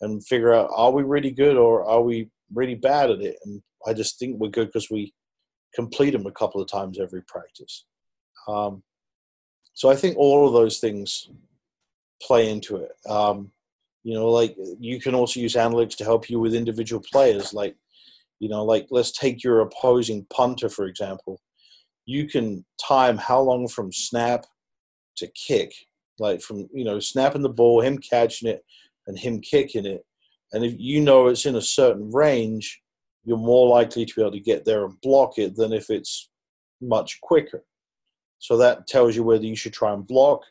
and 0.00 0.24
figure 0.24 0.54
out 0.54 0.70
are 0.72 0.92
we 0.92 1.02
really 1.02 1.32
good 1.32 1.56
or 1.56 1.84
are 1.84 2.02
we 2.02 2.30
really 2.54 2.76
bad 2.76 3.10
at 3.10 3.20
it? 3.20 3.36
And 3.44 3.60
i 3.86 3.92
just 3.92 4.18
think 4.18 4.38
we're 4.38 4.48
good 4.48 4.68
because 4.68 4.90
we 4.90 5.12
complete 5.74 6.10
them 6.10 6.26
a 6.26 6.32
couple 6.32 6.60
of 6.60 6.68
times 6.68 6.98
every 7.00 7.22
practice. 7.22 7.84
Um, 8.46 8.82
so 9.74 9.90
i 9.90 9.96
think 9.96 10.16
all 10.16 10.46
of 10.46 10.52
those 10.52 10.78
things 10.78 11.28
play 12.22 12.50
into 12.50 12.76
it. 12.76 12.92
Um, 13.08 13.50
you 14.08 14.14
know 14.14 14.28
like 14.28 14.56
you 14.78 15.00
can 15.00 15.14
also 15.14 15.40
use 15.40 15.54
analytics 15.54 15.96
to 15.96 16.04
help 16.04 16.30
you 16.30 16.38
with 16.40 16.54
individual 16.54 17.02
players 17.12 17.52
like 17.52 17.74
you 18.40 18.48
know 18.48 18.64
like 18.64 18.86
let's 18.90 19.12
take 19.12 19.42
your 19.44 19.60
opposing 19.60 20.26
punter 20.30 20.68
for 20.68 20.86
example 20.86 21.40
you 22.06 22.26
can 22.26 22.64
time 22.82 23.18
how 23.18 23.40
long 23.40 23.68
from 23.68 23.92
snap 23.92 24.46
to 25.16 25.26
kick 25.48 25.72
like 26.18 26.40
from 26.40 26.68
you 26.72 26.84
know 26.84 26.98
snapping 26.98 27.42
the 27.42 27.48
ball 27.48 27.80
him 27.80 27.98
catching 27.98 28.48
it 28.48 28.64
and 29.08 29.18
him 29.18 29.40
kicking 29.40 29.86
it. 29.86 30.04
And 30.52 30.64
if 30.64 30.74
you 30.78 31.00
know 31.00 31.26
it's 31.26 31.46
in 31.46 31.56
a 31.56 31.62
certain 31.62 32.12
range, 32.12 32.80
you're 33.24 33.36
more 33.36 33.68
likely 33.68 34.06
to 34.06 34.14
be 34.14 34.22
able 34.22 34.32
to 34.32 34.40
get 34.40 34.64
there 34.64 34.84
and 34.84 35.00
block 35.00 35.38
it 35.38 35.56
than 35.56 35.72
if 35.72 35.90
it's 35.90 36.30
much 36.80 37.20
quicker. 37.20 37.64
So 38.38 38.56
that 38.58 38.86
tells 38.86 39.16
you 39.16 39.24
whether 39.24 39.44
you 39.44 39.56
should 39.56 39.72
try 39.72 39.92
and 39.92 40.06
block 40.06 40.42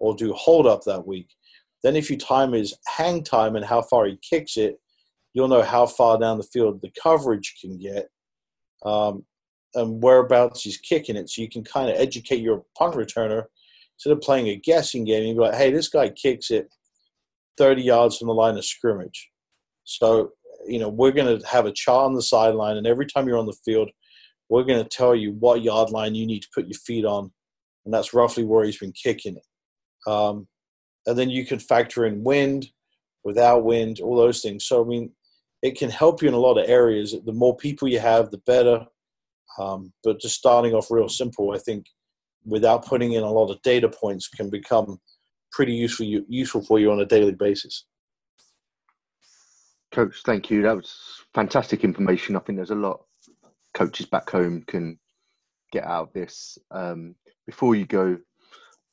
or 0.00 0.16
do 0.16 0.32
hold 0.32 0.66
up 0.66 0.82
that 0.84 1.06
week. 1.06 1.28
Then, 1.82 1.96
if 1.96 2.10
you 2.10 2.16
time 2.16 2.52
his 2.52 2.76
hang 2.86 3.22
time 3.22 3.56
and 3.56 3.64
how 3.64 3.82
far 3.82 4.06
he 4.06 4.18
kicks 4.28 4.56
it, 4.56 4.78
you'll 5.32 5.48
know 5.48 5.62
how 5.62 5.86
far 5.86 6.18
down 6.18 6.38
the 6.38 6.44
field 6.44 6.80
the 6.82 6.90
coverage 7.00 7.56
can 7.60 7.78
get 7.78 8.08
um, 8.84 9.24
and 9.74 10.02
whereabouts 10.02 10.62
he's 10.62 10.78
kicking 10.78 11.16
it. 11.16 11.28
So 11.30 11.42
you 11.42 11.48
can 11.48 11.64
kind 11.64 11.90
of 11.90 11.96
educate 11.96 12.40
your 12.40 12.64
punt 12.76 12.94
returner 12.94 13.44
instead 13.96 14.12
of 14.12 14.20
playing 14.20 14.48
a 14.48 14.56
guessing 14.56 15.04
game. 15.04 15.24
You'd 15.24 15.34
be 15.34 15.40
like, 15.40 15.54
hey, 15.54 15.70
this 15.70 15.88
guy 15.88 16.08
kicks 16.08 16.50
it 16.50 16.68
30 17.58 17.82
yards 17.82 18.16
from 18.16 18.28
the 18.28 18.34
line 18.34 18.56
of 18.56 18.64
scrimmage. 18.64 19.30
So, 19.84 20.30
you 20.66 20.78
know, 20.78 20.88
we're 20.88 21.12
going 21.12 21.38
to 21.38 21.46
have 21.46 21.66
a 21.66 21.72
chart 21.72 22.06
on 22.06 22.14
the 22.14 22.22
sideline, 22.22 22.76
and 22.76 22.86
every 22.86 23.06
time 23.06 23.26
you're 23.26 23.38
on 23.38 23.46
the 23.46 23.56
field, 23.64 23.90
we're 24.48 24.64
going 24.64 24.82
to 24.82 24.88
tell 24.88 25.14
you 25.14 25.32
what 25.32 25.62
yard 25.62 25.90
line 25.90 26.14
you 26.14 26.26
need 26.26 26.42
to 26.42 26.48
put 26.54 26.66
your 26.66 26.78
feet 26.78 27.04
on, 27.04 27.32
and 27.84 27.92
that's 27.92 28.14
roughly 28.14 28.44
where 28.44 28.64
he's 28.64 28.78
been 28.78 28.92
kicking 28.92 29.36
it. 29.36 30.10
Um, 30.10 30.46
and 31.08 31.18
then 31.18 31.30
you 31.30 31.44
can 31.44 31.58
factor 31.58 32.06
in 32.06 32.22
wind, 32.22 32.68
without 33.24 33.64
wind, 33.64 34.00
all 34.00 34.16
those 34.16 34.42
things. 34.42 34.64
So, 34.66 34.84
I 34.84 34.86
mean, 34.86 35.10
it 35.62 35.76
can 35.76 35.90
help 35.90 36.22
you 36.22 36.28
in 36.28 36.34
a 36.34 36.38
lot 36.38 36.58
of 36.58 36.68
areas. 36.68 37.16
The 37.24 37.32
more 37.32 37.56
people 37.56 37.88
you 37.88 37.98
have, 37.98 38.30
the 38.30 38.38
better. 38.38 38.86
Um, 39.58 39.92
but 40.04 40.20
just 40.20 40.36
starting 40.36 40.74
off 40.74 40.90
real 40.90 41.08
simple, 41.08 41.52
I 41.52 41.58
think, 41.58 41.86
without 42.44 42.84
putting 42.84 43.12
in 43.14 43.24
a 43.24 43.30
lot 43.30 43.50
of 43.50 43.60
data 43.62 43.88
points, 43.88 44.28
can 44.28 44.50
become 44.50 45.00
pretty 45.50 45.72
useful 45.72 46.06
useful 46.28 46.62
for 46.62 46.78
you 46.78 46.92
on 46.92 47.00
a 47.00 47.06
daily 47.06 47.32
basis. 47.32 47.86
Coach, 49.90 50.22
thank 50.24 50.50
you. 50.50 50.62
That 50.62 50.76
was 50.76 51.24
fantastic 51.34 51.82
information. 51.82 52.36
I 52.36 52.40
think 52.40 52.58
there's 52.58 52.70
a 52.70 52.76
lot 52.76 53.00
coaches 53.74 54.06
back 54.06 54.28
home 54.28 54.62
can 54.66 54.98
get 55.72 55.84
out 55.84 56.08
of 56.08 56.12
this. 56.12 56.58
Um, 56.70 57.14
before 57.46 57.74
you 57.74 57.86
go, 57.86 58.18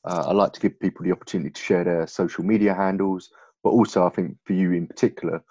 uh, 0.05 0.25
I'd 0.27 0.35
like 0.35 0.53
to 0.53 0.59
give 0.59 0.79
people 0.79 1.03
the 1.03 1.11
opportunity 1.11 1.49
to 1.49 1.61
share 1.61 1.83
their 1.83 2.07
social 2.07 2.43
media 2.43 2.73
handles, 2.73 3.29
but 3.63 3.71
also 3.71 4.05
I 4.05 4.09
think 4.09 4.37
for 4.43 4.53
you 4.53 4.71
in 4.71 4.87
particular, 4.87 5.43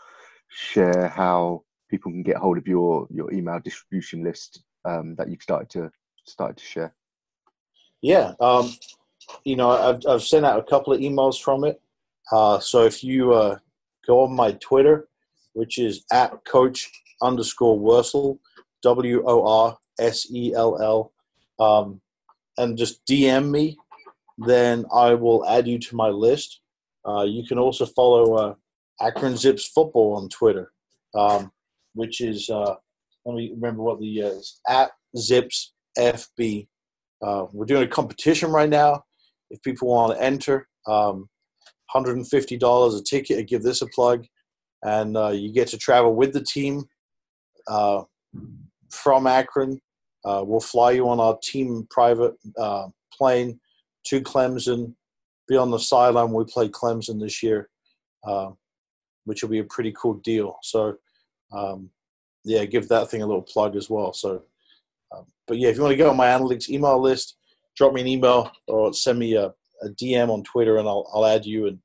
share 0.48 1.08
how 1.08 1.64
people 1.90 2.12
can 2.12 2.22
get 2.22 2.36
hold 2.36 2.58
of 2.58 2.66
your 2.66 3.06
your 3.10 3.32
email 3.32 3.58
distribution 3.58 4.22
list 4.22 4.62
um, 4.84 5.14
that 5.16 5.28
you've 5.28 5.42
started 5.42 5.70
to 5.70 5.90
started 6.24 6.56
to 6.56 6.64
share. 6.64 6.94
Yeah, 8.00 8.32
um, 8.40 8.72
you 9.44 9.56
know, 9.56 9.70
I've, 9.70 10.00
I've 10.08 10.22
sent 10.22 10.44
out 10.44 10.58
a 10.58 10.62
couple 10.62 10.92
of 10.92 11.00
emails 11.00 11.40
from 11.40 11.64
it. 11.64 11.80
Uh, 12.30 12.58
so 12.58 12.84
if 12.84 13.02
you 13.02 13.32
uh, 13.32 13.58
go 14.06 14.22
on 14.22 14.34
my 14.34 14.52
Twitter, 14.52 15.08
which 15.54 15.78
is 15.78 16.04
at 16.12 16.44
coach 16.44 16.90
underscore 17.22 17.78
Worsell, 17.78 18.38
W 18.82 19.24
O 19.26 19.46
R 19.46 19.78
S 19.98 20.30
E 20.30 20.54
L 20.54 20.80
L, 20.80 21.12
um, 21.64 22.00
and 22.58 22.78
just 22.78 23.04
DM 23.06 23.50
me, 23.50 23.76
then 24.38 24.84
I 24.92 25.14
will 25.14 25.46
add 25.46 25.66
you 25.66 25.78
to 25.78 25.96
my 25.96 26.08
list. 26.08 26.60
Uh, 27.06 27.22
you 27.22 27.46
can 27.46 27.58
also 27.58 27.86
follow 27.86 28.34
uh, 28.34 28.54
Akron 29.00 29.36
Zips 29.36 29.68
Football 29.68 30.16
on 30.16 30.28
Twitter, 30.28 30.72
um, 31.14 31.52
which 31.94 32.20
is, 32.20 32.48
uh, 32.50 32.74
let 33.24 33.36
me 33.36 33.52
remember 33.54 33.82
what 33.82 34.00
the 34.00 34.22
uh, 34.22 34.28
is, 34.28 34.60
at 34.68 34.90
Zips 35.16 35.74
FB. 35.98 36.68
Uh, 37.22 37.46
we're 37.52 37.66
doing 37.66 37.84
a 37.84 37.88
competition 37.88 38.50
right 38.50 38.68
now 38.68 39.02
if 39.50 39.62
people 39.62 39.88
want 39.88 40.16
to 40.16 40.22
enter, 40.22 40.68
um, 40.86 41.28
$150 41.94 42.98
a 42.98 43.02
ticket. 43.02 43.38
I 43.38 43.42
give 43.42 43.62
this 43.62 43.82
a 43.82 43.86
plug, 43.86 44.26
and 44.82 45.16
uh, 45.16 45.28
you 45.28 45.52
get 45.52 45.68
to 45.68 45.78
travel 45.78 46.14
with 46.14 46.32
the 46.32 46.42
team 46.42 46.84
uh, 47.68 48.02
from 48.90 49.26
Akron. 49.26 49.80
We'll 50.24 50.60
fly 50.60 50.92
you 50.92 51.08
on 51.08 51.20
our 51.20 51.38
team 51.42 51.86
private 51.90 52.34
plane 53.12 53.60
to 54.04 54.20
Clemson. 54.20 54.94
Be 55.46 55.56
on 55.56 55.70
the 55.70 55.78
sideline 55.78 56.30
when 56.30 56.44
we 56.44 56.50
play 56.50 56.68
Clemson 56.68 57.20
this 57.20 57.42
year, 57.42 57.68
uh, 58.24 58.50
which 59.24 59.42
will 59.42 59.50
be 59.50 59.58
a 59.58 59.64
pretty 59.64 59.92
cool 59.92 60.14
deal. 60.14 60.58
So, 60.62 60.96
um, 61.52 61.90
yeah, 62.44 62.64
give 62.64 62.88
that 62.88 63.10
thing 63.10 63.22
a 63.22 63.26
little 63.26 63.42
plug 63.42 63.76
as 63.76 63.90
well. 63.90 64.12
So, 64.12 64.42
um, 65.14 65.26
but 65.46 65.58
yeah, 65.58 65.68
if 65.68 65.76
you 65.76 65.82
want 65.82 65.92
to 65.92 65.98
go 65.98 66.10
on 66.10 66.16
my 66.16 66.26
analytics 66.26 66.70
email 66.70 67.00
list, 67.00 67.36
drop 67.76 67.92
me 67.92 68.00
an 68.00 68.06
email 68.06 68.50
or 68.68 68.92
send 68.94 69.18
me 69.18 69.34
a, 69.34 69.46
a 69.82 69.88
DM 70.00 70.30
on 70.30 70.42
Twitter, 70.44 70.78
and 70.78 70.88
I'll 70.88 71.10
I'll 71.12 71.26
add 71.26 71.44
you, 71.44 71.66
and 71.66 71.78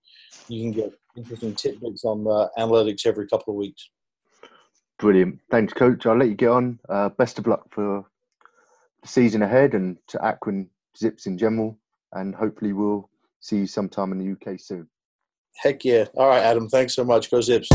you 0.48 0.62
can 0.62 0.72
get 0.72 0.94
interesting 1.18 1.56
tidbits 1.56 2.06
on 2.06 2.26
uh, 2.28 2.48
analytics 2.58 3.06
every 3.06 3.28
couple 3.28 3.54
of 3.54 3.58
weeks. 3.58 3.90
Brilliant. 5.00 5.40
Thanks, 5.50 5.74
Coach. 5.74 6.06
I'll 6.06 6.18
let 6.18 6.30
you 6.30 6.36
get 6.36 6.50
on. 6.50 6.80
Uh, 6.88 7.10
best 7.10 7.40
of 7.40 7.48
luck 7.48 7.66
for 7.72 8.06
the 9.02 9.08
season 9.08 9.42
ahead 9.42 9.74
and 9.74 9.98
to 10.08 10.24
Akron 10.24 10.70
Zips 10.98 11.26
in 11.26 11.38
general. 11.38 11.78
And 12.14 12.34
hopefully, 12.34 12.74
we'll 12.74 13.10
see 13.40 13.58
you 13.58 13.68
sometime 13.68 14.12
in 14.12 14.18
the 14.18 14.32
UK 14.32 14.60
soon. 14.60 14.88
Heck 15.56 15.84
yeah. 15.84 16.06
All 16.16 16.28
right, 16.28 16.44
Adam. 16.44 16.70
Thanks 16.70 16.96
so 16.96 17.04
much. 17.04 17.30
Go 17.30 17.42
Zips. 17.42 17.68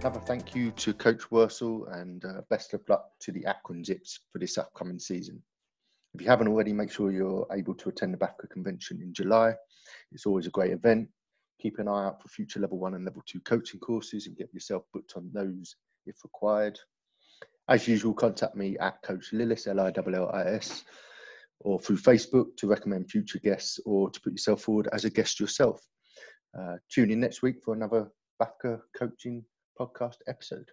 Another 0.00 0.20
thank 0.20 0.54
you 0.54 0.70
to 0.72 0.94
Coach 0.94 1.28
Worsell 1.30 1.92
and 2.00 2.24
uh, 2.24 2.40
best 2.48 2.72
of 2.72 2.80
luck 2.88 3.10
to 3.20 3.32
the 3.32 3.44
Akron 3.44 3.84
Zips 3.84 4.20
for 4.32 4.38
this 4.38 4.56
upcoming 4.56 4.98
season. 4.98 5.42
If 6.14 6.22
you 6.22 6.28
haven't 6.28 6.48
already, 6.48 6.72
make 6.72 6.90
sure 6.90 7.12
you're 7.12 7.46
able 7.52 7.74
to 7.74 7.90
attend 7.90 8.14
the 8.14 8.18
BAFCA 8.18 8.48
convention 8.50 9.00
in 9.02 9.12
July. 9.12 9.54
It's 10.10 10.26
always 10.26 10.46
a 10.46 10.50
great 10.50 10.72
event. 10.72 11.08
Keep 11.60 11.78
an 11.78 11.88
eye 11.88 12.06
out 12.06 12.22
for 12.22 12.28
future 12.28 12.60
level 12.60 12.78
one 12.78 12.94
and 12.94 13.04
level 13.04 13.22
two 13.26 13.40
coaching 13.40 13.78
courses 13.78 14.26
and 14.26 14.36
get 14.36 14.52
yourself 14.54 14.84
booked 14.94 15.12
on 15.16 15.30
those 15.32 15.76
if 16.06 16.16
required. 16.24 16.78
As 17.68 17.86
usual, 17.86 18.14
contact 18.14 18.56
me 18.56 18.76
at 18.78 19.00
Coach 19.02 19.30
Lillis, 19.32 19.66
L 19.66 19.80
I 19.80 19.92
L 19.94 20.14
L 20.14 20.30
I 20.32 20.42
S, 20.42 20.84
or 21.60 21.78
through 21.78 21.98
Facebook 21.98 22.56
to 22.56 22.66
recommend 22.66 23.10
future 23.10 23.38
guests 23.38 23.78
or 23.86 24.10
to 24.10 24.20
put 24.20 24.32
yourself 24.32 24.62
forward 24.62 24.88
as 24.92 25.04
a 25.04 25.10
guest 25.10 25.38
yourself. 25.38 25.80
Uh, 26.58 26.76
tune 26.90 27.10
in 27.10 27.20
next 27.20 27.42
week 27.42 27.56
for 27.64 27.74
another 27.74 28.10
BAFCA 28.42 28.80
coaching 28.98 29.44
podcast 29.78 30.16
episode. 30.26 30.66